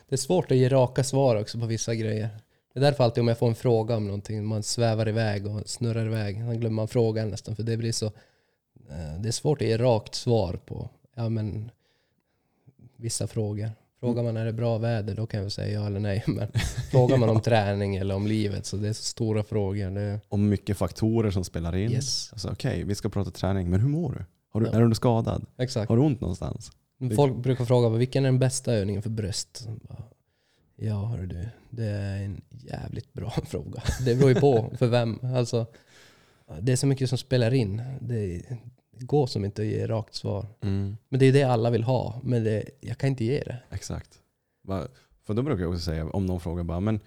[0.10, 2.30] det är svårt att ge raka svar också på vissa grejer.
[2.74, 5.70] Det är därför alltid om jag får en fråga om någonting, man svävar iväg och
[5.70, 7.56] snurrar iväg, då glömmer man frågan nästan.
[7.56, 8.06] För det blir så...
[8.06, 11.72] eh, Det är svårt att ge rakt svar på ja, men,
[12.98, 13.70] vissa frågor.
[14.02, 16.24] Frågar man är det bra väder, då kan jag säga ja eller nej.
[16.28, 16.48] Men
[16.92, 19.90] frågar man om träning eller om livet, så det är så stora frågor.
[19.90, 21.92] Det, Och mycket faktorer som spelar in.
[21.92, 24.26] yes, Alltså, Okej, vi ska prata träning, men hur mår du?
[24.54, 24.74] Har du Ja.
[24.74, 25.46] Är du skadad?
[25.58, 25.90] exakt.
[25.90, 26.72] Har du ont någonstans?
[27.16, 29.68] Folk brukar fråga vilken är den bästa övningen för bröst?
[30.76, 33.84] Ja, hör du, det är en jävligt bra fråga.
[34.06, 35.20] Det beror ju på för vem.
[35.36, 35.66] Alltså,
[36.62, 37.82] det är så mycket som spelar in.
[38.02, 38.42] Det
[39.06, 40.46] går som inte att ge rakt svar.
[40.62, 40.98] Mm.
[41.10, 43.58] Men det är det alla vill ha, men det, jag kan inte ge det.
[43.70, 44.20] Exakt.
[45.24, 47.00] För då brukar jag också säga, om någon frågar bara, men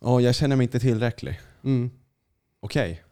[0.00, 1.40] åh, jag känner mig inte tillräcklig.
[1.64, 1.90] Mm.
[2.60, 3.02] Okej,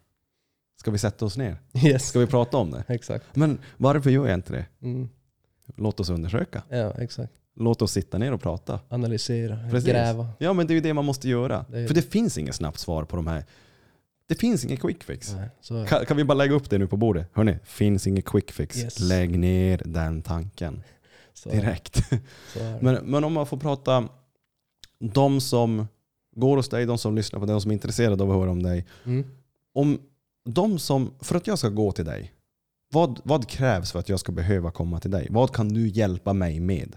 [0.81, 1.57] ska vi sätta oss ner?
[1.85, 2.09] Yes.
[2.09, 2.85] Ska vi prata om det?
[2.89, 3.37] Exakt.
[3.37, 4.67] Men varför gör jag inte det?
[4.83, 5.09] Mm.
[5.77, 6.63] Låt oss undersöka.
[6.69, 7.33] Ja, exakt.
[7.57, 8.81] Låt oss sitta ner och prata.
[8.89, 9.89] Analysera, Precis.
[9.89, 10.29] gräva.
[10.39, 11.65] Ja men det är ju det man måste göra.
[11.69, 13.45] Det För det finns inget snabbt svar på de här.
[14.27, 15.35] Det finns ingen quick fix.
[15.35, 15.87] Nej, så.
[15.87, 17.29] Kan, kan vi bara lägga upp det nu på bordet?
[17.33, 18.79] Hörni, finns ingen quick fix.
[18.79, 19.01] Yes.
[19.01, 20.83] Lägg ner den tanken
[21.35, 21.97] Så direkt.
[22.53, 22.79] Så.
[22.81, 24.09] Men, men om man får prata,
[24.99, 25.87] de som
[26.37, 28.51] går hos dig, de som lyssnar på dig, de som är intresserade av att höra
[28.51, 28.87] om dig.
[29.05, 29.31] Mm.
[29.73, 29.99] Om
[30.45, 32.33] de som, för att jag ska gå till dig,
[32.93, 35.27] vad, vad krävs för att jag ska behöva komma till dig?
[35.31, 36.97] Vad kan du hjälpa mig med?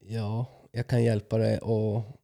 [0.00, 2.17] Ja, jag kan hjälpa dig att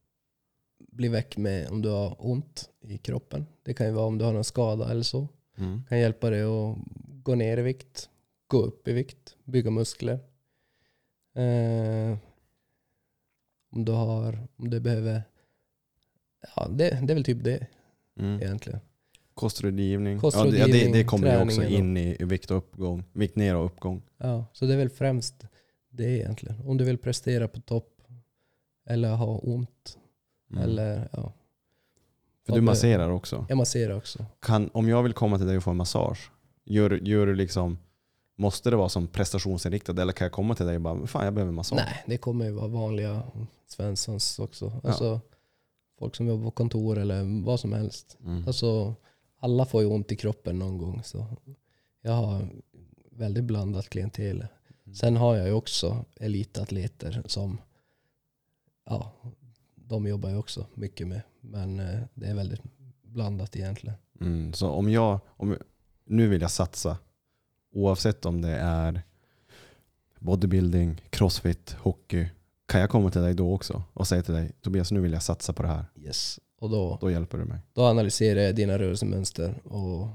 [0.95, 3.45] bli väck med om du har ont i kroppen.
[3.63, 5.27] Det kan ju vara om du har någon skada eller så.
[5.57, 5.83] Mm.
[5.89, 6.77] kan hjälpa dig att
[7.23, 8.09] gå ner i vikt,
[8.47, 10.19] gå upp i vikt, bygga muskler.
[11.35, 12.17] Eh,
[13.71, 15.21] om du har, om du behöver,
[16.55, 17.67] ja det, det är väl typ det
[18.19, 18.41] Mm.
[18.41, 18.79] egentligen.
[19.33, 20.19] Kostrådgivning.
[20.19, 23.03] Kostrådgivning, ja, det, det, det kommer ju också in i vikt och uppgång.
[23.13, 24.01] Vikt ner och uppgång.
[24.17, 25.35] Ja, så det är väl främst
[25.89, 26.61] det egentligen.
[26.65, 28.01] Om du vill prestera på topp
[28.85, 29.97] eller ha ont
[30.51, 30.63] Mm.
[30.63, 31.33] eller ja.
[32.45, 33.45] För du masserar också.
[33.49, 34.25] Jag masserar också.
[34.39, 36.31] Kan, om jag vill komma till dig och få en massage,
[36.65, 37.77] gör, gör du liksom,
[38.35, 41.33] måste det vara som prestationsinriktat eller kan jag komma till dig och bara, fan jag
[41.33, 41.81] behöver en massage?
[41.85, 43.23] Nej, det kommer ju vara vanliga
[43.67, 44.81] Svenssons också.
[44.83, 45.21] Alltså
[45.99, 48.17] folk som jobbar på kontor eller vad som helst.
[48.25, 48.47] Mm.
[48.47, 48.95] Alltså,
[49.39, 51.01] alla får ju ont i kroppen någon gång.
[51.03, 51.27] Så
[52.01, 52.47] jag har
[53.11, 54.47] väldigt blandat klientel.
[54.93, 57.57] Sen har jag ju också elitatleter som
[58.85, 59.11] ja,
[59.87, 61.21] de jobbar jag också mycket med.
[61.41, 62.61] Men eh, det är väldigt
[63.03, 63.95] blandat egentligen.
[64.21, 64.53] Mm.
[64.53, 65.57] Så om jag, om,
[66.05, 66.97] nu vill jag satsa,
[67.73, 69.01] oavsett om det är
[70.19, 72.27] bodybuilding, crossfit, hockey,
[72.65, 75.23] kan jag komma till dig då också och säga till dig, Tobias nu vill jag
[75.23, 75.85] satsa på det här.
[75.95, 76.39] Yes.
[76.59, 77.59] Och då, Då hjälper du mig.
[77.73, 80.07] då analyserar jag dina rörelsemönster och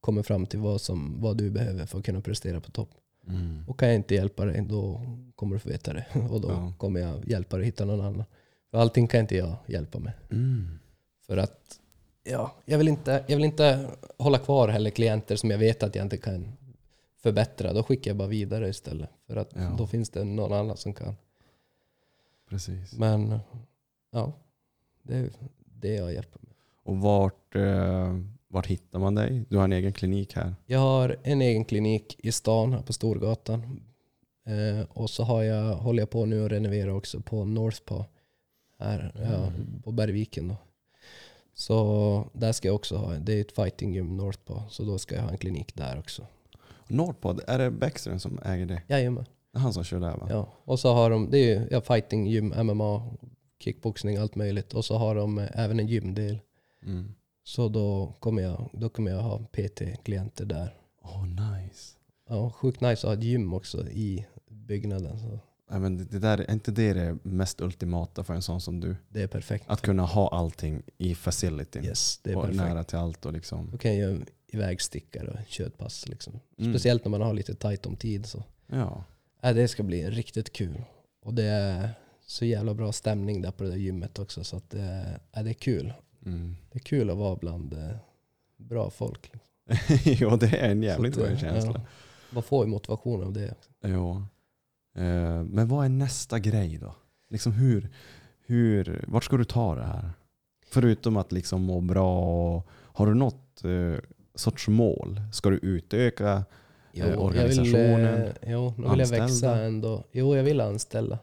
[0.00, 2.90] kommer fram till vad, som, vad du behöver för att kunna prestera på topp.
[3.28, 3.64] Mm.
[3.68, 5.00] Och kan jag inte hjälpa dig, då
[5.34, 6.06] kommer du få veta det.
[6.30, 6.72] Och då Ja.
[6.78, 8.24] kommer jag hjälpa dig att hitta någon annan.
[8.70, 10.12] För allting kan inte jag hjälpa med.
[10.30, 10.78] Mm.
[11.26, 11.80] För att
[12.24, 15.94] ja, jag, vill inte, jag vill inte hålla kvar heller klienter som jag vet att
[15.94, 16.52] jag inte kan
[17.22, 17.72] förbättra.
[17.72, 19.10] Då skickar jag bara vidare istället.
[19.26, 19.74] För att Ja.
[19.78, 21.16] då finns det någon annan som kan.
[22.48, 22.92] Precis.
[22.98, 23.38] Men
[24.10, 24.32] ja,
[25.02, 25.30] det är
[25.64, 26.52] det jag hjälper med.
[26.82, 28.18] Och vart, eh,
[28.48, 29.44] vart hittar man dig?
[29.48, 30.54] Du har en egen klinik här.
[30.66, 33.80] Jag har en egen klinik i stan här på Storgatan.
[34.46, 38.04] Eh, och så har jag, håller jag på nu att renovera också på Northpaw.
[38.78, 39.52] Här ja,
[39.84, 40.56] på Bergviken då.
[41.54, 44.70] Så där ska jag också ha, det är ett fighting gym Northpaw.
[44.70, 46.26] Så då ska jag ha en klinik där också.
[46.88, 48.82] Nordpod, är det Bäckström som äger det?
[48.86, 49.24] Jajamän.
[49.52, 50.26] Han som kör där va?
[50.30, 50.48] Ja.
[50.64, 53.10] Och så har de, det är ju ja, fighting gym, MMA,
[53.58, 54.74] kickboxning, allt möjligt.
[54.74, 56.38] Och så har de eh, även en gymdel.
[56.82, 57.14] Mm.
[57.44, 60.74] Så då kommer jag, då kommer jag ha PT-klienter där.
[61.02, 61.96] Oh, nice.
[62.28, 65.18] Ja, sjukt nice att ha ett gym också i byggnaden.
[65.18, 65.38] Så
[65.70, 68.96] Nej, men det, där, är inte det det mest ultimata för en sån som du?
[69.08, 69.64] det är perfekt.
[69.68, 71.84] Att kunna ha allting i facilityn.
[71.84, 72.62] Yes, det är och perfekt.
[72.62, 73.70] nära till allt och liksom.
[73.70, 76.08] Då kan göra ivägstickare och köttpass.
[76.08, 76.40] Liksom.
[76.58, 76.72] Mm.
[76.72, 78.26] Speciellt när man har lite tajt om tid.
[78.26, 78.44] Så.
[78.66, 79.04] Ja.
[79.42, 80.82] Äh, det ska bli riktigt kul.
[81.22, 81.90] Och det är
[82.26, 84.44] så jävla bra stämning där på det där gymmet också.
[84.44, 84.80] Så att, äh,
[85.32, 85.92] det är kul.
[86.26, 86.56] Mm.
[86.70, 87.96] Det är kul att vara bland eh,
[88.56, 89.32] bra folk.
[90.04, 91.72] ja, det är en jävligt bra eh, känsla.
[91.74, 91.80] ja.
[92.30, 93.54] Man får ju motivation av det.
[93.80, 93.88] Ja.
[93.88, 94.22] Eh,
[95.44, 96.94] men vad är nästa grej då?
[97.30, 97.88] Liksom hur,
[98.46, 100.10] hur, vart ska du ta det här?
[100.66, 102.20] Förutom att liksom må bra,
[102.56, 104.00] och, har du något eh,
[104.34, 105.20] sorts mål?
[105.32, 106.44] Ska du utöka?
[106.92, 110.04] Jo, Eh, Jag vill, organisationen, eh, jo, nu vill jag växa ändå.
[110.12, 111.18] Jo, jag vill anställa.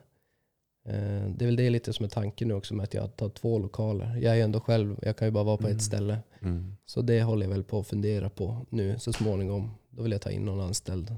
[0.85, 3.30] Eh, Det är väl det lite som är tanken nu också med att jag tar
[3.30, 4.15] två lokaler.
[4.15, 5.76] Jag är ju ändå själv, jag kan ju bara vara på Mm.
[5.77, 6.18] ett ställe.
[6.41, 6.76] Mm.
[6.85, 9.72] Så det håller jag väl på att fundera på nu så småningom.
[9.89, 11.15] Då vill jag ta in någon anställd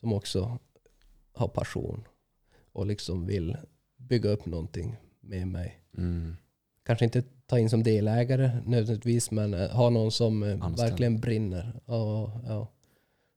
[0.00, 0.58] som också
[1.36, 2.04] har passion
[2.72, 3.56] och liksom vill
[3.96, 5.80] bygga upp någonting med mig.
[5.98, 6.36] Mm.
[6.86, 10.90] Kanske inte ta in som delägare nödvändigtvis, men eh, ha någon som eh, Anställd.
[10.90, 11.80] verkligen brinner.
[11.86, 12.68] Ja, ja.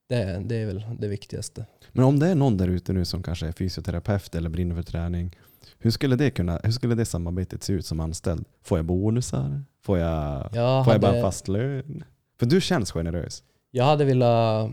[0.07, 1.65] Det, det är väl det viktigaste.
[1.91, 4.83] Men om det är någon där ute nu som kanske är fysioterapeut eller brinner för
[4.83, 5.35] träning.
[5.79, 8.45] Hur skulle det, kunna, hur skulle det samarbetet se ut som anställd?
[8.63, 9.63] Får jag bonusar?
[9.81, 12.03] Får jag, Jag får jag bara fast lön?
[12.39, 13.43] För du känns generös.
[13.71, 14.71] jag hade velat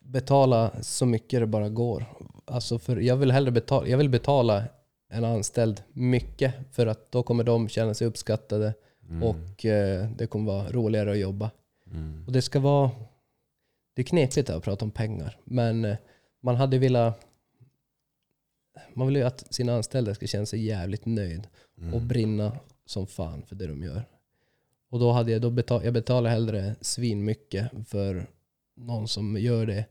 [0.00, 2.06] betala så mycket det bara går.
[2.44, 4.64] Alltså för jag vill hellre betala, jag vill betala
[5.08, 8.74] en anställd mycket för att då kommer de känna sig uppskattade
[9.08, 9.22] Mm.
[9.22, 11.50] och eh, det kommer vara roligare att jobba.
[11.90, 12.24] Mm.
[12.26, 12.90] Och det ska vara
[13.94, 15.38] det är knepigt att prata om pengar.
[15.44, 15.96] Men eh,
[16.40, 17.20] man hade velat...
[18.94, 21.48] Man vill ju att sina anställda ska känna sig jävligt nöjd
[21.78, 21.94] Mm.
[21.94, 24.04] och brinna som fan för det de gör.
[24.90, 28.26] Och då hade jag, då betal, jag betalar hellre svin mycket för
[28.76, 29.84] någon som gör det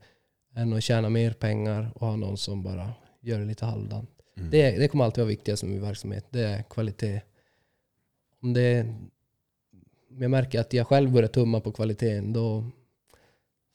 [0.55, 4.09] än att tjäna mer pengar och ha någon som bara gör det lite halvdant.
[4.37, 4.49] Mm.
[4.49, 6.25] Det, det kommer alltid vara viktigast med min verksamhet.
[6.29, 7.21] Det är kvalitet.
[8.41, 8.93] Om det,
[10.19, 12.65] jag märker att jag själv börjar tumma på kvaliteten, då,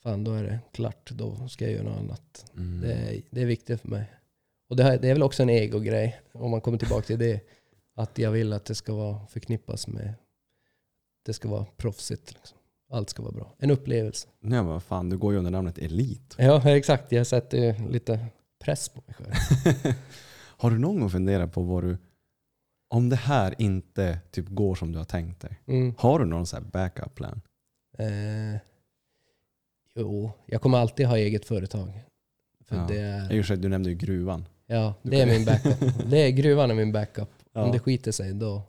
[0.02, 1.10] fan, då är det klart.
[1.10, 2.52] Då ska jag göra något annat.
[2.56, 2.80] Mm.
[2.80, 4.04] Det, är, det är viktigt för mig.
[4.68, 7.40] Och det, här- det är väl också en ego-grej, om man kommer tillbaka till det.
[7.94, 10.14] Att jag vill att det ska vara förknippas med,
[11.26, 12.34] det ska vara proffsigt.
[12.34, 12.55] Liksom.
[12.90, 13.54] Allt ska vara bra.
[13.58, 14.28] En upplevelse.
[14.40, 16.34] Nej men vad fan, du går ju under namnet Elit.
[16.38, 17.12] Ja, exakt.
[17.12, 18.26] Jag sätter lite
[18.64, 19.94] press på mig själv.
[20.58, 21.98] Har du någon gång funderat på vad du,
[22.90, 25.94] om det här inte typ går som du har tänkt dig, Mm.
[25.98, 27.40] har du någon sån här backup plan?
[27.98, 28.60] Eh,
[29.94, 32.00] jo, jag kommer alltid ha eget företag.
[32.64, 32.86] För Ja.
[32.88, 34.44] det I är, och för sig, du nämnde ju gruvan.
[34.66, 35.78] ja, Du det är min backup.
[36.10, 37.28] Det är, gruvan är min backup.
[37.52, 37.64] Ja.
[37.64, 38.62] Om det skiter sig, då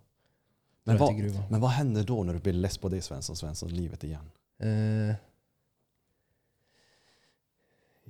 [0.87, 1.43] Men jag vad, gruvan.
[1.49, 4.29] men vad händer då när du blir less på det Svensson Svensson livet igen?
[4.59, 5.15] Eh,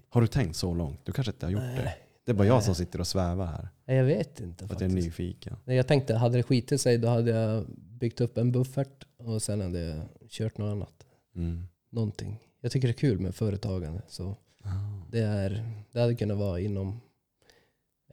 [0.09, 0.99] Har du tänkt så långt?
[1.05, 1.83] Du kanske inte har gjort det?
[1.83, 2.63] nej, Det är bara jag Nej.
[2.63, 3.45] som sitter och svävar
[3.85, 3.95] här.
[3.95, 5.05] jag vet inte För att jag är faktiskt.
[5.07, 5.57] nyfiken.
[5.65, 9.41] Nej, Jag tänkte, hade det skitit sig då hade jag byggt upp en buffert och
[9.41, 11.05] sen hade jag kört något annat.
[11.35, 11.67] Mm.
[11.89, 12.39] Någonting.
[12.61, 14.01] Jag tycker det är kul med företagande.
[14.07, 14.69] Så Ah.
[15.11, 17.01] det, är, det hade kunnat vara inom,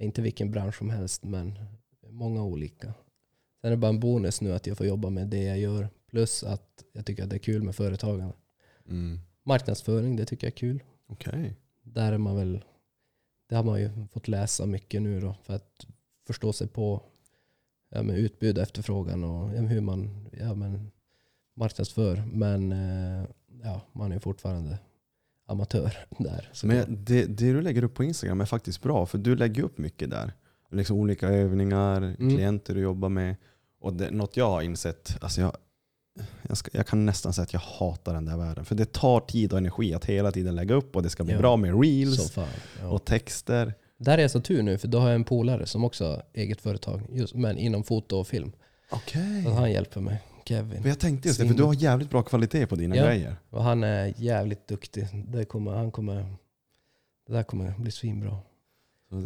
[0.01, 1.59] inte vilken bransch som helst, men
[2.11, 2.95] många olika.
[3.65, 5.89] Sen är det bara en bonus nu att jag får jobba med det jag gör.
[6.11, 8.35] Plus att jag tycker att det är kul med företagande.
[8.89, 9.21] Mm.
[9.43, 10.83] Marknadsföring, det tycker jag är kul.
[11.07, 11.57] Okej.
[11.83, 12.65] Där är man väl,
[13.49, 15.87] det har man ju fått läsa mycket nu då för att
[16.27, 17.03] förstå sig på
[17.91, 20.91] ja, med utbud efterfrågan och ja, hur man ja, men,
[21.57, 22.23] marknadsför.
[22.33, 23.25] Men eh,
[23.63, 24.79] ja, man är fortfarande
[25.47, 26.51] amatör där.
[26.65, 29.79] Men det, det du lägger upp på Instagram är faktiskt bra, för du lägger upp
[29.79, 30.33] mycket där.
[30.71, 32.37] Liksom olika övningar, Mm.
[32.37, 33.37] klienter du jobbar med.
[33.85, 35.57] Och det, något jag har insett, alltså jag,
[36.49, 38.65] jag, ska, jag kan nästan säga att jag hatar den där världen.
[38.65, 41.35] För det tar tid och energi att hela tiden lägga upp och det ska bli
[41.35, 41.39] Ja.
[41.41, 42.49] bra med reels fan,
[42.81, 42.89] ja.
[42.89, 43.75] och texter.
[43.99, 46.23] Där är jag så tur nu för då har jag en polare som också har
[46.33, 48.53] eget företag, just, men inom foto och film.
[48.91, 49.45] Okej.
[49.45, 50.83] Så han hjälper mig, Kevin.
[50.83, 53.05] För jag tänkte just det, för du har jävligt bra kvalitet på dina Ja.
[53.07, 53.37] grejer.
[53.51, 55.07] Och han är jävligt duktig.
[55.29, 56.15] Det, kommer, han kommer,
[57.27, 58.39] det där kommer bli svinbra.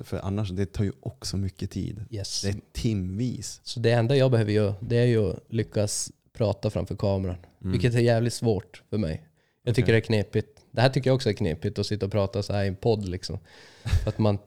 [0.05, 2.05] För annars, det tar ju också mycket tid.
[2.11, 2.43] Yes.
[2.43, 3.61] Det är timvis.
[3.65, 7.37] Så det enda jag behöver göra det är ju att lyckas prata framför kameran.
[7.61, 7.73] Mm.
[7.73, 9.29] Vilket är jävligt svårt för mig.
[9.63, 9.93] Jag tycker Okej.
[9.93, 10.61] det är knepigt.
[10.71, 12.77] Det här tycker jag också är knepigt att sitta och prata så här i en
[12.77, 13.39] podd liksom.
[14.07, 14.39] Att man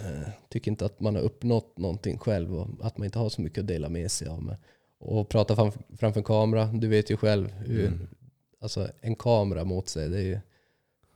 [0.00, 3.40] eh, tycker inte att man har uppnått någonting själv och att man inte har så
[3.42, 4.42] mycket att dela med sig av.
[4.42, 4.56] Men,
[4.98, 8.08] och prata fram, framför kamera, du vet ju själv hur Mm.
[8.60, 10.38] alltså, en kamera mot sig, det är ju,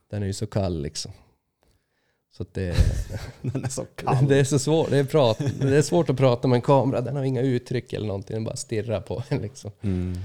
[0.09, 1.11] den är ju så kall liksom.
[2.37, 2.75] Så det,
[3.41, 4.27] Den är så kall.
[4.27, 4.89] det är så svårt.
[4.89, 7.01] Det är, prat, det är svårt att prata med en kamera.
[7.01, 8.33] Den har inga uttryck eller någonting.
[8.33, 9.37] Den bara stirrar på en.
[9.41, 9.71] Liksom.
[9.81, 10.15] Mm.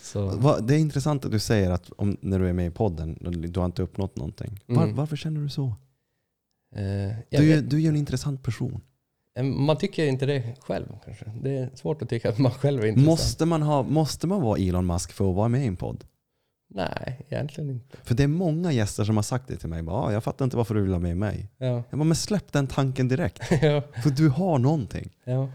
[0.00, 3.18] Så, Det är intressant att du säger att om, när du är med i podden,
[3.20, 4.60] du- har inte uppnått någonting.
[4.66, 4.96] Var, Mm.
[4.96, 5.74] Varför känner du så?
[6.74, 8.80] jag Du, är- vet, du är en intressant person.
[9.38, 11.24] eh, man tycker inte det själv kanske.
[11.42, 13.06] Det är svårt att tycka att man själv är intressant.
[13.06, 16.04] Måste man, ha, måste man vara Elon Musk för att vara med i en podd?
[16.76, 17.96] Nej, egentligen inte.
[18.04, 19.82] För det är många gäster som har sagt det till mig.
[19.82, 21.50] Bara, "Ah, jag fattar inte varför du vill ha med mig.
[21.58, 23.42] Ja, Jag bara, men släpp den tanken direkt.
[23.62, 25.10] ja, För du har någonting.
[25.24, 25.48] ja.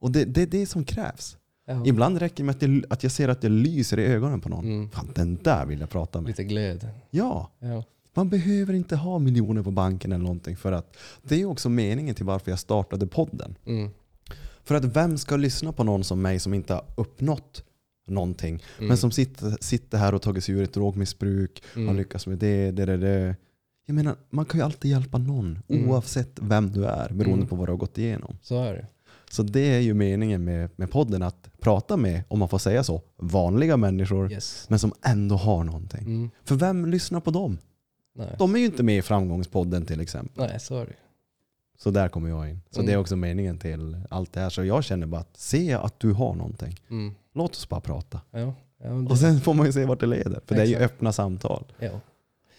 [0.00, 1.36] Och det, det är det som krävs.
[1.84, 4.48] Ibland räcker det med att, det, att jag ser att det lyser i ögonen på
[4.48, 4.64] någon.
[4.64, 4.90] Mm.
[4.90, 6.38] Fan, den där vill jag prata med.
[6.48, 6.88] Lite.
[7.10, 7.84] Ja, Ja.
[8.14, 10.56] man behöver inte ha miljoner på banken eller någonting.
[10.56, 13.54] För att det är också meningen till varför jag startade podden.
[13.66, 13.90] Mm.
[14.64, 17.64] För att vem ska lyssna på någon som mig som inte har uppnått
[18.06, 18.62] någonting.
[18.78, 18.88] Mm.
[18.88, 21.62] Men som sitter, sitter här och tagit sig ur ett drogmissbruk.
[21.76, 21.88] Mm.
[21.88, 23.36] Har lyckats med det, det, det, det.
[23.86, 25.58] Jag menar, man kan ju alltid hjälpa någon.
[25.68, 25.90] Mm.
[25.90, 27.08] Oavsett vem du är.
[27.08, 27.46] Beroende Mm.
[27.46, 28.38] på vad du har gått igenom.
[28.42, 28.86] Så är det.
[29.30, 31.22] Så det är ju meningen med, med podden.
[31.22, 34.32] Att prata med, om man får säga så, vanliga människor.
[34.32, 34.66] Yes.
[34.68, 36.02] Men som ändå har någonting.
[36.06, 36.30] Mm.
[36.44, 37.58] För vem lyssnar på dem?
[38.14, 38.34] Nej.
[38.38, 40.48] De är ju inte med i framgångspodden till exempel.
[40.50, 40.92] Nej, så är det.
[41.78, 42.60] Så där kommer jag in.
[42.70, 42.86] Så Mm.
[42.86, 44.50] det är också meningen till allt det här.
[44.50, 46.74] Så jag känner bara att se att du har någonting.
[46.90, 47.14] Mm.
[47.34, 48.20] Låt oss bara prata.
[48.30, 48.54] Ja.
[48.82, 50.40] Ja, det, Och sen får man ju se vart det leder.
[50.46, 51.64] För det är ju öppna samtal.
[51.78, 52.00] ja.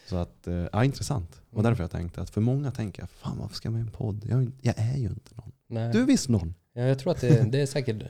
[0.10, 1.42] Så att, eh, ja intressant.
[1.50, 1.64] Och Mm.
[1.72, 3.92] därför jag tänkte att för många tänker jag, fan varför ska jag med i en
[3.92, 4.26] podd?
[4.30, 5.52] Jag, är ju- jag är ju inte någon.
[5.68, 5.92] Nej.
[5.94, 6.54] Du är visst någon.
[6.74, 8.04] Ja, jag tror att det, det är säkert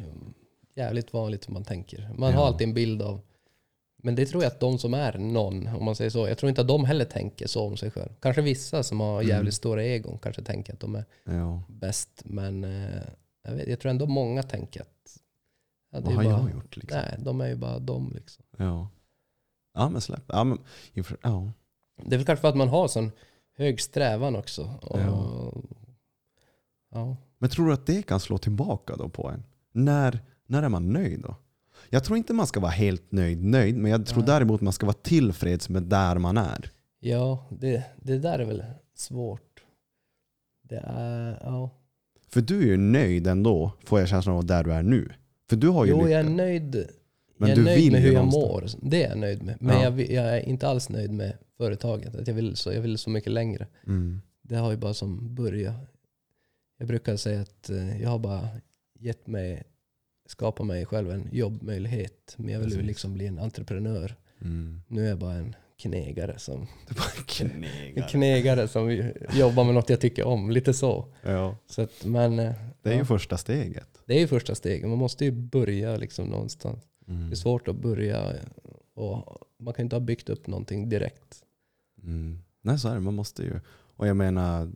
[0.76, 2.10] jävligt vanligt som man tänker.
[2.18, 3.22] Man har alltid en bild av...
[4.04, 6.50] Men det tror jag att de som är någon, om man säger så, jag tror
[6.50, 8.10] inte att de heller tänker så om sig själv.
[8.20, 9.28] Kanske vissa som har Mm.
[9.28, 11.64] jävligt stora egon kanske tänker att de är Ja.
[11.68, 12.22] bäst.
[12.26, 13.02] Men eh,
[13.44, 15.18] jag, vet, jag tror ändå många tänker att...
[15.92, 17.00] Ja, Vad har bara, jag gjort liksom?
[17.02, 18.46] Nej, de är ju bara de liksom.
[18.58, 18.88] Ja.
[19.74, 20.24] Ja men släpp.
[20.28, 20.60] Ja, men,
[21.24, 21.52] ja.
[22.06, 23.12] Det är väl kanske för att man har sån
[23.58, 24.74] hög strävan också.
[24.82, 25.54] Och, Ja.
[26.92, 27.18] ja.
[27.38, 29.44] Men tror du att det kan slå tillbaka då på en?
[29.72, 31.36] När, när är man nöjd då?
[31.90, 34.28] Jag tror inte man ska vara helt nöjd, nöjd men jag tror Nej.
[34.28, 36.72] däremot man ska vara tillfreds med där man är.
[37.00, 38.64] Ja, det, det där är väl
[38.96, 39.64] svårt.
[40.64, 41.70] Det är, ja.
[42.30, 45.10] För du är ju nöjd ändå, får jag känslan av, där du är nu.
[45.50, 46.88] För du har ju Jo, jag är nöjd.
[47.38, 48.82] Men jag är nöjd med hur jag någonstans.
[48.84, 48.90] mår.
[48.90, 49.58] Det är jag nöjd med.
[49.60, 49.84] Men Ja.
[49.84, 52.16] jag, jag är inte alls nöjd med företaget.
[52.16, 53.68] Att jag, vill så, jag vill så mycket längre.
[53.88, 54.22] Mm.
[54.42, 55.76] Det har ju bara som börjat.
[56.78, 58.48] Jag brukar säga att eh, jag har bara
[59.00, 59.64] gett mig,
[60.28, 62.34] skapat mig själv en jobbmöjlighet.
[62.38, 64.16] Men jag vill ju liksom bli en entreprenör.
[64.42, 64.82] Mm.
[64.88, 67.24] Nu är jag bara en knegare som, Du bara en
[67.60, 68.08] knegar.
[68.08, 70.50] knegare som jobbar med något jag tycker om.
[70.52, 71.06] Lite så.
[71.22, 71.58] Ja.
[71.68, 73.88] så att, men eh, Det är ju ja, första steget.
[74.06, 74.90] det är ju första steget.
[74.90, 76.84] Man måste ju börja liksom någonstans.
[77.08, 77.30] Mm.
[77.30, 78.34] Det är svårt att börja
[78.94, 81.44] och man kan inte ha byggt upp någonting direkt.
[82.04, 82.40] Mm.
[82.62, 83.60] Nej så är det, man måste ju.
[83.70, 84.72] Och jag menar,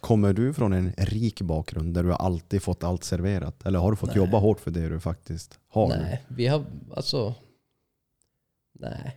[0.00, 3.66] kommer du från en rik bakgrund där du har alltid fått allt serverat?
[3.66, 4.18] Eller har du fått Nej.
[4.18, 5.88] jobba hårt för det du faktiskt har?
[5.88, 6.64] Nej, vi har
[6.96, 7.34] alltså...
[8.72, 9.16] Nej.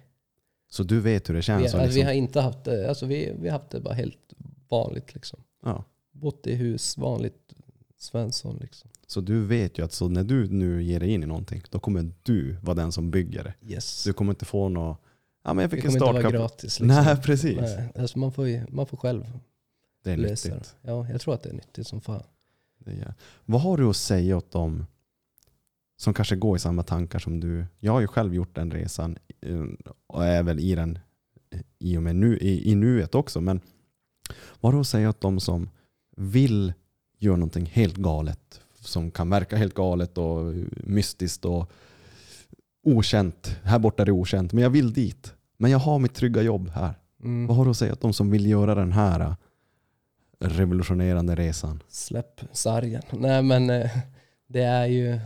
[0.70, 1.60] Så du vet hur det Vi, känns?
[1.60, 3.94] och alltså, liksom, vi har inte haft det, alltså vi, vi har haft det bara
[3.94, 4.34] helt
[4.70, 5.40] vanligt liksom.
[5.64, 5.84] ja.
[6.12, 7.54] Bott i hus, vanligt
[7.98, 8.90] Svensson liksom.
[9.08, 11.80] Så du vet ju att så när du nu ger dig in i någonting, då
[11.80, 13.74] kommer du vara den som bygger det.
[13.74, 14.04] Yes.
[14.04, 14.98] Du kommer inte få något,
[15.44, 16.42] ja men jag det fick en kommer inte vara startkapital.
[16.42, 16.88] gratis liksom.
[16.88, 17.58] Nej precis.
[17.62, 19.26] Nej, alltså man, får, ju- man får själv
[20.06, 20.56] Det är lösa det.
[20.56, 20.76] nyttigt.
[20.82, 22.24] Ja, jag tror att det är nyttigt som fan.
[22.78, 23.14] Det är,
[23.46, 24.86] vad har du att säga åt dem
[25.98, 27.66] som kanske går i samma tankar som du?
[27.80, 29.64] Jag har ju själv gjort den resan eh,
[30.08, 31.00] och är väl i den
[31.80, 33.42] i, och med nu, i, i nuet också.
[33.42, 33.60] Men
[34.62, 35.70] vad har du att säga åt dem som
[36.18, 36.74] vill
[37.18, 38.62] göra någonting helt galet?
[38.80, 40.54] Som kan verka helt galet och
[40.84, 41.72] mystiskt och
[42.84, 43.58] okänt.
[43.64, 45.34] Här borta är det okänt, men jag vill dit.
[45.58, 46.94] Men jag har mitt trygga jobb här.
[47.24, 47.48] Mm.
[47.48, 49.36] Vad har du att säga åt dem som vill göra den här
[50.50, 51.84] revolutionerande resan?
[51.88, 53.02] Släpp sargen.
[53.12, 53.92] Nej men eh,
[54.48, 55.20] det är ju,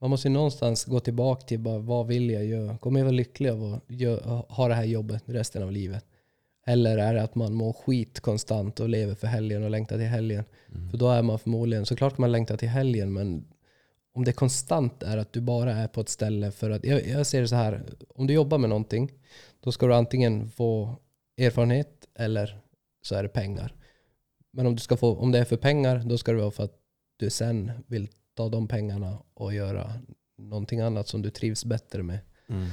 [0.00, 2.78] man måste ju någonstans gå tillbaka till bara, vad vill jag göra?
[2.78, 3.80] Kommer jag vara lycklig av
[4.24, 6.04] att ha det här jobbet resten av livet?
[6.66, 10.06] Eller är det att man mår skit konstant och lever för helgen och längtar till
[10.06, 10.44] helgen?
[10.74, 10.90] Mm.
[10.90, 13.44] För då är man förmodligen, såklart kan man längta till helgen men
[14.14, 17.26] om det konstant är att du bara är på ett ställe för att, jag, jag
[17.26, 17.82] ser det så här,
[18.14, 19.12] om du jobbar med någonting
[19.60, 20.96] då ska du antingen få
[21.36, 22.60] erfarenhet eller
[23.02, 23.74] så är det pengar.
[24.50, 26.64] Men om, du ska få, om det är för pengar då ska det vara för
[26.64, 26.78] att
[27.16, 29.92] du sen vill ta de pengarna och göra
[30.36, 32.18] någonting annat som du trivs bättre med.
[32.46, 32.68] Mm.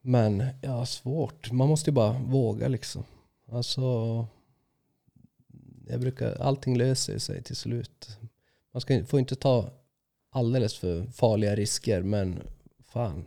[0.00, 1.52] Men ja, svårt.
[1.52, 3.04] Man måste ju bara våga liksom.
[3.52, 3.80] Alltså,
[5.86, 8.18] jag brukar, allting löser sig till slut.
[8.72, 9.70] Man ska, får inte ta
[10.30, 12.42] alldeles för farliga risker, men
[12.82, 13.24] fan.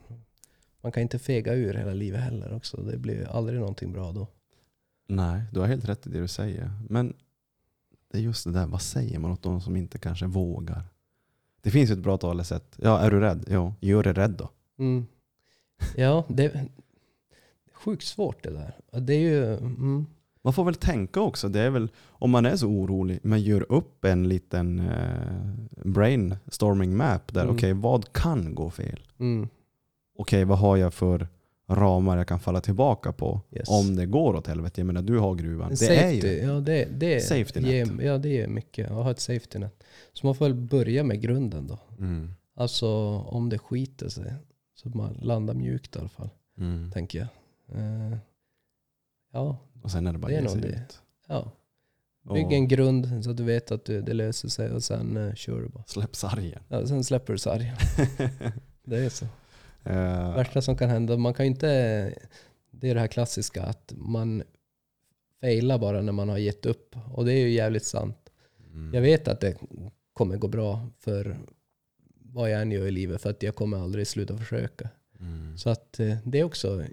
[0.82, 2.78] Man kan inte fega ur hela livet heller också.
[2.78, 4.28] Det blir aldrig någonting bra då.
[5.08, 6.72] Nej, du har helt rätt i det du säger.
[6.90, 7.14] Men
[8.12, 10.84] det är just det där, vad säger man åt de som inte kanske vågar?
[11.62, 12.78] Det finns ju ett bra talesätt.
[12.82, 13.46] Ja, är du rädd?
[13.50, 14.50] Ja, gör dig rädd då.
[14.80, 15.06] Mm.
[15.96, 16.68] Ja, det är
[17.74, 19.00] sjukt svårt det där.
[19.00, 19.54] Det är ju...
[19.58, 20.06] Mm.
[20.42, 23.72] Man får väl tänka också, det är väl, om man är så orolig, men gör
[23.72, 25.52] upp en liten eh,
[25.86, 27.56] brainstorming map där, Mm.
[27.56, 29.00] okej vad kan gå fel?
[29.20, 29.50] Mm.
[30.18, 31.28] Okej, vad har jag för
[31.70, 33.70] ramar jag kan falla tillbaka på Yes.
[33.70, 34.82] om det går åt helvete?
[34.82, 35.66] Jag menar, du har gruvan.
[35.66, 37.72] En Det safety, är ju, ja det, det, Safety net.
[37.72, 38.88] ger, ja det är mycket.
[38.92, 39.84] Att ha ett safety net.
[40.14, 41.80] Så man får väl börja med grunden då.
[42.00, 42.88] mm, Alltså
[43.18, 44.34] om det skiter sig.
[44.76, 46.92] Så att man landar mjukt i alla fall, mm.
[46.92, 47.28] tänker jag.
[47.82, 48.18] Eh,
[49.34, 50.82] ja, Och sen är det bara Det är nog sig det.
[51.28, 51.52] ja.
[52.26, 55.18] Och Bygg en grund så att du vet att det, det löser sig och sen
[55.18, 55.84] uh, kör du bara.
[55.88, 56.60] Släpp sargen.
[56.68, 57.76] Ja, sen släpper du sargen.
[58.84, 59.26] Det är så.
[59.84, 61.68] Eh, värsta som kan hända, man kan ju inte,
[62.72, 64.44] det är det här klassiska att man
[65.42, 66.96] failar bara när man har gett upp.
[67.14, 68.30] Och det är ju jävligt sant.
[68.74, 68.94] mm.
[68.94, 69.56] Jag vet att det
[70.14, 71.38] kommer gå bra för
[72.22, 74.90] vad jag än gör i livet för att jag kommer aldrig sluta försöka.
[75.20, 75.58] Mm.
[75.58, 76.84] Så att eh, det är också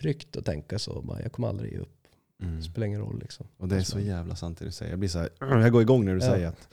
[0.00, 1.02] tryggt att tänka så.
[1.02, 1.98] Bara, jag kommer aldrig ge upp.
[2.42, 2.56] Mm.
[2.56, 3.46] Det spelar ingen roll liksom.
[3.56, 4.92] Och det är så jävla sant det du säger.
[4.92, 6.30] Jag blir så här, jag går igång när du Ja.
[6.32, 6.68] säger att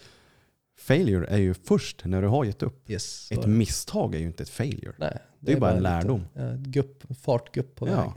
[0.80, 2.89] failure är ju först när du har gett upp.
[2.89, 3.49] Yes, så Ett är det.
[3.49, 4.93] misstag är ju inte ett failure.
[4.97, 6.26] Nej, det är bara en lite- lärdom.
[6.34, 8.14] Ja, ett gupp, fartgupp på Ja, vägen.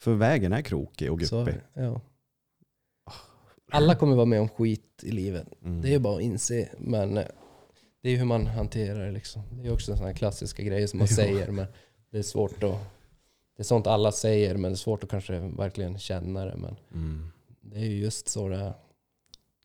[0.00, 1.60] För vägen är krokig och Så är guppig.
[1.74, 2.00] det, ja.
[3.72, 5.46] Alla kommer vara med om skit i livet.
[5.64, 5.82] Mm.
[5.82, 6.68] Det är bara att inse.
[6.78, 7.24] Men eh,
[8.02, 9.42] det är hur man hanterar det liksom.
[9.52, 11.16] Det är också sådana klassiska grejer som man Jo.
[11.16, 11.50] säger.
[11.50, 11.66] Men
[12.10, 12.74] det är svårt att...
[13.56, 16.56] Det är sånt alla säger men det är svårt att kanske verkligen känna det.
[16.56, 17.30] Men Mm.
[17.60, 18.72] det är ju just så det är.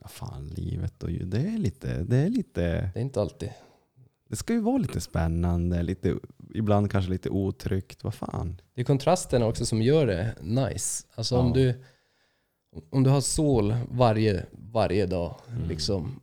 [0.05, 2.61] Ja, fan, livet och det är lite, det är lite,
[2.93, 3.49] Det är inte alltid.
[4.29, 6.15] det ska ju vara lite spännande, lite
[6.53, 8.03] ibland kanske lite otryggt.
[8.03, 8.61] Vad fan?
[8.73, 11.03] Det är kontrasterna också som gör det nice.
[11.15, 11.53] Alltså om, Ja.
[11.53, 11.83] du,
[12.89, 15.67] om du har sol varje, varje dag, Mm.
[15.67, 16.19] liksom,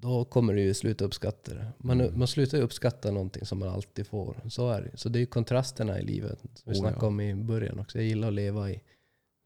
[0.00, 1.66] då kommer du ju sluta uppskatta det.
[1.78, 2.18] Man, Mm.
[2.18, 4.36] man slutar ju uppskatta någonting som man alltid får.
[4.48, 4.96] Så är det.
[4.96, 6.38] Så det är ju kontrasterna i livet.
[6.40, 7.08] Som vi Oh, snackade ja.
[7.08, 7.98] om i början också.
[7.98, 8.82] Jag gillar att leva i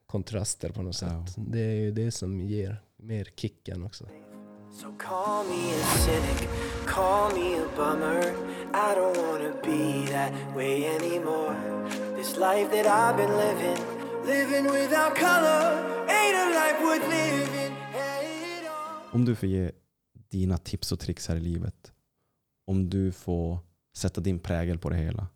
[0.07, 1.27] kontraster på något Ja.
[1.27, 1.35] sätt.
[1.51, 4.05] Det är ju det som ger mer kicken också.
[4.73, 6.49] So call me a cynic,
[6.87, 8.23] call me a bummer.
[8.73, 11.57] I don't wanna be that way anymore.
[12.16, 13.79] This life that I've been living,
[14.27, 15.62] living without color,
[16.09, 17.77] ain't a life worth living.
[19.12, 19.70] Om du får ge
[20.29, 21.93] dina tips och tricks här i livet.
[22.65, 23.59] Om du får
[23.95, 25.27] sätta din prägel på det hela.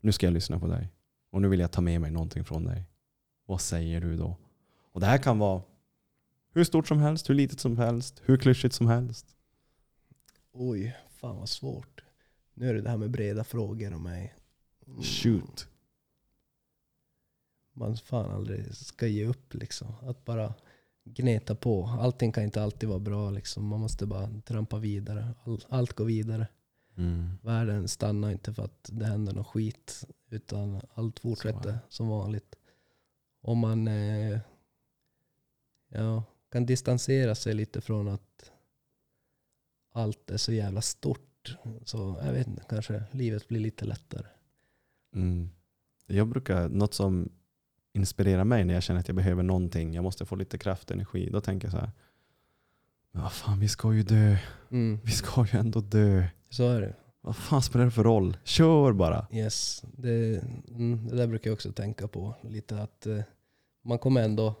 [0.00, 0.92] Nu ska jag lyssna på dig.
[1.30, 2.84] Och nu vill jag ta med mig någonting från dig.
[3.46, 4.36] Vad säger du då?
[4.92, 5.62] Och det här kan vara
[6.56, 9.26] hur stort som helst, hur litet som helst, hur klyschigt som helst.
[10.52, 12.04] Oj, fan vad svårt.
[12.54, 14.34] Nu är det det här med breda frågor om mig.
[14.86, 15.02] Mm.
[15.02, 15.68] Shoot.
[17.72, 19.94] Man fan aldrig ska ge upp liksom.
[20.02, 20.54] Att bara
[21.04, 21.86] gneta på.
[21.86, 23.66] Allting kan inte alltid vara bra liksom.
[23.66, 25.34] Man måste bara trampa vidare.
[25.44, 26.48] All, allt går vidare.
[26.96, 27.38] Mm.
[27.42, 30.04] Världen stannar inte för att det händer något skit.
[30.30, 32.56] Utan allt fortsätter som vanligt.
[33.40, 34.38] Om man eh,
[35.88, 36.22] ja,
[36.56, 38.52] kan distansera sig lite från att
[39.92, 41.56] allt är så jävla stort.
[41.84, 44.26] Så jag vet inte, kanske livet blir lite lättare.
[45.14, 45.50] Mm.
[46.06, 47.28] Jag brukar, något som
[47.92, 50.94] inspirerar mig när jag känner att jag behöver någonting, jag måste få lite kraft och
[50.96, 51.90] energi, då tänker jag så här.
[53.12, 54.36] Men vad fan, vi ska ju dö.
[54.70, 56.26] Mm, Vi ska ju ändå dö.
[56.50, 56.94] så är det.
[57.20, 58.36] Vad fan spelar det för roll?
[58.44, 59.26] Kör bara.
[59.32, 63.20] Yes, det, mm, det där brukar jag också tänka på lite att eh,
[63.82, 64.54] man kommer ändå,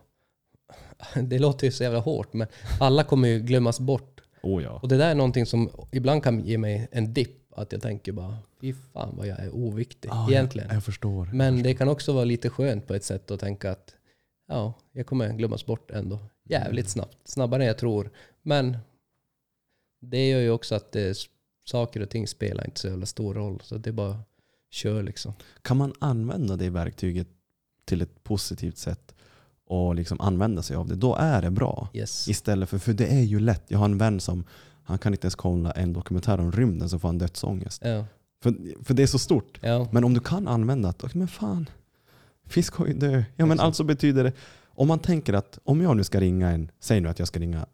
[1.22, 2.48] det låter ju så jävla hårt, men
[2.80, 4.20] alla kommer ju glömmas bort.
[4.42, 4.78] Oh ja.
[4.82, 8.12] Och det där är någonting som ibland kan ge mig en dipp, att jag tänker
[8.12, 10.68] bara, fy fan vad jag är oviktig Ah, egentligen.
[10.68, 11.30] Jag, jag förstår.
[11.32, 13.94] Men det kan också vara lite skönt på ett sätt att tänka att
[14.48, 16.18] ja, jag kommer glömmas bort ändå.
[16.44, 18.10] Jävligt snabbt, snabbare än jag tror.
[18.42, 18.76] Men
[20.00, 21.16] det gör ju också att det,
[21.64, 23.60] saker och ting spelar inte så jävla stor roll.
[23.64, 24.20] Så det är bara
[24.70, 25.32] kör liksom.
[25.62, 27.28] Kan man använda det verktyget
[27.84, 29.14] till ett positivt sätt
[29.66, 31.88] och liksom använda sig av det, då är det bra.
[31.94, 32.28] Yes.
[32.28, 33.62] Istället för, för det är ju lätt.
[33.68, 34.44] Jag har en vän som,
[34.84, 37.82] han kan inte ens kolla en dokumentär om rymden så får han dödsångest.
[37.84, 38.04] Ja,
[38.42, 39.58] För, för det är så stort.
[39.62, 41.68] ja, Men om du kan använda att, men fan,
[42.54, 43.22] vi ska ju dö.
[43.36, 44.32] Ja men alltså betyder det,
[44.66, 47.40] om man tänker att om jag nu ska ringa en, säg nu att jag ska
[47.40, 47.66] ringa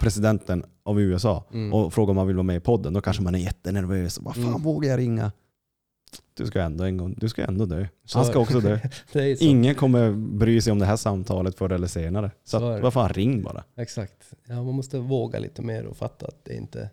[0.00, 1.72] presidenten av USA mm.
[1.72, 4.18] och fråga om han vill vara med i podden, då kanske man är jättenervös.
[4.20, 4.62] Vad fan Mm.
[4.62, 5.32] vågar jag ringa?
[6.34, 7.86] Du ska ändå en gång, du ska ändå dö.
[8.04, 8.78] Så- Han ska också dö.
[9.12, 9.42] det är.
[9.42, 12.30] Ingen kommer bry sig om det här samtalet förr eller senare.
[12.44, 12.82] Så, Så är det.
[12.82, 13.64] vad fan, ring bara.
[13.76, 14.34] Exakt.
[14.46, 16.90] Ja, man måste våga lite mer och fatta att det inte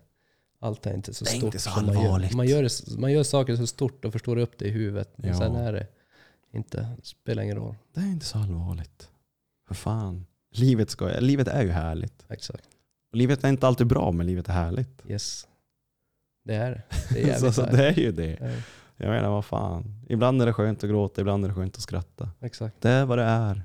[0.60, 1.44] allt är inte så Det är stort.
[1.44, 2.36] inte så man, gör.
[2.36, 5.12] Man, gör, det- man gör saker så stort och förstår upp det i huvudet.
[5.16, 5.38] Men Ja.
[5.38, 5.86] sen är det
[6.52, 7.74] inte, det spelar ingen roll.
[7.94, 9.08] Det är inte så allvarligt.
[9.68, 10.26] För fan.
[10.52, 12.24] Livet, ska, livet är ju härligt.
[12.28, 12.64] Exakt.
[13.12, 15.02] Och livet är inte alltid bra, men livet är härligt.
[15.08, 15.46] Yes.
[16.44, 16.82] Det är det.
[17.14, 18.36] Det är så, så det är ju det.
[18.40, 18.48] Ja,
[19.00, 20.04] Jag menar, vad fan.
[20.08, 22.30] Ibland är det skönt att gråta, ibland är det skönt att skratta.
[22.40, 22.80] exakt.
[22.80, 23.62] Det är vad det är.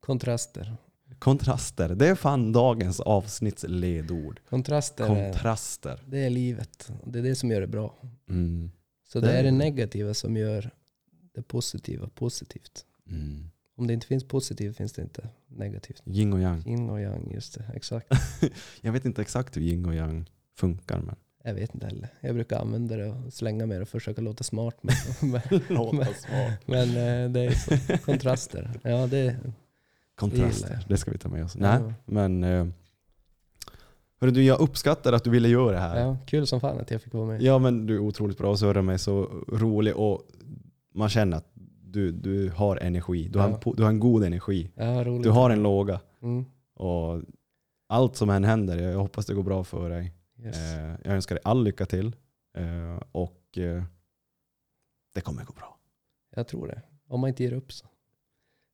[0.00, 0.76] Kontraster.
[1.18, 1.88] Kontraster.
[1.94, 4.40] Det är fan dagens avsnitts ledord.
[4.48, 6.00] Kontraster Kontraster.
[6.06, 6.90] det är livet.
[7.04, 7.94] Det är det som gör det bra.
[8.28, 8.70] Mm.
[9.08, 10.70] Så det, Det- är det negativa som gör
[11.34, 12.84] det positiva positivt.
[13.10, 13.50] Mm.
[13.76, 16.02] Om det inte finns positivt finns det inte negativt.
[16.06, 16.66] Yin och yang.
[16.68, 17.64] Yin och yang, just det.
[17.74, 18.08] Exakt.
[18.80, 20.98] Jag vet inte exakt hur yin och yang funkar.
[21.00, 22.08] Men Jag vet inte heller.
[22.20, 24.76] Jag brukar använda det och slänga med det och försöka låta smart.
[24.80, 24.94] Men,
[25.30, 26.60] men, Låta smart.
[26.66, 27.98] men eh, det är så.
[28.04, 28.70] kontraster.
[28.82, 29.36] Ja, det
[30.14, 30.80] Kontraster, jag.
[30.88, 31.56] det ska vi ta med oss.
[31.60, 31.78] Ja.
[31.78, 32.66] Nej, men eh,
[34.20, 36.00] hörru, du, jag uppskattar att du ville göra det här.
[36.00, 37.42] ja, kul som fan att jag fick vara med.
[37.42, 39.22] Ja men du är otroligt bra och Sörre är så
[39.52, 40.22] rolig och
[40.94, 41.50] man känner att
[41.84, 43.28] du, du har energi.
[43.28, 43.54] Du har, Ja.
[43.54, 44.70] en, po- du har en god energi.
[44.74, 45.22] Ja, roligt.
[45.22, 46.00] Du har en låga.
[46.22, 46.44] Mm.
[46.74, 47.22] Och
[47.88, 50.12] allt som än händer, jag hoppas det går bra för dig.
[50.44, 50.56] Yes.
[50.56, 52.16] Eh, jag önskar dig all lycka till.
[52.56, 53.84] Eh, och eh,
[55.14, 55.78] det kommer gå bra.
[56.36, 56.82] Jag tror det.
[57.08, 57.86] Om man inte ger upp så.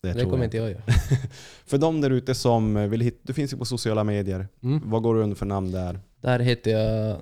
[0.02, 0.44] Det, Det, kommer jag.
[0.44, 0.82] inte jag göra.
[1.64, 4.48] För de där ute som vill hitta, du finns ju på sociala medier.
[4.62, 4.90] Mm.
[4.90, 6.00] Vad går du under för namn där?
[6.20, 7.20] Där heter jag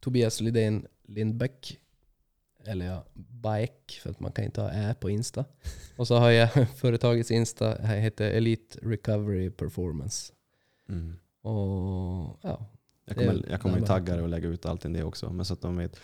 [0.00, 1.80] Tobias Lidén Lindbäck.
[2.64, 5.44] Eller ja, Baek, för att man kan inte ha ä på Insta.
[5.96, 10.32] Och så har jag företagets Insta, här heter Elite Recovery Performance.
[11.42, 12.66] Och ja,
[13.06, 15.04] Jag Det- kommer, jag kommer det ju tagga det och lägga ut allt i det
[15.04, 15.30] också.
[15.32, 16.00] Men så att de vet.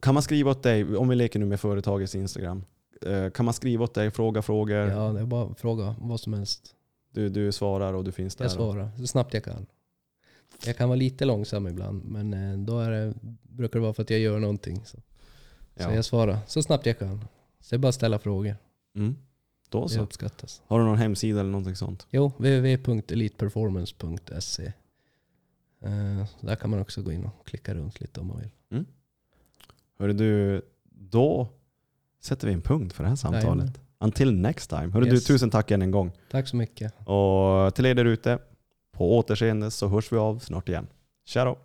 [0.00, 2.64] Kan man skriva åt dig, om vi leker nu med företagets Instagram.
[3.02, 4.76] eh, Kan man skriva åt dig, fråga frågor?
[4.76, 6.74] ja, det är bara att fråga vad som helst.
[7.12, 8.44] Du, du svarar och du finns där.
[8.44, 9.66] Jag svarar så snabbt jag kan.
[10.66, 14.02] Jag kan vara lite långsam ibland, men eh, då är det, brukar det vara för
[14.02, 14.76] att jag gör någonting.
[14.84, 14.96] Så.
[14.96, 15.02] Så
[15.74, 15.94] Ja.
[15.94, 17.20] jag svarar så snabbt jag kan.
[17.60, 18.56] Så det är bara att ställa frågor.
[18.96, 19.16] Mm.
[19.68, 20.00] Då Det så.
[20.00, 20.62] uppskattas.
[20.66, 22.06] Har du någon hemsida eller någonting sånt?
[22.10, 24.72] Jo, www.eliteperformance.se.
[25.82, 28.84] Eh, där kan man också gå in och klicka runt lite om man vill.
[29.98, 31.48] Hörru du, då
[32.20, 33.44] sätter vi en punkt för det här samtalet.
[33.44, 33.72] Jajamän.
[33.98, 34.86] Until next time.
[34.92, 35.24] Hörru du, Yes.
[35.24, 36.12] tusen tack än en gång.
[36.30, 36.94] Tack så mycket.
[37.08, 38.38] Och till er där ute,
[38.92, 40.86] på återseende så hörs vi av snart igen.
[41.24, 41.58] Tja då!